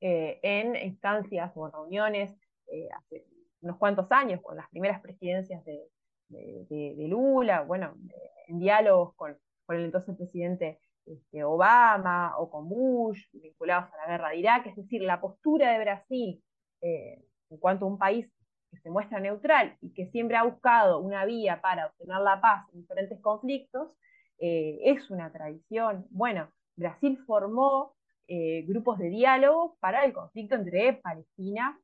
en 0.00 0.76
instancias 0.76 1.52
o 1.54 1.68
reuniones 1.68 2.34
hace 2.96 3.26
unos 3.60 3.76
cuantos 3.78 4.10
años, 4.12 4.40
con 4.40 4.56
las 4.56 4.68
primeras 4.70 5.00
presidencias 5.00 5.64
de, 5.64 7.06
Lula, 7.08 7.62
bueno, 7.62 7.94
en 8.46 8.58
diálogos 8.58 9.14
con, 9.16 9.36
el 9.68 9.84
entonces 9.84 10.16
presidente 10.16 10.78
este, 11.06 11.44
Obama 11.44 12.34
o 12.38 12.50
con 12.50 12.68
Bush, 12.68 13.20
vinculados 13.32 13.92
a 13.92 13.96
la 13.98 14.06
guerra 14.06 14.30
de 14.30 14.38
Irak, 14.38 14.66
es 14.66 14.76
decir, 14.76 15.02
la 15.02 15.20
postura 15.20 15.72
de 15.72 15.78
Brasil 15.78 16.42
eh, 16.80 17.22
en 17.50 17.58
cuanto 17.58 17.84
a 17.84 17.88
un 17.88 17.98
país 17.98 18.26
que 18.70 18.78
se 18.78 18.90
muestra 18.90 19.20
neutral 19.20 19.76
y 19.80 19.92
que 19.92 20.10
siempre 20.10 20.36
ha 20.36 20.44
buscado 20.44 21.00
una 21.00 21.24
vía 21.24 21.60
para 21.60 21.86
obtener 21.86 22.20
la 22.20 22.40
paz 22.40 22.66
en 22.72 22.80
diferentes 22.80 23.20
conflictos, 23.20 23.92
eh, 24.38 24.78
es 24.84 25.10
una 25.10 25.30
tradición. 25.30 26.06
Bueno, 26.10 26.50
Brasil 26.76 27.18
formó 27.26 27.94
eh, 28.26 28.62
grupos 28.62 28.98
de 28.98 29.10
diálogo 29.10 29.76
para 29.80 30.04
el 30.04 30.12
conflicto 30.12 30.54
entre 30.54 30.94
Palestina 30.94 31.78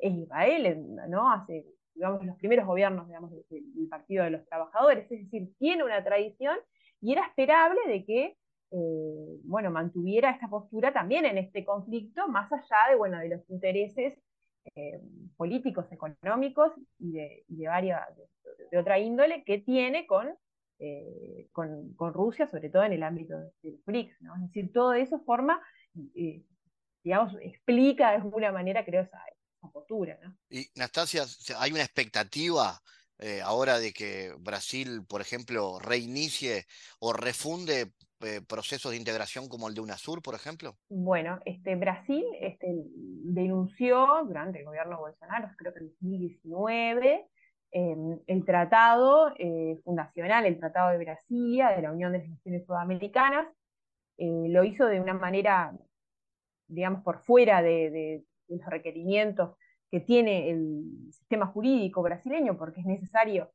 es 0.00 0.14
Israel, 0.14 0.96
¿no? 1.10 1.30
Hace, 1.30 1.66
digamos, 1.94 2.24
los 2.24 2.36
primeros 2.38 2.66
gobiernos, 2.66 3.06
digamos, 3.06 3.30
del, 3.30 3.88
Partido 3.90 4.24
de 4.24 4.30
los 4.30 4.46
Trabajadores, 4.46 5.04
es 5.12 5.24
decir, 5.24 5.52
tiene 5.58 5.84
una 5.84 6.02
tradición 6.02 6.56
y 7.00 7.12
era 7.12 7.26
esperable 7.26 7.80
de 7.86 8.04
que, 8.04 8.36
eh, 8.70 9.40
bueno, 9.44 9.70
mantuviera 9.70 10.30
esta 10.30 10.48
postura 10.48 10.92
también 10.92 11.24
en 11.24 11.38
este 11.38 11.64
conflicto, 11.64 12.28
más 12.28 12.52
allá 12.52 12.90
de, 12.90 12.96
bueno, 12.96 13.18
de 13.18 13.28
los 13.28 13.50
intereses 13.50 14.18
eh, 14.74 15.00
políticos, 15.36 15.86
económicos 15.90 16.72
y 16.98 17.12
de, 17.12 17.44
varias, 17.66 18.02
de, 18.70 18.78
otra 18.78 18.98
índole 18.98 19.44
que 19.44 19.58
tiene 19.58 20.06
con, 20.06 20.36
con, 21.52 22.12
Rusia, 22.12 22.46
sobre 22.46 22.70
todo 22.70 22.84
en 22.84 22.92
el 22.92 23.02
ámbito 23.02 23.36
de 23.38 23.70
los 23.70 23.84
BRICS, 23.84 24.22
¿no? 24.22 24.34
Es 24.36 24.42
decir, 24.42 24.72
todo 24.72 24.92
eso 24.92 25.20
forma, 25.20 25.60
digamos, 27.02 27.34
explica 27.40 28.10
de 28.10 28.16
alguna 28.16 28.52
manera, 28.52 28.84
creo, 28.84 29.02
esa, 29.02 29.22
postura. 29.72 30.18
Y 30.48 30.66
Nastasia, 30.76 31.24
¿hay 31.58 31.72
una 31.72 31.82
expectativa 31.82 32.80
eh, 33.20 33.40
ahora 33.42 33.80
de 33.80 33.92
que 33.92 34.32
Brasil, 34.38 35.04
por 35.08 35.20
ejemplo, 35.20 35.78
reinicie 35.80 36.66
o 37.00 37.12
refunde 37.12 37.92
eh, 38.20 38.40
procesos 38.48 38.92
de 38.92 38.96
integración 38.96 39.48
como 39.48 39.68
el 39.68 39.74
de 39.74 39.80
UNASUR, 39.80 40.22
por 40.22 40.34
ejemplo? 40.36 40.76
Bueno, 40.88 41.40
este, 41.44 41.74
Brasil 41.74 42.24
este, 42.40 42.66
denunció 43.24 44.06
durante 44.24 44.60
el 44.60 44.66
gobierno 44.66 44.98
Bolsonaro, 44.98 45.48
creo 45.56 45.74
que 45.74 45.80
en 45.80 45.90
2019, 46.00 47.26
em, 47.72 48.20
el 48.26 48.44
tratado 48.44 49.34
eh, 49.36 49.80
fundacional, 49.84 50.46
el 50.46 50.58
Tratado 50.58 50.90
de 50.90 51.04
Brasilia, 51.04 51.70
de 51.70 51.82
la 51.82 51.92
Unión 51.92 52.12
de 52.12 52.18
las 52.18 52.28
Naciones 52.28 52.66
Sudamericanas, 52.66 53.46
lo 54.20 54.64
hizo 54.64 54.84
de 54.86 55.00
una 55.00 55.14
manera, 55.14 55.72
digamos, 56.66 57.04
por 57.04 57.22
fuera 57.22 57.62
de, 57.62 58.24
los 58.48 58.66
requerimientos 58.66 59.56
que 59.90 60.00
tiene 60.00 60.50
el 60.50 61.10
sistema 61.10 61.46
jurídico 61.46 62.02
brasileño, 62.02 62.56
porque 62.56 62.80
es 62.80 62.86
necesario 62.86 63.50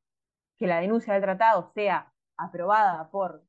que 0.58 0.68
la 0.68 0.80
denuncia 0.80 1.14
del 1.14 1.24
tratado 1.24 1.72
sea 1.74 2.12
aprobada 2.38 3.10
por 3.10 3.44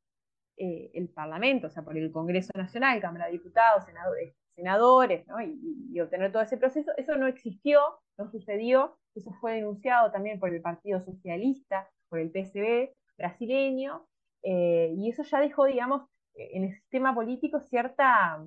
eh, 0.56 0.90
el 0.94 1.08
Parlamento, 1.08 1.66
o 1.66 1.70
sea, 1.70 1.82
por 1.82 1.96
el 1.96 2.12
Congreso 2.12 2.52
Nacional, 2.54 3.00
Cámara 3.00 3.26
de 3.26 3.32
Diputados, 3.32 3.84
senadores, 3.84 4.34
senadores 4.54 5.26
¿no? 5.26 5.40
y, 5.40 6.00
obtener 6.00 6.30
todo 6.30 6.42
ese 6.42 6.56
proceso. 6.56 6.92
Eso 6.96 7.16
no 7.16 7.26
existió, 7.26 7.80
no 8.18 8.30
sucedió, 8.30 8.96
eso 9.14 9.32
fue 9.40 9.54
denunciado 9.54 10.10
también 10.12 10.38
por 10.38 10.50
el 10.50 10.60
Partido 10.60 11.04
Socialista, 11.04 11.88
por 12.08 12.20
el 12.20 12.30
PSB 12.30 12.94
brasileño, 13.16 14.06
eh, 14.42 14.94
y 14.96 15.08
eso 15.08 15.22
ya 15.22 15.40
dejó, 15.40 15.64
digamos, 15.64 16.02
en 16.34 16.64
el 16.64 16.74
sistema 16.74 17.14
político 17.14 17.60
cierta, 17.60 18.44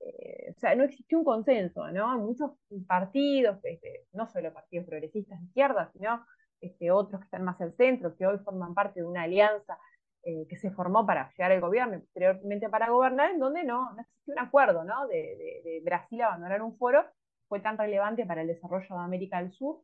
eh, 0.00 0.52
o 0.56 0.58
sea, 0.60 0.74
no 0.74 0.84
existió 0.84 1.18
un 1.18 1.24
consenso, 1.24 1.90
¿no? 1.90 2.18
Muchos 2.18 2.52
partidos, 2.86 3.58
este, 3.64 4.06
no 4.12 4.26
solo 4.26 4.52
partidos 4.52 4.86
progresistas 4.86 5.40
de 5.40 5.46
izquierda, 5.46 5.90
sino 5.92 6.24
este, 6.60 6.90
otros 6.90 7.20
que 7.20 7.24
están 7.24 7.44
más 7.44 7.60
al 7.60 7.74
centro, 7.74 8.16
que 8.16 8.26
hoy 8.26 8.38
forman 8.38 8.74
parte 8.74 9.00
de 9.00 9.06
una 9.06 9.22
alianza 9.22 9.78
eh, 10.24 10.46
que 10.48 10.56
se 10.56 10.70
formó 10.70 11.06
para 11.06 11.30
llegar 11.30 11.52
al 11.52 11.60
gobierno 11.60 11.96
y 11.96 12.00
posteriormente 12.00 12.68
para 12.68 12.90
gobernar, 12.90 13.30
en 13.30 13.38
donde 13.38 13.64
no, 13.64 13.92
no 13.94 14.00
existió 14.00 14.34
un 14.34 14.40
acuerdo, 14.40 14.84
¿no? 14.84 15.06
De, 15.06 15.62
de, 15.64 15.80
Brasil 15.84 16.20
abandonar 16.22 16.62
un 16.62 16.76
foro 16.76 17.04
fue 17.48 17.60
tan 17.60 17.78
relevante 17.78 18.26
para 18.26 18.42
el 18.42 18.48
desarrollo 18.48 18.86
de 18.88 19.02
América 19.02 19.40
del 19.40 19.52
Sur. 19.52 19.82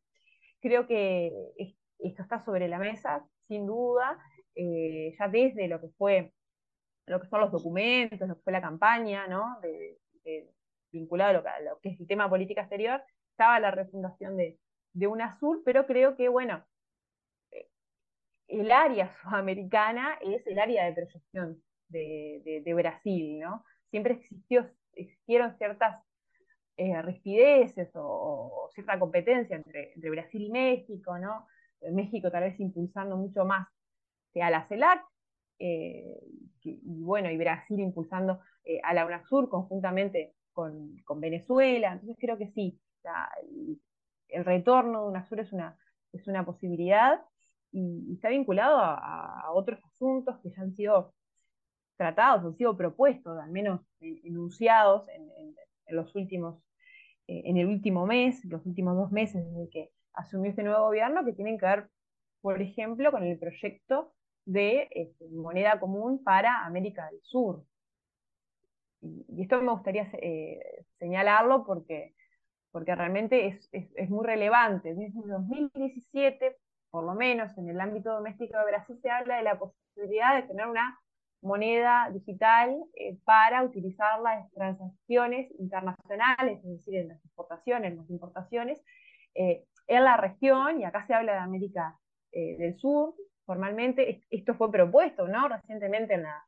Creo 0.61 0.87
que 0.87 1.33
esto 1.99 2.23
está 2.23 2.45
sobre 2.45 2.69
la 2.69 2.79
mesa, 2.79 3.25
sin 3.49 3.67
duda, 3.67 4.19
eh, 4.55 5.15
ya 5.19 5.29
desde 5.29 5.69
lo 5.69 5.81
que 5.81 5.89
fue 5.97 6.33
lo 7.07 7.21
que 7.21 7.29
son 7.29 7.41
los 7.41 7.53
documentos, 7.53 8.29
lo 8.29 8.37
que 8.37 8.43
fue 8.43 8.53
la 8.53 8.62
campaña, 8.62 9.27
¿no? 9.27 9.59
De, 9.61 9.99
vinculado 10.93 11.43
a 11.47 11.61
lo, 11.61 11.81
que, 11.81 11.91
es 11.91 12.01
el 12.01 12.07
tema 12.07 12.29
política 12.29 12.62
exterior, 12.62 13.03
estaba 13.31 13.61
la 13.61 13.70
refundación 13.70 14.37
de, 14.37 14.59
de 14.93 15.07
UNASUR, 15.07 15.62
pero 15.64 15.87
creo 15.87 16.16
que, 16.16 16.29
bueno, 16.29 16.64
eh, 17.51 17.68
el 18.49 18.70
área 18.70 19.09
sudamericana 19.22 20.18
es 20.20 20.47
el 20.47 20.59
área 20.59 20.85
de 20.85 20.93
proyección 20.93 21.62
de, 21.89 22.62
de 22.64 22.75
Brasil, 22.75 23.39
¿no? 23.41 23.64
Siempre 23.91 24.14
existió, 24.14 24.68
existieron 24.95 25.57
ciertas 25.59 26.03
eh, 26.77 26.93
o, 27.95 28.70
cierta 28.75 28.99
competencia 28.99 29.57
entre, 29.57 29.93
entre, 29.95 30.11
Brasil 30.11 30.43
y 30.43 30.51
México, 30.51 31.18
¿no? 31.18 31.47
México 31.93 32.31
tal 32.31 32.45
vez 32.45 32.59
impulsando 32.59 33.16
mucho 33.16 33.45
más 33.45 33.68
a 34.43 34.51
la 34.51 34.66
CELAC, 34.66 35.05
eh, 35.59 36.18
y 36.65 37.03
bueno, 37.03 37.31
y 37.31 37.37
Brasil 37.37 37.79
impulsando 37.81 38.41
eh, 38.65 38.81
a 38.83 38.95
la 38.95 39.05
UNASUR 39.05 39.49
conjuntamente 39.49 40.35
con, 40.53 41.03
Venezuela. 41.17 41.93
Entonces 41.93 42.17
creo 42.19 42.39
que 42.39 42.49
sí, 42.49 42.81
el, 44.29 44.45
retorno 44.45 45.03
de 45.03 45.09
UNASUR 45.09 45.41
es 45.41 45.53
una, 45.53 45.77
es 46.12 46.27
una 46.27 46.45
posibilidad 46.47 47.21
y, 47.71 48.15
está 48.15 48.31
vinculado 48.31 48.79
a, 48.79 49.51
otros 49.53 49.85
asuntos 49.85 50.39
que 50.41 50.51
ya 50.51 50.62
han 50.62 50.75
sido 50.75 51.15
tratados, 51.97 52.45
han 52.45 52.57
sido 52.57 52.77
propuestos, 52.77 53.39
al 53.39 53.51
menos 53.51 53.81
enunciados 54.01 55.07
en, 55.09 55.55
los 55.89 56.15
últimos, 56.17 56.65
eh, 57.29 57.43
en 57.45 57.59
el 57.59 57.67
último 57.67 58.07
mes, 58.07 58.43
los 58.47 58.65
últimos 58.65 58.97
dos 58.97 59.12
meses 59.12 59.45
desde 59.45 59.69
que 59.69 59.91
asumió 60.15 60.51
este 60.51 60.62
nuevo 60.62 60.87
gobierno, 60.87 61.25
que 61.25 61.35
tienen 61.35 61.59
que 61.59 61.67
ver, 61.67 61.89
por 62.41 62.61
ejemplo, 62.62 63.11
con 63.11 63.23
el 63.23 63.39
proyecto 63.39 64.15
de 64.45 64.88
este, 64.90 65.28
moneda 65.30 65.80
común 65.80 66.22
para 66.22 66.64
América 66.64 67.07
del 67.11 67.20
Sur. 67.22 67.64
Y, 69.01 69.42
esto 69.42 69.61
me 69.61 69.72
gustaría 69.72 70.09
eh, 70.14 70.84
señalarlo 70.99 71.64
porque, 71.64 72.14
porque 72.70 72.95
realmente 72.95 73.47
es, 73.47 73.68
es, 73.72 74.11
muy 74.11 74.24
relevante. 74.26 74.95
Desde 74.95 75.20
2017, 75.26 76.57
por 76.90 77.05
lo 77.05 77.14
menos 77.14 77.57
en 77.59 77.68
el 77.68 77.80
ámbito 77.80 78.12
doméstico 78.12 78.59
de 78.59 78.64
Brasil, 78.64 78.99
se 79.01 79.11
habla 79.11 79.36
de 79.36 79.42
la 79.42 79.59
posibilidad 79.59 80.36
de 80.36 80.49
tener 80.49 80.66
una 80.66 80.99
moneda 81.42 82.09
digital 82.11 82.74
eh, 82.95 83.18
para 83.24 83.62
utilizarla 83.62 84.40
en 84.40 84.51
transacciones 84.51 85.51
internacionales, 85.59 86.59
es 86.64 86.78
decir, 86.78 86.97
en 86.97 87.09
las 87.09 87.24
exportaciones, 87.24 87.92
en 87.92 87.99
las 87.99 88.11
importaciones, 88.11 88.82
eh, 89.34 89.64
en 89.86 90.05
la 90.05 90.16
región, 90.16 90.80
y 90.80 90.84
acá 90.84 91.07
se 91.07 91.12
habla 91.12 91.32
de 91.32 91.38
América 91.38 91.99
del 92.32 92.76
Sur, 92.78 93.14
formalmente, 93.45 94.24
esto 94.30 94.55
fue 94.55 94.70
propuesto, 94.70 95.28
¿no? 95.28 95.49
Recientemente 95.49 96.14
en 96.14 96.22
la, 96.22 96.45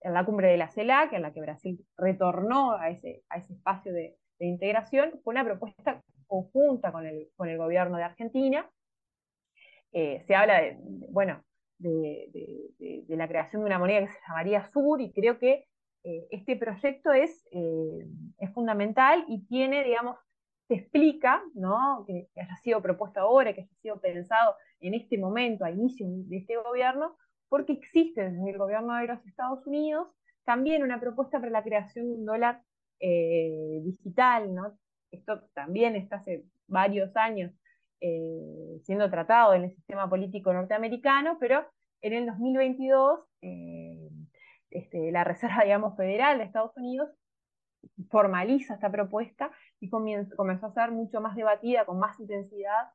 en 0.00 0.14
la 0.14 0.24
cumbre 0.24 0.48
de 0.48 0.56
la 0.56 0.70
CELAC, 0.70 1.12
en 1.12 1.22
la 1.22 1.32
que 1.32 1.40
Brasil 1.40 1.84
retornó 1.96 2.72
a 2.72 2.90
ese, 2.90 3.22
a 3.28 3.38
ese 3.38 3.54
espacio 3.54 3.92
de, 3.92 4.16
integración, 4.40 5.20
fue 5.24 5.34
una 5.34 5.44
propuesta 5.44 6.00
conjunta 6.28 6.92
con 6.92 7.04
el, 7.04 7.28
con 7.34 7.48
el 7.48 7.58
gobierno 7.58 7.96
de 7.96 8.04
Argentina. 8.04 8.70
Eh, 9.90 10.22
se 10.28 10.36
habla 10.36 10.60
de, 10.60 10.78
bueno, 11.10 11.42
de, 11.78 13.08
la 13.08 13.26
creación 13.26 13.62
de 13.62 13.66
una 13.66 13.80
moneda 13.80 14.06
que 14.06 14.12
se 14.12 14.20
llamaría 14.28 14.70
Sur, 14.70 15.00
y 15.00 15.12
creo 15.12 15.40
que 15.40 15.64
eh, 16.04 16.28
este 16.30 16.54
proyecto 16.54 17.12
es, 17.12 17.48
eh, 17.50 18.06
es 18.38 18.52
fundamental 18.52 19.24
y 19.26 19.44
tiene, 19.48 19.82
digamos, 19.82 20.16
se 20.68 20.74
explica, 20.74 21.42
¿no? 21.54 22.04
Que, 22.06 22.28
que, 22.32 22.40
haya 22.40 22.56
sido 22.58 22.80
propuesto 22.80 23.18
ahora, 23.18 23.52
que 23.52 23.62
haya 23.62 23.74
sido 23.82 24.00
pensado 24.00 24.54
en 24.80 24.94
este 24.94 25.18
momento, 25.18 25.64
a 25.64 25.70
inicio 25.70 26.06
de 26.08 26.38
este 26.38 26.56
gobierno, 26.56 27.16
porque 27.48 27.72
existe 27.72 28.30
desde 28.30 28.50
el 28.50 28.58
gobierno 28.58 28.94
de 28.96 29.06
los 29.06 29.26
Estados 29.26 29.66
Unidos 29.66 30.08
también 30.44 30.82
una 30.82 30.98
propuesta 30.98 31.38
para 31.38 31.50
la 31.50 31.62
creación 31.62 32.08
de 32.08 32.14
un 32.14 32.24
dólar 32.24 32.62
eh, 33.00 33.80
digital, 33.84 34.54
¿no? 34.54 34.78
Esto 35.10 35.42
también 35.52 35.94
está 35.94 36.16
hace 36.16 36.44
varios 36.66 37.14
años 37.16 37.52
eh, 38.00 38.80
siendo 38.82 39.10
tratado 39.10 39.52
en 39.52 39.64
el 39.64 39.74
sistema 39.74 40.08
político 40.08 40.52
norteamericano, 40.52 41.36
pero 41.38 41.66
en 42.00 42.12
el 42.14 42.26
2022 42.26 43.20
eh, 43.42 44.08
este, 44.70 45.12
la 45.12 45.24
Reserva, 45.24 45.94
Federal 45.96 46.38
de 46.38 46.44
Estados 46.44 46.76
Unidos 46.76 47.10
formaliza 48.10 48.74
esta 48.74 48.90
propuesta 48.90 49.50
y 49.80 49.90
comenzó 49.90 50.66
a 50.66 50.72
ser 50.72 50.92
mucho 50.92 51.20
más 51.20 51.36
debatida, 51.36 51.84
con 51.84 51.98
más 51.98 52.18
intensidad 52.20 52.88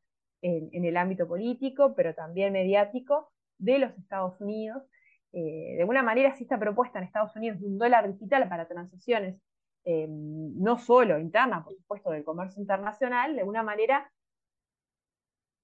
en, 0.43 0.85
el 0.85 0.97
ámbito 0.97 1.27
político, 1.27 1.93
pero 1.95 2.13
también 2.13 2.53
mediático 2.53 3.31
de 3.57 3.79
los 3.79 3.97
Estados 3.97 4.39
Unidos. 4.41 4.83
Eh, 5.31 5.75
de 5.75 5.81
alguna 5.81 6.03
manera, 6.03 6.35
si 6.35 6.43
esta 6.43 6.59
propuesta 6.59 6.99
en 6.99 7.05
Estados 7.05 7.35
Unidos 7.35 7.59
de 7.59 7.65
un 7.65 7.77
dólar 7.77 8.11
digital 8.11 8.47
para 8.49 8.67
transacciones, 8.67 9.41
eh, 9.85 10.07
no 10.09 10.77
solo 10.77 11.19
internas, 11.19 11.63
por 11.63 11.73
supuesto, 11.75 12.11
del 12.11 12.23
comercio 12.23 12.61
internacional, 12.61 13.33
de 13.33 13.41
alguna 13.41 13.63
manera 13.63 14.11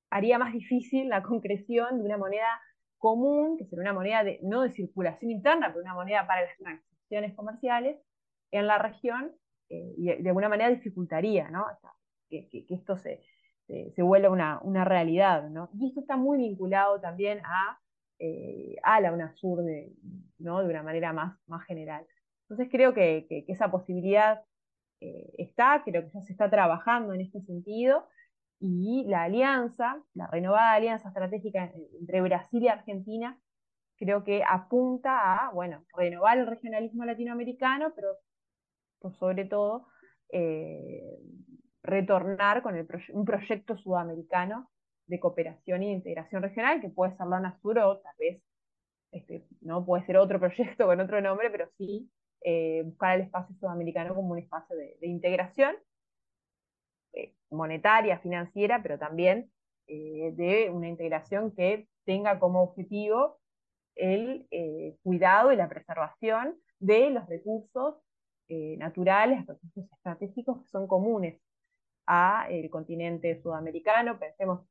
haría 0.10 0.40
más 0.40 0.54
difícil 0.54 1.10
la 1.10 1.22
concreción 1.22 2.00
de 2.00 2.06
una 2.06 2.18
moneda 2.18 2.60
común, 2.98 3.58
que 3.58 3.66
sería 3.66 3.82
una 3.82 3.94
moneda 3.94 4.24
de, 4.24 4.40
no 4.44 4.64
de 4.64 4.72
circulación 4.72 5.30
interna, 5.32 5.68
pero 5.68 5.84
una 5.84 5.94
moneda 5.94 6.26
para 6.26 6.42
las 6.42 6.58
transacciones 6.58 7.36
comerciales 7.36 8.02
en 8.52 8.66
la 8.66 8.78
región, 8.80 9.32
eh, 9.70 9.94
y 9.98 10.06
de 10.24 10.30
alguna 10.30 10.50
manera 10.50 10.70
dificultaría 10.70 11.50
¿no? 11.52 11.66
que, 12.30 12.50
que, 12.50 12.66
esto 12.70 12.98
se, 12.98 13.22
se, 13.70 13.92
se 13.96 14.02
vuelva 14.02 14.32
una, 14.32 14.60
una, 14.64 14.84
realidad, 14.84 15.48
¿no? 15.50 15.70
Y 15.80 15.88
esto 15.88 16.00
está 16.00 16.18
muy 16.18 16.40
vinculado 16.40 17.00
también 17.00 17.40
a, 17.46 17.80
eh, 18.18 18.76
a 18.82 19.00
la 19.00 19.14
UNASUR 19.14 19.64
de, 19.64 19.94
¿no? 20.40 20.62
de 20.62 20.70
una 20.70 20.82
manera 20.82 21.14
más, 21.14 21.38
más 21.48 21.64
general. 21.66 22.06
Entonces 22.44 22.68
creo 22.72 22.96
que, 22.96 23.28
que, 23.30 23.46
esa 23.48 23.70
posibilidad 23.70 24.42
eh, 25.02 25.32
está, 25.38 25.84
creo 25.86 26.02
que 26.04 26.12
ya 26.12 26.22
se 26.22 26.34
está 26.34 26.50
trabajando 26.50 27.14
en 27.14 27.22
este 27.22 27.42
sentido, 27.42 28.08
y 28.60 29.06
la 29.08 29.24
alianza, 29.24 30.04
la 30.16 30.28
renovada 30.28 30.74
alianza 30.74 31.10
estratégica 31.10 31.72
entre 32.00 32.22
Brasil 32.22 32.64
y 32.64 32.68
Argentina, 32.68 33.40
creo 33.98 34.24
que 34.24 34.44
apunta 34.46 35.48
a, 35.48 35.52
bueno, 35.52 35.86
renovar 35.96 36.40
el 36.40 36.48
regionalismo 36.48 37.06
latinoamericano, 37.06 37.94
pero 37.96 38.18
sobre 39.20 39.46
todo 39.46 39.88
eh, 40.34 41.20
retornar 41.90 42.62
con 42.62 42.76
un 43.14 43.26
proyecto 43.26 43.78
sudamericano 43.78 44.70
de 45.08 45.20
cooperación 45.20 45.84
y 45.84 45.92
integración 45.92 46.42
regional, 46.44 46.82
que 46.82 46.90
puede 46.90 47.16
ser 47.18 47.28
la 47.28 47.38
UNASUR 47.38 47.80
o 47.80 47.98
tal 47.98 48.16
vez 48.20 48.42
este, 49.12 49.44
no 49.62 49.86
puede 49.86 50.06
ser 50.06 50.18
otro 50.18 50.40
proyecto 50.40 50.86
con 50.86 51.00
otro 51.00 51.22
nombre, 51.22 51.50
pero 51.50 51.68
sí 51.78 52.10
eh, 52.42 52.84
buscar 52.86 53.16
el 53.16 53.26
espacio 53.26 53.56
sudamericano 53.56 54.16
como 54.16 54.32
un 54.32 54.40
espacio 54.40 54.76
de, 54.76 54.98
integración 55.02 55.76
eh, 57.14 57.34
monetaria, 57.50 58.20
financiera, 58.20 58.82
pero 58.82 58.98
también 59.00 59.52
eh, 59.88 60.32
de 60.36 60.70
una 60.70 60.88
integración 60.88 61.52
que 61.56 61.88
tenga 62.06 62.40
como 62.40 62.62
objetivo 62.62 63.40
el 63.96 64.48
cuidado 65.04 65.52
y 65.52 65.58
la 65.58 65.68
preservación 65.68 66.58
de 66.80 67.10
los 67.10 67.28
recursos 67.28 67.96
naturales, 68.48 69.46
los 69.46 69.62
recursos 69.62 69.92
estratégicos 69.92 70.62
que 70.62 70.70
son 70.70 70.88
comunes 70.88 71.42
a 72.12 72.48
el 72.50 72.70
continente 72.72 73.40
sudamericano, 73.40 74.18
pensemos, 74.18 74.68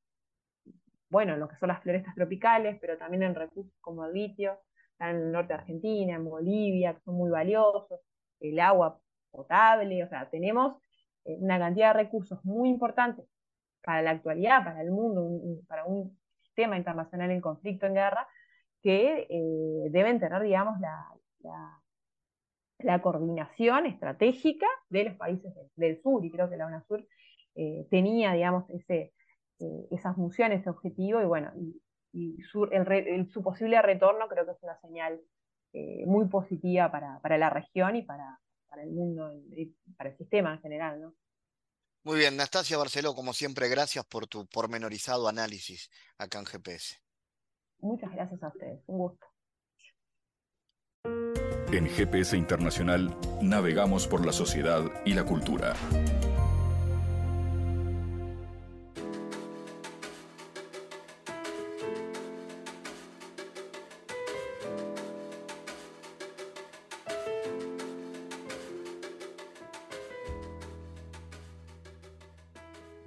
bueno, 1.08 1.34
en 1.34 1.40
lo 1.40 1.48
que 1.48 1.56
son 1.56 1.68
las 1.68 1.80
florestas 1.82 2.16
tropicales, 2.16 2.78
pero 2.80 2.98
también 2.98 3.22
en 3.22 3.36
recursos 3.36 3.72
como 3.80 4.04
el 4.04 4.12
litio, 4.12 4.58
en 4.98 5.08
el 5.08 5.32
norte 5.32 5.52
de 5.52 5.60
Argentina, 5.60 6.16
en 6.16 6.24
Bolivia, 6.24 6.94
que 6.94 7.00
son 7.02 7.14
muy 7.14 7.30
valiosos, 7.30 8.00
el 8.40 8.58
agua 8.58 9.00
potable, 9.30 10.02
o 10.02 10.08
sea, 10.08 10.28
tenemos 10.28 10.82
una 11.24 11.60
cantidad 11.60 11.94
de 11.94 12.02
recursos 12.04 12.44
muy 12.44 12.70
importantes 12.70 13.24
para 13.84 14.02
la 14.02 14.10
actualidad, 14.10 14.64
para 14.64 14.82
el 14.82 14.90
mundo, 14.90 15.62
para 15.68 15.84
un 15.84 16.18
sistema 16.42 16.76
internacional 16.76 17.30
en 17.30 17.40
conflicto, 17.40 17.86
en 17.86 17.94
guerra, 17.94 18.26
que 18.82 19.28
deben 19.90 20.18
tener, 20.18 20.42
digamos, 20.42 20.80
la, 20.80 21.06
la, 22.78 23.00
coordinación 23.00 23.86
estratégica 23.86 24.66
de 24.88 25.04
los 25.04 25.14
países 25.14 25.52
del, 25.76 26.00
sur, 26.02 26.24
y 26.24 26.30
creo 26.32 26.50
que 26.50 26.56
la 26.56 26.66
UNASUR 26.66 27.06
tenía, 27.88 28.32
digamos, 28.32 28.68
ese, 28.70 29.12
esa 29.90 30.14
función, 30.14 30.52
ese 30.52 30.70
objetivo, 30.70 31.20
y 31.20 31.24
bueno, 31.24 31.52
y 32.12 32.42
su, 32.50 32.64
el, 32.64 33.30
su 33.30 33.42
posible 33.42 33.80
retorno 33.82 34.28
creo 34.28 34.46
que 34.46 34.52
es 34.52 34.62
una 34.62 34.80
señal 34.80 35.20
eh, 35.72 36.04
muy 36.06 36.26
positiva 36.28 36.90
para, 36.90 37.20
para, 37.20 37.36
la 37.38 37.50
región 37.50 37.96
y 37.96 38.02
para, 38.02 38.40
para 38.68 38.82
el 38.82 38.90
mundo, 38.90 39.32
y 39.32 39.66
para 39.96 40.10
el 40.10 40.16
sistema 40.16 40.54
en 40.54 40.60
general. 40.60 41.00
¿no? 41.00 41.14
Muy 42.04 42.18
bien, 42.18 42.36
Nastasia 42.36 42.78
Barceló, 42.78 43.14
como 43.14 43.32
siempre, 43.32 43.68
gracias 43.68 44.04
por 44.06 44.26
tu 44.26 44.46
pormenorizado 44.46 45.28
análisis 45.28 45.90
acá 46.16 46.38
en 46.38 46.46
GPS. 46.46 46.96
Muchas 47.80 48.10
gracias 48.12 48.42
a 48.42 48.48
ustedes, 48.48 48.80
un 48.86 48.98
gusto. 48.98 49.26
En 51.70 51.86
GPS 51.86 52.36
Internacional 52.36 53.14
navegamos 53.42 54.08
por 54.08 54.24
la 54.24 54.32
sociedad 54.32 54.82
y 55.04 55.12
la 55.12 55.24
cultura. 55.24 55.74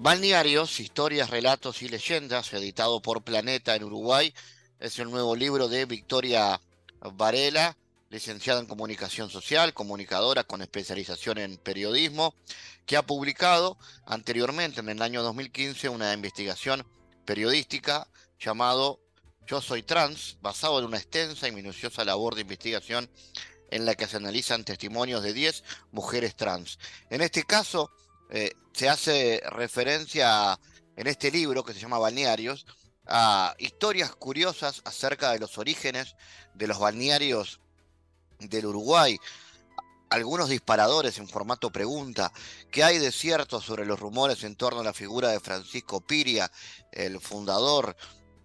Balnearios, 0.04 0.80
historias, 0.80 1.30
relatos 1.30 1.84
y 1.84 1.88
leyendas, 1.88 2.52
editado 2.54 3.04
por 3.04 3.22
Planeta 3.22 3.76
en 3.76 3.84
Uruguay, 3.84 4.34
es 4.80 4.98
el 4.98 5.12
nuevo 5.12 5.36
libro 5.36 5.68
de 5.68 5.86
Victoria 5.86 6.60
Varela, 7.14 7.78
licenciada 8.10 8.62
en 8.62 8.66
comunicación 8.66 9.30
social, 9.30 9.76
comunicadora 9.76 10.44
con 10.44 10.64
especialización 10.64 11.38
en 11.38 11.58
periodismo, 11.58 12.34
que 12.88 12.98
ha 12.98 13.06
publicado 13.06 13.78
anteriormente 14.08 14.80
en 14.80 14.90
el 14.90 15.04
año 15.04 15.22
2015 15.22 15.90
una 15.90 16.12
investigación 16.14 16.84
periodística 17.24 18.08
llamado 18.40 19.00
Yo 19.46 19.62
soy 19.62 19.84
trans, 19.84 20.40
basado 20.42 20.80
en 20.80 20.86
una 20.86 20.98
extensa 20.98 21.48
y 21.48 21.52
minuciosa 21.52 22.04
labor 22.04 22.34
de 22.34 22.42
investigación 22.42 23.08
en 23.70 23.86
la 23.86 23.94
que 23.94 24.08
se 24.08 24.18
analizan 24.18 24.64
testimonios 24.64 25.22
de 25.22 25.34
10 25.34 25.64
mujeres 25.92 26.36
trans. 26.36 26.80
En 27.12 27.22
este 27.22 27.44
caso, 27.44 27.92
eh, 28.32 28.54
se 28.72 28.90
hace 28.90 29.42
referencia 29.52 30.58
en 30.96 31.08
este 31.08 31.30
libro 31.30 31.64
que 31.64 31.74
se 31.74 31.80
llama 31.80 32.00
Balnearios 32.00 32.66
a 33.06 33.56
historias 33.60 34.16
curiosas 34.16 34.82
acerca 34.86 35.32
de 35.32 35.40
los 35.40 35.58
orígenes 35.58 36.16
de 36.54 36.68
los 36.68 36.80
balnearios 36.80 37.60
del 38.40 38.68
Uruguay. 38.68 39.20
Algunos 40.10 40.50
disparadores 40.50 41.18
en 41.18 41.28
formato 41.28 41.72
pregunta. 41.72 42.32
¿Qué 42.72 42.84
hay 42.84 43.00
de 43.00 43.12
cierto 43.12 43.60
sobre 43.60 43.86
los 43.86 44.00
rumores 44.00 44.44
en 44.44 44.56
torno 44.56 44.80
a 44.80 44.84
la 44.84 44.94
figura 44.94 45.30
de 45.30 45.40
Francisco 45.40 46.02
Piria, 46.02 46.52
el 46.92 47.20
fundador 47.20 47.96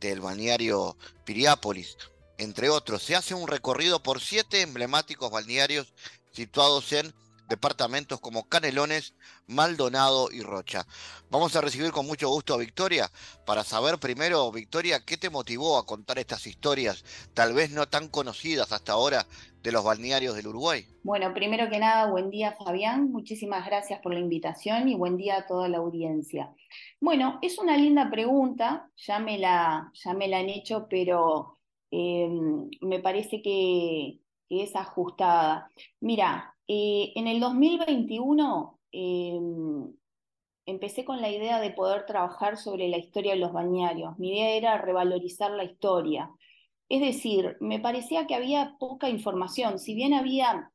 del 0.01 0.21
balneario 0.21 0.97
Piriápolis? 1.25 1.97
Entre 2.39 2.69
otros, 2.69 3.03
se 3.03 3.17
hace 3.17 3.35
un 3.35 3.49
recorrido 3.49 4.03
por 4.03 4.21
siete 4.21 4.63
emblemáticos 4.63 5.31
balnearios 5.31 5.95
situados 6.33 6.93
en 6.93 7.15
departamentos 7.49 8.21
como 8.21 8.49
Canelones, 8.49 9.15
Maldonado 9.47 10.29
y 10.33 10.41
Rocha. 10.43 10.87
Vamos 11.31 11.57
a 11.57 11.61
recibir 11.61 11.91
con 11.93 12.07
mucho 12.07 12.29
gusto 12.29 12.55
a 12.55 12.59
Victoria 12.59 13.11
para 13.45 13.65
saber 13.65 13.99
primero, 13.99 14.51
Victoria, 14.53 15.05
¿qué 15.05 15.17
te 15.17 15.31
motivó 15.31 15.79
a 15.79 15.87
contar 15.87 16.19
estas 16.19 16.47
historias, 16.47 17.05
tal 17.35 17.55
vez 17.55 17.71
no 17.71 17.87
tan 17.87 18.09
conocidas 18.09 18.73
hasta 18.73 18.93
ahora, 18.93 19.27
de 19.63 19.73
los 19.73 19.83
balnearios 19.83 20.37
del 20.37 20.47
Uruguay? 20.47 20.87
Bueno, 21.03 21.35
primero 21.35 21.69
que 21.69 21.81
nada, 21.81 22.09
buen 22.09 22.31
día 22.31 22.53
Fabián, 22.53 23.11
muchísimas 23.11 23.67
gracias 23.67 24.01
por 24.01 24.15
la 24.15 24.21
invitación 24.21 24.89
y 24.89 24.95
buen 24.95 25.17
día 25.17 25.39
a 25.39 25.47
toda 25.47 25.69
la 25.69 25.79
audiencia. 25.79 26.55
Bueno, 27.01 27.39
es 27.43 27.59
una 27.59 27.77
linda 27.77 28.09
pregunta, 28.11 28.89
ya 28.97 29.19
me 29.19 29.39
la, 29.39 29.91
ya 29.93 30.15
me 30.15 30.29
la 30.29 30.39
han 30.39 30.49
hecho, 30.49 30.87
pero 30.89 31.59
eh, 31.91 32.29
me 32.81 33.01
parece 33.01 33.43
que, 33.43 34.21
que 34.49 34.63
es 34.63 34.77
ajustada. 34.77 35.71
Mira, 36.01 36.56
eh, 36.69 37.13
en 37.15 37.29
el 37.29 37.41
2021 37.41 38.81
em, 38.93 39.93
empecé 40.67 41.05
con 41.05 41.21
la 41.21 41.31
idea 41.31 41.61
de 41.61 41.71
poder 41.71 42.07
trabajar 42.07 42.57
sobre 42.57 42.89
la 42.89 42.99
historia 42.99 43.33
de 43.35 43.39
los 43.39 43.53
bañarios. 43.53 44.19
Mi 44.19 44.31
idea 44.31 44.51
era 44.57 44.79
revalorizar 44.79 45.53
la 45.53 45.65
historia. 45.65 46.31
Es 46.89 47.01
decir, 47.01 47.57
me 47.61 47.81
parecía 47.81 48.27
que 48.27 48.35
había 48.35 48.77
poca 48.79 49.09
información. 49.09 49.79
Si 49.79 49.95
bien 49.95 50.15
había 50.15 50.73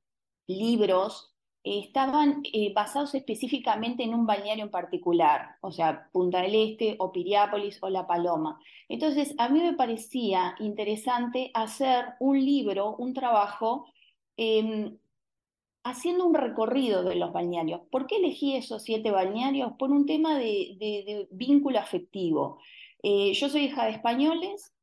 libros, 0.47 1.31
estaban 1.63 2.41
eh, 2.53 2.73
basados 2.73 3.13
específicamente 3.15 4.03
en 4.03 4.15
un 4.15 4.25
balneario 4.25 4.65
en 4.65 4.71
particular, 4.71 5.57
o 5.61 5.71
sea, 5.71 6.09
Punta 6.11 6.41
del 6.41 6.55
Este 6.55 6.95
o 6.99 7.11
Piriápolis 7.11 7.77
o 7.81 7.89
La 7.89 8.07
Paloma. 8.07 8.59
Entonces, 8.89 9.35
a 9.37 9.49
mí 9.49 9.61
me 9.61 9.73
parecía 9.73 10.55
interesante 10.59 11.51
hacer 11.53 12.15
un 12.19 12.43
libro, 12.43 12.95
un 12.97 13.13
trabajo 13.13 13.85
em, 14.37 14.97
haciendo 15.83 16.25
un 16.25 16.33
recorrido 16.33 17.03
de 17.03 17.15
los 17.15 17.33
balnearios. 17.33 17.81
¿Por 17.91 18.07
qué 18.07 18.17
elegí 18.17 18.55
esos 18.55 18.83
siete 18.83 19.11
balnearios? 19.11 19.73
Por 19.77 19.91
un 19.91 20.05
tema 20.05 20.37
de, 20.37 21.27
vínculo 21.31 21.79
afectivo. 21.79 22.59
Eh, 23.03 23.33
yo 23.33 23.49
soy 23.49 23.63
hija 23.63 23.85
de 23.85 23.91
españoles 23.91 24.73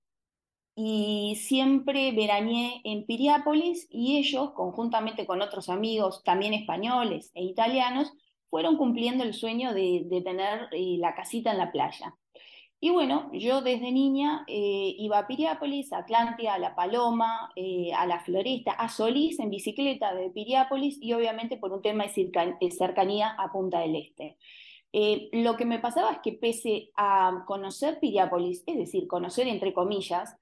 y 0.75 1.37
siempre 1.37 2.13
veraneé 2.13 2.81
en 2.85 3.07
Piriápolis 3.07 3.87
y 3.91 4.19
ellos, 4.19 4.53
conjuntamente 4.53 5.27
con 5.27 5.43
otros 5.43 5.69
amigos, 5.69 6.23
también 6.25 6.55
españoles 6.55 7.31
e 7.35 7.43
italianos, 7.45 8.13
fueron 8.51 8.77
cumpliendo 8.77 9.25
el 9.25 9.35
sueño 9.35 9.75
de, 9.75 10.07
tener 10.25 10.69
eh, 10.73 10.97
la 10.99 11.15
casita 11.15 11.53
en 11.53 11.59
la 11.59 11.73
playa. 11.73 12.15
Y 12.81 12.91
bueno, 12.91 13.29
yo 13.33 13.61
desde 13.61 13.91
niña 13.91 14.45
eh, 14.47 14.95
iba 14.99 15.19
a 15.19 15.27
Piriápolis, 15.27 15.93
a 15.93 15.99
Atlántida, 15.99 16.55
a 16.55 16.59
La 16.61 16.77
Paloma, 16.77 17.51
eh, 17.57 17.93
a 17.93 18.07
La 18.07 18.21
Floresta, 18.21 18.71
a 18.71 18.89
Solís 18.89 19.41
en 19.41 19.51
bicicleta 19.51 20.15
de 20.15 20.31
Piriápolis 20.31 20.97
y 21.01 21.13
obviamente 21.13 21.57
por 21.57 21.73
un 21.73 21.83
tema 21.83 22.05
de 22.05 22.71
cercanía 22.71 23.31
a 23.31 23.51
Punta 23.51 23.81
del 23.81 23.97
Este. 23.97 24.39
Eh, 24.93 25.29
lo 25.33 25.57
que 25.57 25.65
me 25.65 25.81
pasaba 25.81 26.13
es 26.13 26.19
que 26.23 26.33
pese 26.35 26.91
a 26.97 27.43
conocer 27.49 27.99
Piriápolis, 27.99 28.63
es 28.65 28.77
decir, 28.77 29.09
conocer 29.09 29.49
entre 29.49 29.75
comillas, 29.75 30.37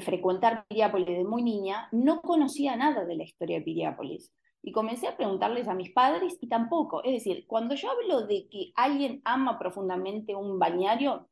frecuentar 0.00 0.66
Piriápolis 0.66 1.06
de 1.06 1.22
muy 1.22 1.44
niña, 1.44 1.88
no 1.92 2.20
conocía 2.22 2.74
nada 2.74 3.04
de 3.04 3.14
la 3.14 3.22
historia 3.22 3.58
de 3.58 3.64
Piriápolis. 3.64 4.32
Y 4.62 4.72
comencé 4.72 5.06
a 5.06 5.16
preguntarles 5.16 5.68
a 5.68 5.74
mis 5.74 5.92
padres 5.92 6.36
y 6.40 6.48
tampoco. 6.48 7.04
Es 7.04 7.12
decir, 7.12 7.46
cuando 7.46 7.76
yo 7.76 7.88
hablo 7.90 8.26
de 8.26 8.48
que 8.50 8.72
alguien 8.74 9.22
ama 9.24 9.58
profundamente 9.60 10.34
un 10.34 10.58
bañario, 10.58 11.29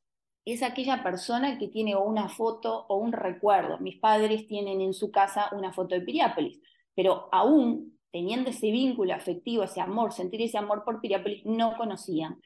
es 0.53 0.62
aquella 0.62 1.03
persona 1.03 1.59
que 1.59 1.68
tiene 1.68 1.96
una 1.96 2.28
foto 2.28 2.86
o 2.88 2.96
un 2.96 3.12
recuerdo. 3.12 3.78
Mis 3.78 3.99
padres 3.99 4.46
tienen 4.46 4.80
en 4.80 4.94
su 4.94 5.11
casa 5.11 5.49
una 5.53 5.72
foto 5.72 5.94
de 5.94 6.01
Piriápolis, 6.01 6.61
pero 6.94 7.28
aún 7.32 7.99
teniendo 8.11 8.51
ese 8.51 8.70
vínculo 8.70 9.14
afectivo, 9.14 9.64
ese 9.64 9.80
amor, 9.80 10.12
sentir 10.12 10.42
ese 10.42 10.59
amor 10.59 10.84
por 10.84 11.01
Piriápolis, 11.01 11.44
no 11.44 11.76
conocían. 11.76 12.40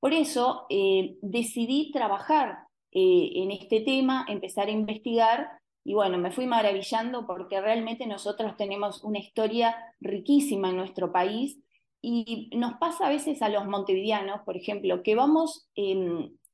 Por 0.00 0.12
eso 0.12 0.66
eh, 0.70 1.16
decidí 1.22 1.90
trabajar 1.92 2.58
eh, 2.92 3.32
en 3.34 3.50
este 3.50 3.80
tema, 3.80 4.24
empezar 4.28 4.68
a 4.68 4.72
investigar 4.72 5.58
y 5.84 5.94
bueno, 5.94 6.18
me 6.18 6.30
fui 6.30 6.46
maravillando 6.46 7.26
porque 7.26 7.60
realmente 7.60 8.06
nosotros 8.06 8.56
tenemos 8.56 9.02
una 9.04 9.18
historia 9.18 9.74
riquísima 10.00 10.70
en 10.70 10.76
nuestro 10.76 11.12
país 11.12 11.58
y 12.00 12.50
nos 12.56 12.74
pasa 12.74 13.06
a 13.06 13.10
veces 13.10 13.42
a 13.42 13.48
los 13.48 13.66
montevideanos, 13.66 14.42
por 14.42 14.56
ejemplo, 14.56 15.02
que 15.02 15.14
vamos 15.14 15.68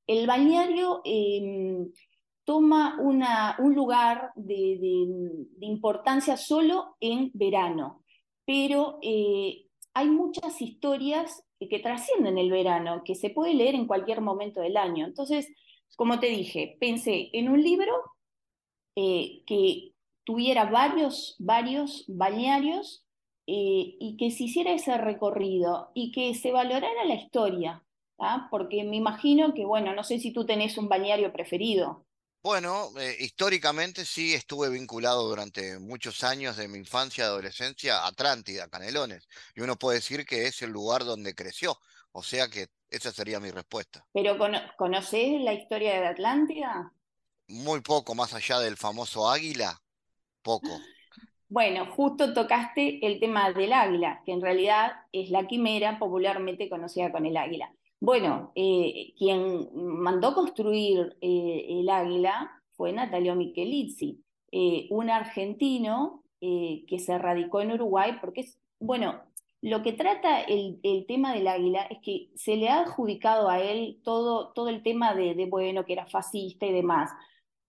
el 0.07 0.27
balneario 0.27 1.01
em, 1.05 1.91
toma 2.45 2.99
un 3.01 3.75
lugar 3.75 4.33
de, 4.37 4.79
importancia 5.61 6.37
solo 6.37 6.97
en 7.01 7.31
verano, 7.33 8.05
pero 8.45 8.99
eh, 9.03 9.67
hay 9.95 10.09
muchas 10.09 10.61
historias 10.61 11.43
que 11.59 11.79
trascienden 11.79 12.37
el 12.37 12.51
verano, 12.51 13.03
que 13.05 13.15
se 13.15 13.31
puede 13.31 13.55
leer 13.55 13.75
en 13.75 13.87
cualquier 13.87 14.21
momento 14.21 14.61
del 14.61 14.77
año. 14.77 15.07
Entonces, 15.07 15.49
como 15.97 16.21
te 16.21 16.27
dije, 16.27 16.77
pensé 16.81 17.31
en 17.33 17.49
un 17.49 17.63
libro 17.63 17.93
eh, 18.97 19.43
que 19.47 19.93
tuviera 20.25 20.65
varios, 20.67 21.37
varios 21.39 22.05
balnearios 22.09 23.07
eh, 23.47 23.97
y 24.01 24.17
que 24.19 24.31
se 24.31 24.45
hiciera 24.45 24.73
ese 24.73 24.97
recorrido 24.99 25.91
y 25.95 26.13
que 26.13 26.35
se 26.35 26.53
valorara 26.53 27.05
la 27.05 27.15
historia, 27.15 27.84
porque 28.51 28.83
me 28.85 28.97
imagino 28.97 29.55
que, 29.55 29.65
bueno, 29.65 29.95
no 29.95 30.03
sé 30.05 30.19
si 30.19 30.33
tú 30.33 30.45
tenés 30.47 30.79
un 30.79 30.89
balneario 30.89 31.33
preferido. 31.33 32.07
Bueno, 32.43 32.91
eh, 32.99 33.17
históricamente 33.21 34.05
sí 34.05 34.35
estuve 34.35 34.69
vinculado 34.69 35.27
durante 35.27 35.79
muchos 35.79 36.23
años 36.23 36.57
de 36.57 36.69
mi 36.69 36.79
infancia 36.79 37.25
y 37.25 37.27
adolescencia 37.27 38.01
a 38.01 38.09
Atlántida, 38.09 38.69
Canelones, 38.69 39.27
y 39.55 39.63
uno 39.63 39.77
puede 39.77 39.97
decir 39.99 40.27
que 40.27 40.47
es 40.47 40.61
el 40.63 40.71
lugar 40.71 41.05
donde 41.05 41.35
creció 41.35 41.79
O 42.13 42.23
sea 42.23 42.49
que 42.49 42.69
esa 42.91 43.13
sería 43.13 43.41
mi 43.41 43.51
respuesta. 43.51 44.07
¿Pero 44.13 44.37
conoces 44.77 45.41
la 45.41 45.53
historia 45.55 46.01
de 46.01 46.07
Atlántida? 46.07 46.93
Muy 47.49 47.81
poco, 47.81 48.15
más 48.15 48.35
allá 48.35 48.59
del 48.61 48.77
famoso 48.77 49.31
águila, 49.31 49.81
poco. 50.43 50.69
Bueno, 51.49 51.87
justo 51.87 52.35
tocaste 52.35 53.07
el 53.07 53.21
tema 53.21 53.53
del 53.53 53.73
águila, 53.73 54.23
que 54.27 54.33
en 54.33 54.41
realidad 54.43 54.93
es 55.13 55.31
la 55.31 55.47
quimera 55.47 55.99
popularmente 55.99 56.69
conocida 56.69 57.13
con 57.13 57.27
el 57.27 57.37
águila. 57.37 57.73
Bueno, 58.05 58.53
eh, 58.55 59.15
quien 59.17 59.67
mandó 59.73 60.35
construir 60.35 61.17
eh, 61.23 61.67
el 61.71 61.89
águila 61.89 62.53
fue 62.77 62.93
Natalio 62.93 63.35
Michelizzi, 63.35 64.23
eh, 64.53 64.89
un 64.91 65.09
argentino 65.09 66.23
que 66.39 66.99
se 66.99 67.17
radicó 67.17 67.63
en 67.63 67.73
Uruguay, 67.73 68.19
porque 68.21 68.43
es, 68.43 68.61
bueno, 68.79 69.23
lo 69.63 69.83
que 69.83 69.95
trata 69.95 70.43
el, 70.43 70.79
tema 71.09 71.33
del 71.33 71.49
águila 71.49 71.85
es 71.85 72.01
que 72.03 72.29
se 72.35 72.57
le 72.57 72.69
ha 72.69 72.81
adjudicado 72.81 73.49
a 73.49 73.63
él 73.63 74.03
todo, 74.05 74.53
todo 74.53 74.69
el 74.69 74.83
tema 74.83 75.15
de, 75.15 75.35
de, 75.35 75.47
bueno, 75.47 75.87
que 75.87 75.95
era 75.95 76.05
fascista 76.05 76.67
y 76.67 76.73
demás. 76.73 77.11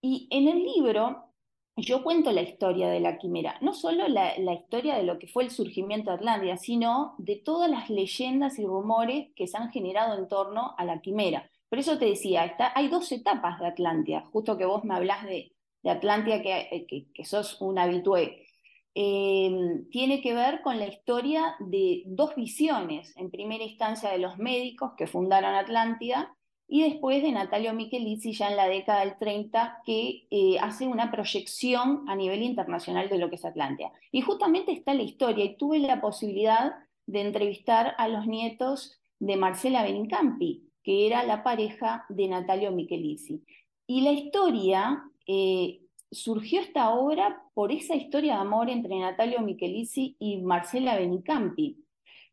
Y 0.01 0.27
en 0.29 0.49
el 0.49 0.65
libro 0.65 1.31
yo 1.77 2.03
cuento 2.03 2.31
la 2.31 2.41
historia 2.41 2.89
de 2.89 3.01
la 3.01 3.17
quimera, 3.17 3.57
no 3.61 3.73
solo 3.73 4.07
la, 4.07 4.53
historia 4.53 4.95
de 4.95 5.03
lo 5.03 5.19
que 5.19 5.27
fue 5.27 5.43
el 5.43 5.51
surgimiento 5.51 6.09
de 6.09 6.17
Atlántida, 6.17 6.57
sino 6.57 7.15
de 7.17 7.35
todas 7.35 7.69
las 7.69 7.89
leyendas 7.89 8.57
y 8.59 8.65
rumores 8.65 9.27
que 9.35 9.47
se 9.47 9.57
han 9.57 9.71
generado 9.71 10.17
en 10.17 10.27
torno 10.29 10.73
a 10.77 10.85
la 10.85 11.01
quimera. 11.01 11.49
Por 11.69 11.79
eso 11.79 11.97
te 11.97 12.05
decía, 12.05 12.45
está, 12.45 12.71
hay 12.75 12.87
dos 12.87 13.11
etapas 13.11 13.59
de 13.59 13.67
Atlántida, 13.67 14.21
justo 14.31 14.57
que 14.57 14.65
vos 14.65 14.85
me 14.85 14.95
hablás 14.95 15.25
de, 15.25 15.51
Atlántida, 15.83 16.41
que, 16.41 17.07
que, 17.13 17.25
sos 17.25 17.61
un 17.61 17.77
habitué. 17.77 18.47
Em, 18.95 19.87
tiene 19.89 20.21
que 20.21 20.33
ver 20.33 20.61
con 20.61 20.79
la 20.79 20.87
historia 20.87 21.55
de 21.59 22.03
dos 22.05 22.35
visiones, 22.35 23.15
en 23.17 23.29
primera 23.29 23.65
instancia 23.65 24.09
de 24.09 24.17
los 24.17 24.37
médicos 24.37 24.93
que 24.97 25.07
fundaron 25.07 25.53
Atlántida 25.53 26.35
y 26.67 26.83
después 26.83 27.21
de 27.21 27.31
Natalio 27.31 27.73
Michelizzi 27.73 28.33
ya 28.33 28.49
en 28.49 28.57
la 28.57 28.67
década 28.67 29.01
del 29.01 29.17
30, 29.17 29.81
que 29.85 30.27
eh, 30.31 30.57
hace 30.59 30.87
una 30.87 31.11
proyección 31.11 32.03
a 32.07 32.15
nivel 32.15 32.41
internacional 32.41 33.07
de 33.07 33.19
lo 33.19 33.29
que 33.29 33.35
es 33.35 33.45
Atlántida. 33.45 33.91
Y 34.11 34.21
justamente 34.21 34.71
está 34.71 34.93
la 34.93 35.03
historia, 35.03 35.45
y 35.45 35.57
tuve 35.57 35.79
la 35.79 36.01
posibilidad 36.01 36.73
de 37.05 37.21
entrevistar 37.21 37.93
a 37.97 38.07
los 38.07 38.25
nietos 38.25 38.99
de 39.19 39.37
Marcela 39.37 39.83
Benincampi, 39.83 40.63
que 40.83 41.07
era 41.07 41.23
la 41.23 41.43
pareja 41.43 42.05
de 42.09 42.27
Natalio 42.27 42.71
Michelizzi. 42.71 43.43
Y 43.87 44.01
la 44.01 44.11
historia 44.11 45.03
eh, 45.27 45.81
surgió 46.11 46.61
esta 46.61 46.91
obra 46.91 47.43
por 47.53 47.71
esa 47.71 47.95
historia 47.95 48.35
de 48.35 48.41
amor 48.41 48.69
entre 48.69 48.97
Natalio 48.97 49.41
Michelizzi 49.41 50.15
y 50.19 50.37
Marcela 50.37 50.97
Benincampi. 50.97 51.84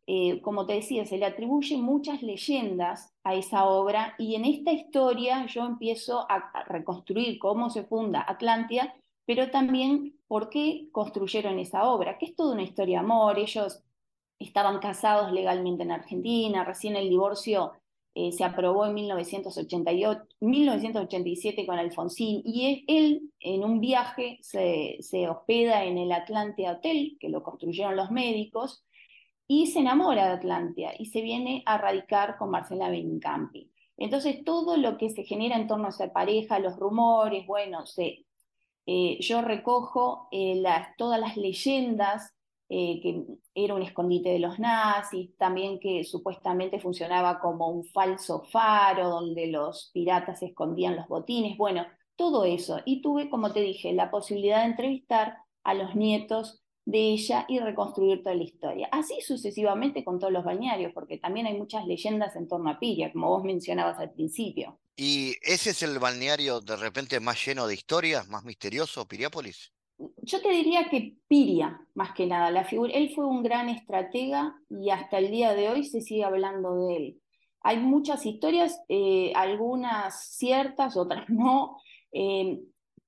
Eh, 0.07 0.41
como 0.43 0.67
te 0.67 0.75
decía, 0.75 1.05
se 1.07 1.17
le 1.17 1.27
atribuyen 1.27 1.81
muchas 1.81 2.23
leyendas 2.23 3.15
a 3.23 3.37
esa 3.37 3.67
obra 3.67 4.15
y 4.19 4.35
en 4.35 4.45
esta 4.45 4.73
historia 4.73 5.47
yo 5.47 5.65
empiezo 5.65 6.27
a, 6.29 6.65
reconstruir 6.67 7.39
cómo 7.39 7.71
se 7.71 7.85
funda 7.85 8.25
Atlántida, 8.27 8.95
pero 9.27 9.51
también 9.51 10.19
por 10.27 10.51
qué 10.51 10.89
construyeron 10.91 11.61
esa 11.61 11.85
obra, 11.85 12.19
que 12.19 12.27
es 12.27 12.35
toda 12.35 12.55
una 12.55 12.63
historia 12.63 12.99
de 12.99 13.05
amor, 13.05 13.39
ellos 13.39 13.81
estaban 14.41 14.81
casados 14.81 15.31
legalmente 15.33 15.85
en 15.85 15.93
Argentina, 15.93 16.65
recién 16.65 16.97
el 16.97 17.09
divorcio 17.09 17.73
eh, 18.15 18.33
se 18.33 18.45
aprobó 18.45 18.85
en 18.87 18.95
1988, 18.95 20.27
1987 20.41 21.65
con 21.65 21.79
Alfonsín, 21.79 22.43
y 22.45 22.85
él 22.89 23.31
en 23.39 23.65
un 23.65 23.81
viaje 23.81 24.39
se, 24.43 24.97
se 25.01 25.29
hospeda 25.29 25.85
en 25.85 25.97
el 25.97 26.11
Atlántida 26.11 26.73
Hotel, 26.73 27.17
que 27.21 27.29
lo 27.29 27.43
construyeron 27.43 27.97
los 27.97 28.11
médicos, 28.11 28.85
y 29.55 29.67
se 29.67 29.81
enamora 29.81 30.29
de 30.29 30.33
Atlántida 30.33 30.93
y 30.99 31.07
se 31.07 31.21
viene 31.21 31.63
a 31.67 31.77
radicar 31.77 32.39
con 32.39 32.49
Marcela 32.49 32.89
Benincampi. 32.89 33.71
Entonces, 33.99 34.45
todo 34.45 34.79
lo 34.79 34.97
que 34.97 35.11
se 35.11 35.25
genera 35.25 35.57
en 35.57 35.67
torno 35.67 35.87
a 35.87 35.91
esa 35.91 36.11
pareja, 36.11 36.59
los 36.59 36.79
rumores, 36.79 37.47
bueno, 37.47 37.85
se, 37.85 38.25
eh, 38.87 39.19
yo 39.21 39.43
recojo 39.43 40.29
eh, 40.33 40.55
las, 40.55 40.97
todas 40.97 41.21
las 41.21 41.37
leyendas, 41.37 42.35
eh, 42.71 42.99
que 43.03 43.27
era 43.55 43.75
un 43.75 43.83
escondite 43.83 44.31
de 44.31 44.39
los 44.39 44.59
nazis, 44.59 45.37
también 45.37 45.79
que 45.79 46.03
supuestamente 46.05 46.81
funcionaba 46.81 47.39
como 47.39 47.69
un 47.69 47.85
falso 47.85 48.45
faro 48.45 49.11
donde 49.11 49.49
los 49.49 49.91
piratas 49.93 50.43
escondían 50.43 50.97
los 50.97 51.09
botines, 51.09 51.59
bueno, 51.59 51.85
todo 52.17 52.47
eso. 52.47 52.79
Y 52.87 53.03
tuve, 53.03 53.29
como 53.29 53.53
te 53.53 53.61
dije, 53.61 53.93
la 53.93 54.11
posibilidad 54.11 54.61
de 54.61 54.71
entrevistar 54.71 55.37
a 55.63 55.75
los 55.75 55.95
nietos 55.95 56.62
de 56.85 57.13
ella 57.13 57.47
y 57.49 57.61
reconstruir 57.61 58.23
toda 58.23 58.35
la 58.35 58.43
historia. 58.43 58.89
Así 58.91 59.21
sucesivamente 59.21 60.05
con 60.05 60.19
todos 60.19 60.33
los 60.33 60.45
balnearios, 60.45 60.93
porque 60.93 61.19
también 61.19 61.47
hay 61.47 61.57
muchas 61.57 61.87
leyendas 61.87 62.35
en 62.37 62.49
torno 62.49 62.71
a 62.71 62.79
Piria, 62.79 63.13
como 63.13 63.29
vos 63.29 63.45
mencionabas 63.45 63.99
al 63.99 64.13
principio. 64.13 64.81
¿Y 64.97 65.35
ese 65.43 65.71
es 65.71 65.83
el 65.83 65.99
balneario 65.99 66.61
de 66.61 66.77
repente 66.77 67.21
más 67.21 67.45
lleno 67.45 67.67
de 67.67 67.75
historias, 67.75 68.29
más 68.29 68.45
misterioso, 68.45 69.07
Piriápolis? 69.07 69.73
Yo 70.23 70.43
te 70.43 70.51
diría 70.51 70.89
que 70.91 71.17
Piria, 71.29 71.81
más 71.95 72.13
que 72.13 72.27
nada, 72.27 72.51
la 72.51 72.65
figura, 72.65 72.93
él 72.93 73.13
fue 73.15 73.25
un 73.25 73.43
gran 73.43 73.69
estratega 73.69 74.55
y 74.69 74.91
hasta 74.91 75.19
el 75.19 75.31
día 75.31 75.55
de 75.55 75.69
hoy 75.69 75.85
se 75.85 76.01
sigue 76.01 76.25
hablando 76.25 76.77
de 76.77 76.97
él. 76.97 77.21
Hay 77.61 77.79
muchas 77.79 78.27
historias, 78.27 78.81
eh, 78.89 79.33
algunas 79.37 80.35
ciertas, 80.37 80.97
otras 80.97 81.29
no. 81.29 81.77
Eh, 82.11 82.59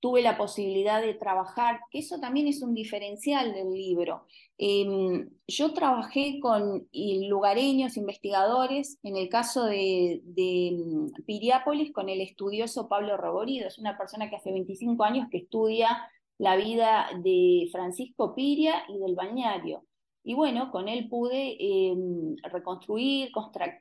tuve 0.04 0.20
la 0.20 0.36
posibilidad 0.36 1.00
de 1.00 1.14
trabajar, 1.14 1.80
que 1.90 2.00
eso 2.00 2.20
también 2.20 2.46
es 2.46 2.60
un 2.60 2.74
diferencial 2.74 3.54
del 3.54 3.72
libro. 3.72 4.26
Em, 4.58 5.30
yo 5.48 5.72
trabajé 5.72 6.40
con 6.40 6.86
lugareños, 6.92 7.96
investigadores, 7.96 8.98
en 9.02 9.16
el 9.16 9.30
caso 9.30 9.64
de, 9.64 10.20
mm, 10.26 11.24
Piriápolis, 11.24 11.90
con 11.90 12.10
el 12.10 12.20
estudioso 12.20 12.86
Pablo 12.86 13.16
Roborido, 13.16 13.66
es 13.66 13.78
una 13.78 13.96
persona 13.96 14.28
que 14.28 14.36
hace 14.36 14.52
25 14.52 15.04
años 15.04 15.28
que 15.30 15.38
estudia 15.38 16.06
la 16.36 16.56
vida 16.56 17.08
de 17.22 17.70
Francisco 17.72 18.34
Piria 18.34 18.84
y 18.90 18.98
del 18.98 19.14
bañario. 19.14 19.84
Y 20.26 20.32
bueno, 20.32 20.70
con 20.70 20.88
él 20.88 21.06
pude 21.08 21.56
em, 21.60 22.34
reconstruir, 22.50 23.30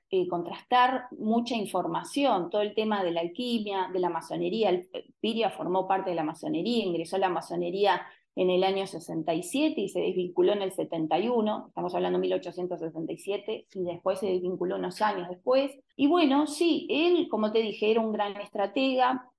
eh, 0.10 0.28
contrastar 0.28 1.08
mucha 1.18 1.56
información, 1.56 2.50
todo 2.50 2.62
el 2.62 2.76
tema 2.76 3.02
de 3.02 3.12
la 3.12 3.22
alquimia, 3.22 3.89
de 3.94 4.00
la 4.00 4.10
masonería. 4.10 4.78
Piria 5.22 5.50
formó 5.50 5.88
parte 5.88 6.10
de 6.10 6.18
la 6.18 6.24
masonería, 6.24 6.84
ingresó 6.84 7.16
a 7.16 7.20
la 7.20 7.30
masonería 7.30 8.02
en 8.36 8.50
el 8.50 8.64
año 8.64 8.86
67 8.86 9.80
y 9.80 9.89
se 9.89 10.02
desvinculó 10.02 10.54
en 10.54 10.64
el 10.64 10.72
71, 10.72 11.66
estamos 11.68 11.96
hablando 11.96 12.18
de 12.18 12.24
1867, 12.24 13.68
y 13.74 13.84
después 13.84 14.20
se 14.20 14.28
desvinculó 14.28 14.76
unos 14.76 15.02
años 15.02 15.30
después. 15.30 15.72
Y 15.96 16.08
bueno, 16.08 16.48
sí, 16.48 16.88
él, 16.89 17.28
como 17.30 17.52
te 17.52 17.60
dije, 17.60 17.91
era 17.91 18.02
un 18.02 18.12
gran 18.12 18.36
estratega, 18.41 19.30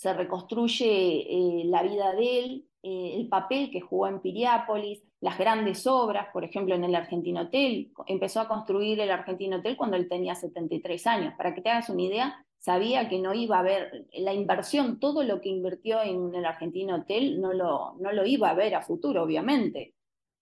se 0.00 0.14
reconstruye 0.14 1.26
eh, 1.28 1.64
la 1.66 1.82
vida 1.82 2.14
de 2.14 2.38
él, 2.38 2.66
eh, 2.82 3.16
el 3.16 3.28
papel 3.28 3.70
que 3.70 3.82
jugó 3.82 4.06
en 4.06 4.22
Piriápolis, 4.22 5.02
las 5.20 5.36
grandes 5.36 5.86
obras, 5.86 6.28
por 6.32 6.42
ejemplo, 6.42 6.74
en 6.74 6.84
el 6.84 6.94
Argentino 6.94 7.42
Hotel. 7.42 7.92
Empezó 8.06 8.40
a 8.40 8.48
construir 8.48 8.98
el 8.98 9.10
Argentino 9.10 9.58
Hotel 9.58 9.76
cuando 9.76 9.98
él 9.98 10.08
tenía 10.08 10.34
73 10.34 11.06
años. 11.06 11.34
Para 11.36 11.54
que 11.54 11.60
te 11.60 11.68
hagas 11.68 11.90
una 11.90 12.00
idea, 12.00 12.46
sabía 12.58 13.10
que 13.10 13.18
no 13.18 13.34
iba 13.34 13.58
a 13.58 13.62
ver 13.62 14.06
la 14.14 14.32
inversión, 14.32 14.98
todo 15.00 15.22
lo 15.22 15.42
que 15.42 15.50
invirtió 15.50 16.00
en 16.00 16.34
el 16.34 16.46
Argentino 16.46 16.94
Hotel 16.94 17.38
no 17.38 17.52
lo, 17.52 17.96
no 18.00 18.10
lo 18.10 18.24
iba 18.24 18.48
a 18.48 18.54
ver 18.54 18.76
a 18.76 18.80
futuro, 18.80 19.24
obviamente. 19.24 19.92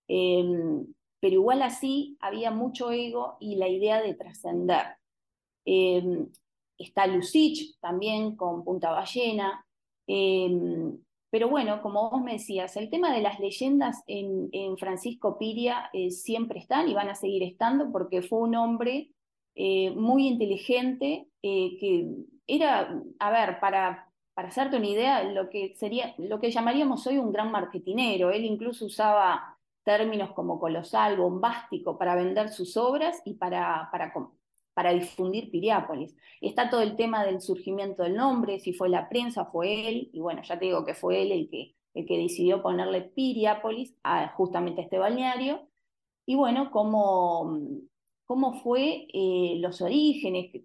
Em, 0.06 0.86
pero 1.18 1.34
igual 1.34 1.62
así 1.62 2.16
había 2.20 2.52
mucho 2.52 2.92
ego 2.92 3.38
y 3.40 3.56
la 3.56 3.66
idea 3.66 4.00
de 4.02 4.14
trascender. 4.14 4.86
Em, 5.64 6.28
está 6.78 7.06
Lucich 7.06 7.78
también 7.80 8.36
con 8.36 8.64
Punta 8.64 8.90
Ballena. 8.90 9.66
Em, 10.06 10.98
pero 11.30 11.48
bueno, 11.48 11.82
como 11.82 12.10
vos 12.10 12.22
me 12.22 12.32
decías, 12.32 12.76
el 12.76 12.88
tema 12.88 13.12
de 13.12 13.20
las 13.20 13.38
leyendas 13.40 14.02
en, 14.06 14.76
Francisco 14.78 15.38
Piria 15.38 15.90
eh, 15.92 16.10
siempre 16.10 16.58
están 16.58 16.88
y 16.88 16.94
van 16.94 17.10
a 17.10 17.14
seguir 17.14 17.42
estando 17.42 17.92
porque 17.92 18.22
fue 18.22 18.40
un 18.40 18.54
hombre 18.54 19.10
eh, 19.54 19.90
muy 19.90 20.26
inteligente 20.26 21.28
eh, 21.42 21.76
que 21.78 22.06
era, 22.46 23.02
a 23.18 23.30
ver, 23.30 23.60
para, 23.60 24.10
para 24.34 24.48
hacerte 24.48 24.76
una 24.76 24.86
idea, 24.86 25.24
lo 25.24 25.50
que, 25.50 25.74
sería, 25.76 26.14
lo 26.16 26.40
que 26.40 26.50
llamaríamos 26.50 27.06
hoy 27.06 27.18
un 27.18 27.32
gran 27.32 27.50
marketinero. 27.50 28.30
Él 28.30 28.44
incluso 28.44 28.86
usaba 28.86 29.58
términos 29.84 30.32
como 30.32 30.60
colosal, 30.60 31.16
bombástico 31.16 31.98
para 31.98 32.14
vender 32.14 32.50
sus 32.50 32.76
obras 32.76 33.20
y 33.24 33.34
para, 33.34 33.88
para, 33.90 34.12
para 34.78 34.92
difundir 34.92 35.50
Piriápolis. 35.50 36.14
Está 36.40 36.70
todo 36.70 36.82
el 36.82 36.94
tema 36.94 37.24
del 37.24 37.40
surgimiento 37.40 38.04
del 38.04 38.14
nombre, 38.14 38.60
si 38.60 38.72
fue 38.72 38.88
la 38.88 39.08
prensa, 39.08 39.46
fue 39.46 39.88
él, 39.88 40.08
y 40.12 40.20
bueno, 40.20 40.40
ya 40.44 40.56
te 40.56 40.66
digo 40.66 40.84
que 40.84 40.94
fue 40.94 41.22
él 41.22 41.32
el 41.32 41.50
que, 41.50 41.74
el 41.94 42.06
que 42.06 42.16
decidió 42.16 42.62
ponerle 42.62 43.00
Piriápolis 43.00 43.96
a 44.04 44.28
justamente 44.36 44.82
este 44.82 44.96
balneario. 44.96 45.66
Y 46.26 46.36
bueno, 46.36 46.70
cómo, 46.70 47.58
cómo 48.24 48.60
fue 48.60 49.08
eh, 49.12 49.56
los 49.58 49.82
orígenes, 49.82 50.52
que 50.52 50.62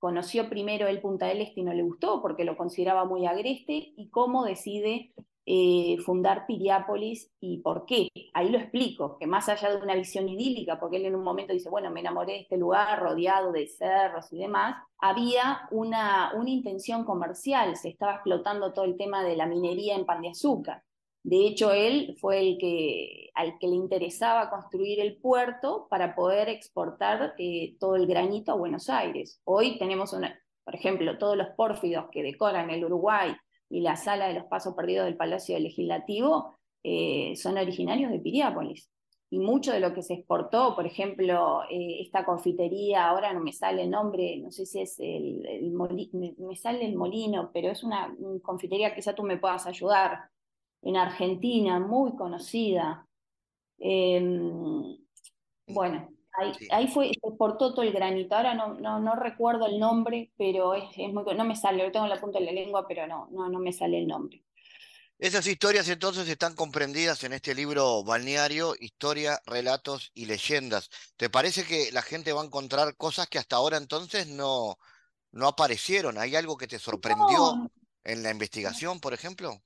conoció 0.00 0.48
primero 0.48 0.88
el 0.88 1.00
Punta 1.00 1.28
del 1.28 1.42
Este 1.42 1.60
y 1.60 1.62
no 1.62 1.74
le 1.74 1.84
gustó 1.84 2.20
porque 2.22 2.42
lo 2.42 2.56
consideraba 2.56 3.04
muy 3.04 3.24
agreste, 3.24 3.92
y 3.96 4.08
cómo 4.10 4.44
decide 4.44 5.12
eh, 5.46 5.98
fundar 6.04 6.46
Piriápolis 6.46 7.30
y 7.40 7.58
por 7.58 7.84
qué. 7.86 8.08
Ahí 8.32 8.48
lo 8.48 8.58
explico, 8.58 9.18
que 9.18 9.26
más 9.26 9.48
allá 9.48 9.70
de 9.70 9.82
una 9.82 9.94
visión 9.94 10.28
idílica, 10.28 10.80
porque 10.80 10.96
él 10.96 11.06
en 11.06 11.14
un 11.14 11.24
momento 11.24 11.52
dice, 11.52 11.68
bueno, 11.68 11.90
me 11.90 12.00
enamoré 12.00 12.32
de 12.32 12.40
este 12.40 12.56
lugar 12.56 13.00
rodeado 13.00 13.52
de 13.52 13.66
cerros 13.66 14.32
y 14.32 14.38
demás, 14.38 14.76
había 14.98 15.68
una, 15.70 16.32
una 16.34 16.50
intención 16.50 17.04
comercial, 17.04 17.76
se 17.76 17.90
estaba 17.90 18.14
explotando 18.14 18.72
todo 18.72 18.84
el 18.86 18.96
tema 18.96 19.22
de 19.22 19.36
la 19.36 19.46
minería 19.46 19.96
en 19.96 20.06
pan 20.06 20.22
de 20.22 20.30
azúcar. 20.30 20.82
De 21.22 21.46
hecho, 21.46 21.72
él 21.72 22.16
fue 22.20 22.38
el 22.40 22.58
que, 22.58 23.30
al 23.34 23.58
que 23.58 23.66
le 23.66 23.76
interesaba 23.76 24.50
construir 24.50 25.00
el 25.00 25.16
puerto 25.16 25.86
para 25.88 26.14
poder 26.14 26.50
exportar 26.50 27.34
eh, 27.38 27.76
todo 27.80 27.96
el 27.96 28.06
granito 28.06 28.52
a 28.52 28.56
Buenos 28.56 28.90
Aires. 28.90 29.40
Hoy 29.44 29.78
tenemos, 29.78 30.12
una, 30.12 30.38
por 30.64 30.74
ejemplo, 30.74 31.16
todos 31.16 31.36
los 31.36 31.48
pórfidos 31.56 32.06
que 32.12 32.22
decoran 32.22 32.68
el 32.68 32.84
Uruguay 32.84 33.34
y 33.74 33.80
la 33.80 33.96
sala 33.96 34.28
de 34.28 34.34
los 34.34 34.44
pasos 34.44 34.74
perdidos 34.74 35.06
del 35.06 35.16
Palacio 35.16 35.58
Legislativo 35.58 36.54
eh, 36.84 37.34
son 37.34 37.58
originarios 37.58 38.12
de 38.12 38.20
Piriápolis. 38.20 38.88
Y 39.30 39.40
mucho 39.40 39.72
de 39.72 39.80
lo 39.80 39.92
que 39.92 40.02
se 40.02 40.14
exportó, 40.14 40.76
por 40.76 40.86
ejemplo, 40.86 41.62
eh, 41.68 42.02
esta 42.02 42.24
confitería, 42.24 43.08
ahora 43.08 43.32
no 43.32 43.40
me 43.40 43.52
sale 43.52 43.82
el 43.82 43.90
nombre, 43.90 44.36
no 44.36 44.52
sé 44.52 44.64
si 44.64 44.80
es 44.80 45.00
el, 45.00 45.72
me, 46.12 46.54
sale 46.54 46.86
el 46.86 46.94
molino, 46.94 47.50
pero 47.52 47.68
es 47.68 47.82
una, 47.82 48.14
una 48.16 48.40
confitería, 48.40 48.94
quizá 48.94 49.12
tú 49.12 49.24
me 49.24 49.38
puedas 49.38 49.66
ayudar 49.66 50.30
en 50.82 50.96
Argentina, 50.96 51.80
muy 51.80 52.14
conocida. 52.14 53.08
Em, 53.78 54.98
bueno, 55.66 56.13
ahí, 56.70 56.88
fue, 56.88 57.08
se 57.08 57.28
exportó 57.28 57.72
todo 57.72 57.82
el 57.82 57.92
granito. 57.92 58.34
Ahora 58.34 58.54
no, 58.54 58.74
no, 58.74 58.98
no 58.98 59.14
recuerdo 59.14 59.66
el 59.66 59.78
nombre, 59.78 60.32
pero 60.36 60.74
es, 60.74 60.84
es, 60.96 61.12
muy, 61.12 61.24
no 61.34 61.44
me 61.44 61.56
sale, 61.56 61.84
lo 61.84 61.92
tengo 61.92 62.06
en 62.06 62.10
la 62.10 62.20
punta 62.20 62.38
de 62.38 62.46
la 62.46 62.52
lengua, 62.52 62.86
pero 62.86 63.06
no, 63.06 63.28
no, 63.30 63.48
no 63.48 63.58
me 63.58 63.72
sale 63.72 63.98
el 63.98 64.06
nombre. 64.06 64.42
Esas 65.18 65.46
historias 65.46 65.88
entonces 65.88 66.28
están 66.28 66.54
comprendidas 66.54 67.22
en 67.22 67.32
este 67.32 67.54
libro 67.54 68.02
balneario, 68.02 68.74
historia, 68.78 69.40
relatos 69.46 70.10
y 70.12 70.26
leyendas. 70.26 70.90
¿Te 71.16 71.30
parece 71.30 71.64
que 71.64 71.92
la 71.92 72.02
gente 72.02 72.32
va 72.32 72.42
a 72.42 72.44
encontrar 72.44 72.96
cosas 72.96 73.28
que 73.28 73.38
hasta 73.38 73.56
ahora 73.56 73.76
entonces 73.76 74.26
no, 74.26 74.76
no 75.30 75.46
aparecieron? 75.46 76.18
¿Hay 76.18 76.34
algo 76.34 76.56
que 76.56 76.66
te 76.66 76.80
sorprendió 76.80 77.70
en 78.02 78.22
la 78.24 78.30
investigación, 78.30 78.98
por 78.98 79.14
ejemplo? 79.14 79.62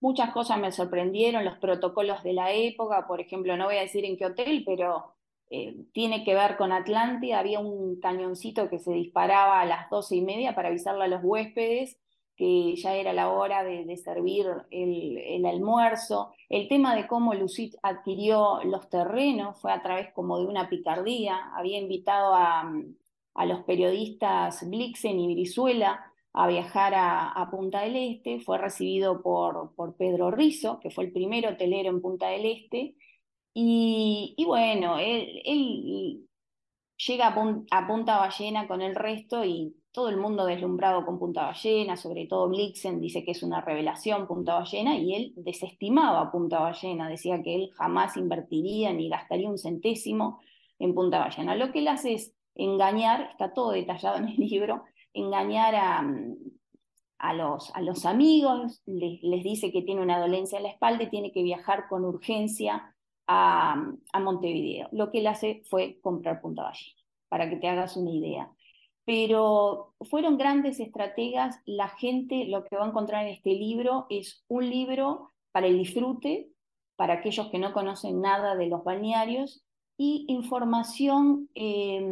Muchas 0.00 0.32
cosas 0.32 0.58
me 0.58 0.70
sorprendieron, 0.70 1.44
los 1.44 1.58
protocolos 1.58 2.22
de 2.22 2.34
la 2.34 2.52
época, 2.52 3.06
por 3.08 3.20
ejemplo, 3.20 3.56
no 3.56 3.64
voy 3.64 3.78
a 3.78 3.82
decir 3.82 4.04
en 4.04 4.16
qué 4.16 4.26
hotel, 4.26 4.62
pero 4.64 5.15
eh, 5.50 5.76
tiene 5.92 6.24
que 6.24 6.34
ver 6.34 6.56
con 6.56 6.72
Atlántida, 6.72 7.38
había 7.38 7.60
un 7.60 8.00
cañoncito 8.00 8.68
que 8.68 8.78
se 8.78 8.92
disparaba 8.92 9.60
a 9.60 9.66
las 9.66 9.88
doce 9.90 10.16
y 10.16 10.22
media 10.22 10.54
para 10.54 10.68
avisarle 10.68 11.04
a 11.04 11.08
los 11.08 11.20
huéspedes 11.22 11.98
que 12.36 12.76
ya 12.76 12.94
era 12.94 13.12
la 13.12 13.30
hora 13.30 13.64
de, 13.64 13.96
servir 13.96 14.46
el, 14.70 15.46
almuerzo. 15.46 16.32
El 16.48 16.68
tema 16.68 16.94
de 16.94 17.06
cómo 17.06 17.34
Lucit 17.34 17.74
adquirió 17.82 18.60
los 18.64 18.88
terrenos 18.90 19.58
fue 19.60 19.72
a 19.72 19.82
través 19.82 20.12
como 20.12 20.38
de 20.38 20.46
una 20.46 20.68
picardía. 20.68 21.50
Había 21.56 21.78
invitado 21.78 22.34
a, 22.34 22.70
los 23.46 23.64
periodistas 23.64 24.68
Blixen 24.68 25.18
y 25.18 25.34
Brizuela 25.34 26.12
a 26.32 26.46
viajar 26.46 26.92
a, 26.94 27.48
Punta 27.50 27.80
del 27.80 27.96
Este, 27.96 28.40
fue 28.40 28.58
recibido 28.58 29.22
por, 29.22 29.96
Pedro 29.96 30.30
Rizo, 30.30 30.78
que 30.80 30.90
fue 30.90 31.04
el 31.04 31.12
primer 31.12 31.46
hotelero 31.46 31.88
en 31.88 32.02
Punta 32.02 32.28
del 32.28 32.44
Este, 32.44 32.96
y, 33.58 34.44
bueno, 34.44 34.98
él, 34.98 36.28
llega 36.98 37.28
a, 37.70 37.86
Punta 37.86 38.18
Ballena 38.18 38.68
con 38.68 38.82
el 38.82 38.94
resto 38.94 39.46
y 39.46 39.74
todo 39.92 40.10
el 40.10 40.18
mundo 40.18 40.44
deslumbrado 40.44 41.06
con 41.06 41.18
Punta 41.18 41.46
Ballena, 41.46 41.96
sobre 41.96 42.26
todo 42.26 42.50
Blixen 42.50 43.00
dice 43.00 43.24
que 43.24 43.30
es 43.30 43.42
una 43.42 43.62
revelación 43.62 44.26
Punta 44.26 44.56
Ballena, 44.56 44.98
y 44.98 45.14
él 45.14 45.32
desestimaba 45.36 46.30
Punta 46.30 46.60
Ballena, 46.60 47.08
decía 47.08 47.42
que 47.42 47.54
él 47.54 47.70
jamás 47.78 48.18
invertiría 48.18 48.92
ni 48.92 49.08
gastaría 49.08 49.48
un 49.48 49.56
centésimo 49.56 50.38
en 50.78 50.94
Punta 50.94 51.20
Ballena. 51.20 51.54
Lo 51.54 51.72
que 51.72 51.78
él 51.78 51.88
hace 51.88 52.12
es 52.12 52.34
engañar, 52.54 53.30
está 53.30 53.54
todo 53.54 53.70
detallado 53.70 54.18
en 54.18 54.28
el 54.28 54.36
libro, 54.36 54.84
engañar 55.14 55.74
a, 55.76 56.02
mm, 56.02 56.36
a, 57.20 57.32
los, 57.32 57.74
a 57.74 57.80
los 57.80 58.04
amigos, 58.04 58.82
les, 58.84 59.22
les, 59.22 59.42
dice 59.42 59.72
que 59.72 59.80
tiene 59.80 60.02
una 60.02 60.20
dolencia 60.20 60.58
en 60.58 60.64
la 60.64 60.70
espalda 60.72 61.04
y 61.04 61.10
tiene 61.10 61.32
que 61.32 61.42
viajar 61.42 61.88
con 61.88 62.04
urgencia 62.04 62.92
a, 63.26 63.76
Montevideo. 64.20 64.88
Lo 64.92 65.10
que 65.10 65.18
él 65.18 65.26
hace 65.26 65.62
fue 65.68 65.98
comprar 66.00 66.40
Punta 66.40 66.62
Valle, 66.62 66.94
para 67.28 67.48
que 67.48 67.56
te 67.56 67.68
hagas 67.68 67.96
una 67.96 68.10
idea. 68.10 68.50
Pero 69.04 69.94
fueron 70.08 70.36
grandes 70.36 70.80
estrategas, 70.80 71.60
la 71.64 71.88
gente 71.88 72.46
lo 72.46 72.64
que 72.64 72.76
va 72.76 72.84
a 72.84 72.88
encontrar 72.88 73.24
en 73.24 73.32
este 73.32 73.50
libro 73.50 74.06
es 74.10 74.44
un 74.48 74.68
libro 74.68 75.32
para 75.52 75.68
el 75.68 75.78
disfrute, 75.78 76.48
para 76.96 77.14
aquellos 77.14 77.48
que 77.48 77.58
no 77.58 77.72
conocen 77.72 78.20
nada 78.20 78.56
de 78.56 78.66
los 78.66 78.82
balnearios, 78.82 79.62
y 79.98 80.26
información 80.28 81.48
eh, 81.54 82.04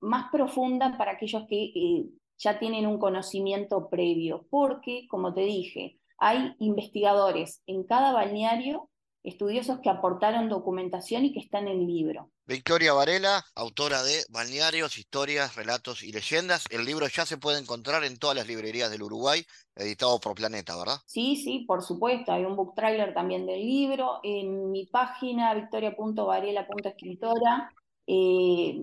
más 0.00 0.30
profunda 0.30 0.98
para 0.98 1.12
aquellos 1.12 1.46
que 1.48 1.72
eh, 1.74 2.06
ya 2.38 2.58
tienen 2.58 2.86
un 2.86 2.98
conocimiento 2.98 3.88
previo, 3.88 4.46
porque, 4.50 5.06
como 5.08 5.32
te 5.32 5.42
dije, 5.42 5.98
hay 6.18 6.54
investigadores 6.58 7.62
en 7.66 7.84
cada 7.84 8.12
balneario, 8.12 8.90
estudiosos 9.26 9.80
que 9.80 9.90
aportaron 9.90 10.48
documentación 10.48 11.24
y 11.24 11.32
que 11.32 11.40
están 11.40 11.66
en 11.68 11.80
el 11.80 11.86
libro. 11.86 12.30
Victoria 12.46 12.92
Varela, 12.92 13.44
autora 13.56 14.02
de 14.02 14.22
Balnearios, 14.30 14.98
Historias, 14.98 15.56
Relatos 15.56 16.04
y 16.04 16.12
Leyendas. 16.12 16.66
El 16.70 16.84
libro 16.84 17.08
ya 17.08 17.26
se 17.26 17.36
puede 17.36 17.58
encontrar 17.58 18.04
en 18.04 18.18
todas 18.18 18.36
las 18.36 18.46
librerías 18.46 18.88
del 18.90 19.02
Uruguay, 19.02 19.44
editado 19.74 20.20
por 20.20 20.36
Planeta, 20.36 20.76
¿verdad? 20.76 20.98
Sí, 21.06 21.34
sí, 21.36 21.64
por 21.66 21.82
supuesto. 21.82 22.30
Hay 22.32 22.44
un 22.44 22.54
book 22.54 22.74
trailer 22.76 23.12
también 23.12 23.46
del 23.46 23.60
libro. 23.60 24.20
En 24.22 24.70
mi 24.70 24.86
página, 24.86 25.52
victoria.varela.escritora, 25.54 27.72
eh, 28.06 28.80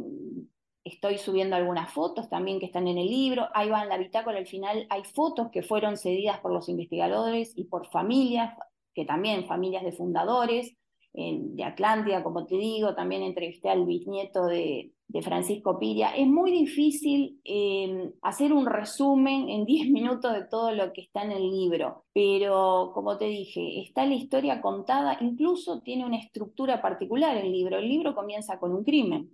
estoy 0.84 1.18
subiendo 1.18 1.56
algunas 1.56 1.90
fotos 1.92 2.30
también 2.30 2.60
que 2.60 2.66
están 2.66 2.90
en 2.90 2.98
el 2.98 3.08
libro, 3.08 3.48
ahí 3.54 3.70
va 3.70 3.84
en 3.84 3.90
la 3.90 3.98
bitácora 3.98 4.38
al 4.38 4.48
final, 4.48 4.86
hay 4.90 5.06
fotos 5.06 5.50
que 5.50 5.64
fueron 5.64 5.96
cedidas 5.98 6.42
por 6.42 6.52
los 6.52 6.68
investigadores 6.68 7.54
y 7.56 7.64
por 7.66 7.90
familias, 7.90 8.54
que 8.94 9.06
también 9.06 9.48
familias 9.48 9.84
de 9.84 9.92
fundadores 9.92 10.76
de 11.14 11.64
Atlántida, 11.64 12.24
como 12.24 12.46
te 12.48 12.58
digo, 12.58 12.96
también 12.96 13.22
entrevisté 13.22 13.70
al 13.70 13.86
bisnieto 13.86 14.46
de, 14.46 14.92
Francisco 15.22 15.78
Piria. 15.78 16.10
Es 16.16 16.26
muy 16.26 16.50
difícil 16.50 17.40
eh, 17.44 18.12
hacer 18.24 18.52
un 18.52 18.66
resumen 18.66 19.48
en 19.48 19.64
10 19.66 19.92
minutos 19.92 20.34
de 20.34 20.46
todo 20.46 20.72
lo 20.72 20.92
que 20.92 21.02
está 21.02 21.24
en 21.24 21.32
el 21.32 21.52
libro, 21.52 22.06
pero 22.16 22.90
como 22.96 23.16
te 23.20 23.26
dije, 23.26 23.80
está 23.82 24.08
la 24.08 24.16
historia 24.16 24.60
contada, 24.60 25.20
incluso 25.22 25.82
tiene 25.82 26.04
una 26.04 26.18
estructura 26.18 26.82
particular 26.82 27.38
el 27.38 27.52
libro. 27.52 27.78
El 27.78 27.90
libro 27.90 28.16
comienza 28.16 28.58
con 28.58 28.74
un 28.74 28.84
crimen 28.84 29.30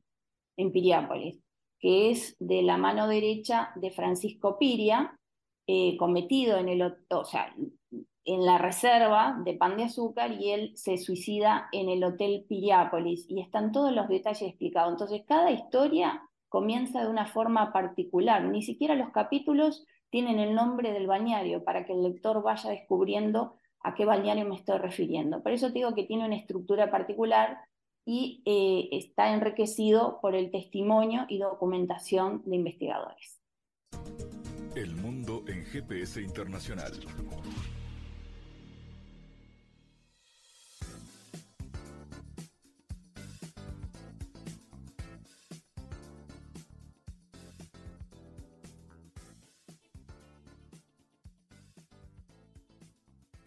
en 0.58 0.74
Piriápolis, 0.74 1.40
que 1.80 2.12
es 2.12 2.36
de 2.40 2.62
la 2.62 2.76
mano 2.76 3.08
derecha 3.08 3.72
de 3.76 3.92
Francisco 3.92 4.58
Piria, 4.60 5.18
eh, 5.66 5.96
cometido 5.96 6.58
en, 6.58 6.68
el, 6.68 6.82
o 6.82 7.24
sea, 7.24 7.56
en 8.26 8.46
la 8.46 8.58
reserva 8.58 9.40
de 9.44 9.54
pan 9.54 9.78
de 9.78 9.84
azúcar 9.84 10.34
y 10.34 10.52
él 10.52 10.72
se 10.76 10.98
suicida 10.98 11.68
en 11.72 11.90
el 11.90 12.04
Hotel 12.04 12.46
Piriápolis 12.48 13.26
y 13.30 13.42
están 13.42 13.72
todos 13.72 13.92
los 13.92 14.08
detalles 14.08 14.42
explicados. 14.44 14.92
Entonces, 14.92 15.24
cada 15.28 15.52
historia 15.52 16.22
comienza 16.50 17.02
de 17.02 17.10
una 17.10 17.26
forma 17.26 17.72
particular, 17.72 18.44
ni 18.44 18.62
siquiera 18.64 18.96
los 18.96 19.12
capítulos 19.12 19.86
tienen 20.10 20.40
el 20.40 20.56
nombre 20.56 20.92
del 20.92 21.08
balneario 21.08 21.64
para 21.64 21.86
que 21.86 21.94
el 21.94 22.04
lector 22.04 22.42
vaya 22.42 22.72
descubriendo 22.72 23.56
a 23.82 23.94
qué 23.94 24.06
balneario 24.06 24.46
me 24.46 24.56
estoy 24.56 24.78
refiriendo. 24.80 25.42
Por 25.42 25.52
eso 25.52 25.68
te 25.68 25.76
digo 25.76 25.94
que 25.94 26.04
tiene 26.04 26.26
una 26.26 26.36
estructura 26.36 26.92
particular 26.92 27.60
y 28.06 28.42
eh, 28.46 28.90
está 28.92 29.34
enriquecido 29.34 30.20
por 30.22 30.36
el 30.36 30.52
testimonio 30.52 31.26
y 31.30 31.38
documentación 31.38 32.42
de 32.46 32.56
investigadores. 32.56 33.40
El 34.76 34.96
mundo 34.96 35.44
en 35.48 35.64
GPS 35.66 36.22
internacional. 36.22 36.94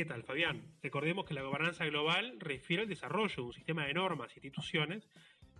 ¿Qué 0.00 0.06
tal, 0.06 0.22
Fabián? 0.22 0.62
Recordemos 0.82 1.26
que 1.26 1.34
la 1.34 1.42
gobernanza 1.42 1.84
global 1.84 2.40
refiere 2.40 2.84
al 2.84 2.88
desarrollo 2.88 3.34
de 3.36 3.42
un 3.42 3.52
sistema 3.52 3.84
de 3.84 3.92
normas 3.92 4.30
e 4.30 4.38
instituciones 4.38 5.06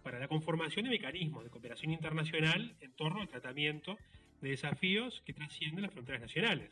para 0.03 0.18
la 0.18 0.28
conformación 0.28 0.84
de 0.84 0.93
mecanismos 0.93 1.45
de 1.45 1.51
cooperación 1.51 1.93
internacional 1.93 2.74
en 2.80 2.91
torno 2.93 3.20
al 3.20 3.28
tratamiento 3.28 3.99
de 4.41 4.49
desafíos 4.49 5.20
que 5.26 5.34
trascienden 5.34 5.82
las 5.82 5.93
fronteras 5.93 6.22
nacionales. 6.22 6.70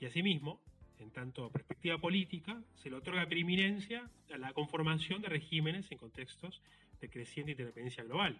Y 0.00 0.06
asimismo, 0.06 0.60
en 0.98 1.12
tanto 1.12 1.48
perspectiva 1.52 1.96
política, 1.98 2.60
se 2.74 2.90
le 2.90 2.96
otorga 2.96 3.24
preeminencia 3.24 4.10
a 4.34 4.38
la 4.38 4.52
conformación 4.52 5.22
de 5.22 5.28
regímenes 5.28 5.92
en 5.92 5.98
contextos 5.98 6.60
de 7.00 7.08
creciente 7.08 7.52
independencia 7.52 8.02
global. 8.02 8.36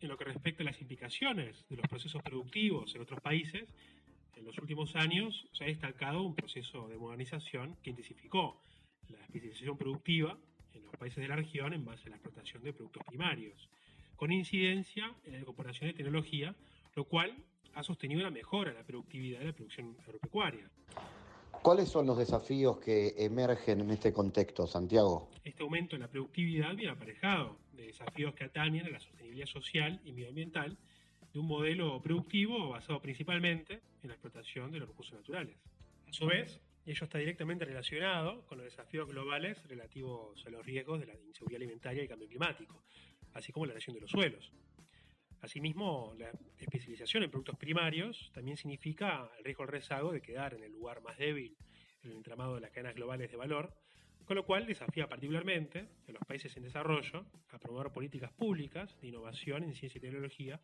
En 0.00 0.08
lo 0.08 0.16
que 0.16 0.26
respecta 0.26 0.62
a 0.62 0.66
las 0.66 0.80
implicaciones 0.80 1.66
de 1.68 1.74
los 1.74 1.88
procesos 1.88 2.22
productivos 2.22 2.94
en 2.94 3.00
otros 3.00 3.20
países, 3.20 3.68
en 4.36 4.44
los 4.44 4.56
últimos 4.58 4.94
años 4.96 5.46
se 5.52 5.64
ha 5.64 5.66
destacado 5.66 6.22
un 6.22 6.34
proceso 6.34 6.88
de 6.88 6.96
modernización 6.96 7.76
que 7.82 7.90
intensificó 7.90 8.60
la 9.08 9.18
especialización 9.20 9.76
productiva 9.76 10.36
en 10.74 10.84
los 10.84 10.94
países 10.96 11.18
de 11.18 11.28
la 11.28 11.36
región 11.36 11.72
en 11.72 11.84
base 11.84 12.06
a 12.06 12.10
la 12.10 12.16
explotación 12.16 12.62
de 12.62 12.72
productos 12.72 13.02
primarios, 13.04 13.68
con 14.16 14.32
incidencia 14.32 15.12
en 15.24 15.32
la 15.32 15.38
incorporación 15.40 15.90
de 15.90 15.94
tecnología, 15.94 16.54
lo 16.94 17.04
cual 17.04 17.34
ha 17.74 17.82
sostenido 17.82 18.22
la 18.22 18.30
mejora 18.30 18.72
de 18.72 18.78
la 18.78 18.84
productividad 18.84 19.40
de 19.40 19.46
la 19.46 19.52
producción 19.52 19.96
agropecuaria. 20.06 20.70
¿Cuáles 21.62 21.88
son 21.88 22.06
los 22.06 22.18
desafíos 22.18 22.78
que 22.78 23.14
emergen 23.18 23.80
en 23.80 23.90
este 23.90 24.12
contexto, 24.12 24.66
Santiago? 24.66 25.28
Este 25.44 25.62
aumento 25.62 25.96
en 25.96 26.02
la 26.02 26.08
productividad 26.08 26.74
viene 26.74 26.92
aparejado 26.92 27.56
de 27.72 27.86
desafíos 27.86 28.34
que 28.34 28.44
atañen 28.44 28.86
a 28.86 28.90
la 28.90 29.00
sostenibilidad 29.00 29.46
social 29.46 30.00
y 30.04 30.12
medioambiental 30.12 30.76
un 31.38 31.46
modelo 31.46 32.00
productivo 32.02 32.70
basado 32.70 33.00
principalmente 33.00 33.80
en 34.02 34.08
la 34.08 34.14
explotación 34.14 34.70
de 34.70 34.78
los 34.78 34.88
recursos 34.88 35.14
naturales. 35.14 35.56
A 36.06 36.12
su 36.12 36.26
vez, 36.26 36.60
ello 36.86 37.04
está 37.04 37.18
directamente 37.18 37.64
relacionado 37.64 38.44
con 38.46 38.58
los 38.58 38.64
desafíos 38.64 39.08
globales 39.08 39.62
relativos 39.68 40.44
a 40.46 40.50
los 40.50 40.64
riesgos 40.64 41.00
de 41.00 41.06
la 41.06 41.14
inseguridad 41.14 41.62
alimentaria 41.62 42.00
y 42.00 42.02
el 42.04 42.08
cambio 42.08 42.28
climático, 42.28 42.84
así 43.34 43.52
como 43.52 43.66
la 43.66 43.72
erosión 43.72 43.94
de 43.94 44.02
los 44.02 44.10
suelos. 44.10 44.52
Asimismo, 45.40 46.14
la 46.18 46.30
especialización 46.58 47.24
en 47.24 47.30
productos 47.30 47.58
primarios 47.58 48.30
también 48.32 48.56
significa 48.56 49.30
el 49.38 49.44
riesgo 49.44 49.64
al 49.64 49.68
rezago 49.68 50.12
de 50.12 50.22
quedar 50.22 50.54
en 50.54 50.62
el 50.62 50.72
lugar 50.72 51.02
más 51.02 51.18
débil 51.18 51.56
en 52.02 52.10
el 52.10 52.16
entramado 52.16 52.54
de 52.54 52.60
las 52.60 52.70
cadenas 52.70 52.94
globales 52.94 53.30
de 53.30 53.36
valor, 53.36 53.74
con 54.24 54.36
lo 54.36 54.44
cual 54.44 54.66
desafía 54.66 55.08
particularmente 55.08 55.88
a 56.08 56.12
los 56.12 56.22
países 56.26 56.56
en 56.56 56.62
desarrollo 56.62 57.26
a 57.50 57.58
promover 57.58 57.92
políticas 57.92 58.32
públicas 58.32 58.96
de 59.00 59.08
innovación 59.08 59.64
en 59.64 59.74
ciencia 59.74 59.98
y 59.98 60.02
tecnología 60.02 60.60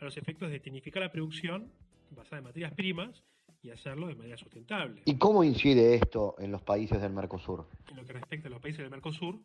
a 0.00 0.04
los 0.04 0.16
efectos 0.16 0.50
de 0.50 0.60
tecnificar 0.60 1.02
la 1.02 1.12
producción 1.12 1.70
basada 2.10 2.38
en 2.38 2.44
materias 2.44 2.72
primas 2.72 3.22
y 3.62 3.70
hacerlo 3.70 4.08
de 4.08 4.14
manera 4.14 4.36
sustentable. 4.36 5.02
¿Y 5.04 5.16
cómo 5.18 5.44
incide 5.44 5.94
esto 5.94 6.34
en 6.38 6.50
los 6.50 6.62
países 6.62 7.00
del 7.00 7.12
Mercosur? 7.12 7.66
En 7.90 7.96
lo 7.96 8.04
que 8.04 8.14
respecta 8.14 8.48
a 8.48 8.50
los 8.50 8.60
países 8.60 8.80
del 8.80 8.90
Mercosur, 8.90 9.38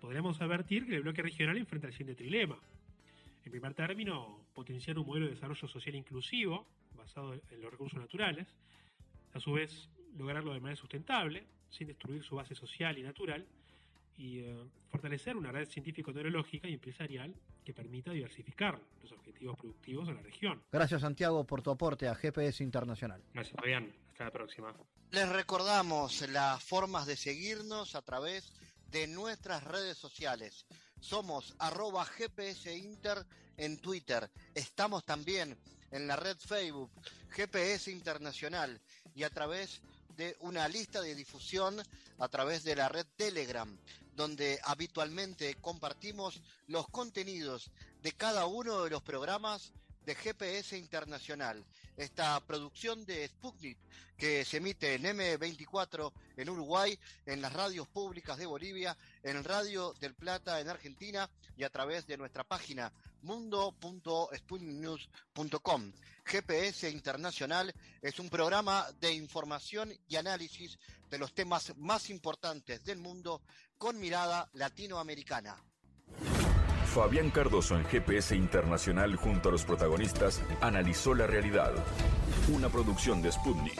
podremos 0.00 0.40
advertir 0.40 0.86
que 0.86 0.96
el 0.96 1.02
bloque 1.02 1.22
regional 1.22 1.56
enfrenta 1.58 1.88
el 1.88 1.92
siguiente 1.92 2.14
trilema. 2.14 2.58
En 3.44 3.50
primer 3.50 3.74
término, 3.74 4.46
potenciar 4.54 4.98
un 4.98 5.06
modelo 5.06 5.26
de 5.26 5.32
desarrollo 5.32 5.68
social 5.68 5.94
inclusivo, 5.94 6.66
basado 6.96 7.34
en 7.34 7.60
los 7.60 7.70
recursos 7.70 7.98
naturales, 7.98 8.46
a 9.34 9.40
su 9.40 9.52
vez 9.52 9.90
lograrlo 10.16 10.52
de 10.52 10.60
manera 10.60 10.76
sustentable, 10.76 11.44
sin 11.68 11.86
destruir 11.86 12.22
su 12.22 12.36
base 12.36 12.54
social 12.54 12.98
y 12.98 13.02
natural, 13.02 13.46
y 14.18 14.40
eh, 14.40 14.54
fortalecer 14.90 15.36
una 15.36 15.52
red 15.52 15.68
científico-tecnológica 15.68 16.68
y 16.68 16.74
empresarial 16.74 17.34
que 17.64 17.72
permita 17.72 18.10
diversificar 18.10 18.78
los 19.02 19.12
objetivos 19.12 19.56
productivos 19.56 20.08
de 20.08 20.14
la 20.14 20.22
región. 20.22 20.62
Gracias 20.72 21.00
Santiago 21.00 21.44
por 21.44 21.62
tu 21.62 21.70
aporte 21.70 22.08
a 22.08 22.14
GPS 22.14 22.62
Internacional. 22.62 23.22
Gracias 23.32 23.56
Fabián, 23.56 23.92
hasta 24.10 24.24
la 24.24 24.30
próxima. 24.32 24.74
Les 25.12 25.28
recordamos 25.28 26.28
las 26.28 26.62
formas 26.62 27.06
de 27.06 27.16
seguirnos 27.16 27.94
a 27.94 28.02
través 28.02 28.52
de 28.90 29.06
nuestras 29.06 29.64
redes 29.64 29.96
sociales. 29.96 30.66
Somos 31.00 31.54
arroba 31.60 32.04
GPS 32.04 32.76
Inter 32.76 33.24
en 33.56 33.78
Twitter. 33.78 34.28
Estamos 34.54 35.04
también 35.04 35.56
en 35.92 36.06
la 36.06 36.16
red 36.16 36.36
Facebook 36.36 36.90
GPS 37.30 37.90
Internacional 37.90 38.80
y 39.14 39.22
a 39.22 39.30
través 39.30 39.80
de 40.16 40.36
una 40.40 40.68
lista 40.68 41.00
de 41.00 41.14
difusión 41.14 41.76
a 42.18 42.28
través 42.28 42.64
de 42.64 42.74
la 42.74 42.88
red 42.88 43.06
Telegram, 43.16 43.78
donde 44.18 44.60
habitualmente 44.64 45.54
compartimos 45.60 46.42
los 46.66 46.88
contenidos 46.88 47.70
de 48.02 48.10
cada 48.10 48.46
uno 48.46 48.82
de 48.82 48.90
los 48.90 49.00
programas 49.00 49.72
de 50.04 50.16
GPS 50.16 50.76
Internacional, 50.76 51.64
esta 51.96 52.40
producción 52.40 53.06
de 53.06 53.28
Sputnik 53.28 53.78
que 54.16 54.44
se 54.44 54.56
emite 54.56 54.94
en 54.94 55.04
M24 55.04 56.12
en 56.36 56.50
Uruguay, 56.50 56.98
en 57.26 57.40
las 57.40 57.52
radios 57.52 57.86
públicas 57.86 58.36
de 58.38 58.46
Bolivia, 58.46 58.96
en 59.22 59.44
Radio 59.44 59.94
del 60.00 60.16
Plata 60.16 60.60
en 60.60 60.68
Argentina 60.68 61.30
y 61.56 61.62
a 61.62 61.70
través 61.70 62.04
de 62.08 62.16
nuestra 62.16 62.42
página 62.42 62.92
mundo.sputniknews.com. 63.22 65.92
GPS 66.24 66.90
Internacional 66.90 67.72
es 68.02 68.18
un 68.18 68.28
programa 68.28 68.88
de 69.00 69.12
información 69.12 69.96
y 70.08 70.16
análisis 70.16 70.76
de 71.08 71.18
los 71.18 71.32
temas 71.34 71.72
más 71.76 72.10
importantes 72.10 72.84
del 72.84 72.98
mundo 72.98 73.42
con 73.78 73.98
mirada 73.98 74.50
latinoamericana. 74.54 75.56
Fabián 76.92 77.30
Cardoso 77.30 77.76
en 77.76 77.84
GPS 77.84 78.34
Internacional 78.34 79.14
junto 79.16 79.50
a 79.50 79.52
los 79.52 79.64
protagonistas 79.64 80.42
analizó 80.60 81.14
la 81.14 81.26
realidad. 81.26 81.72
Una 82.48 82.68
producción 82.68 83.22
de 83.22 83.30
Sputnik. 83.30 83.78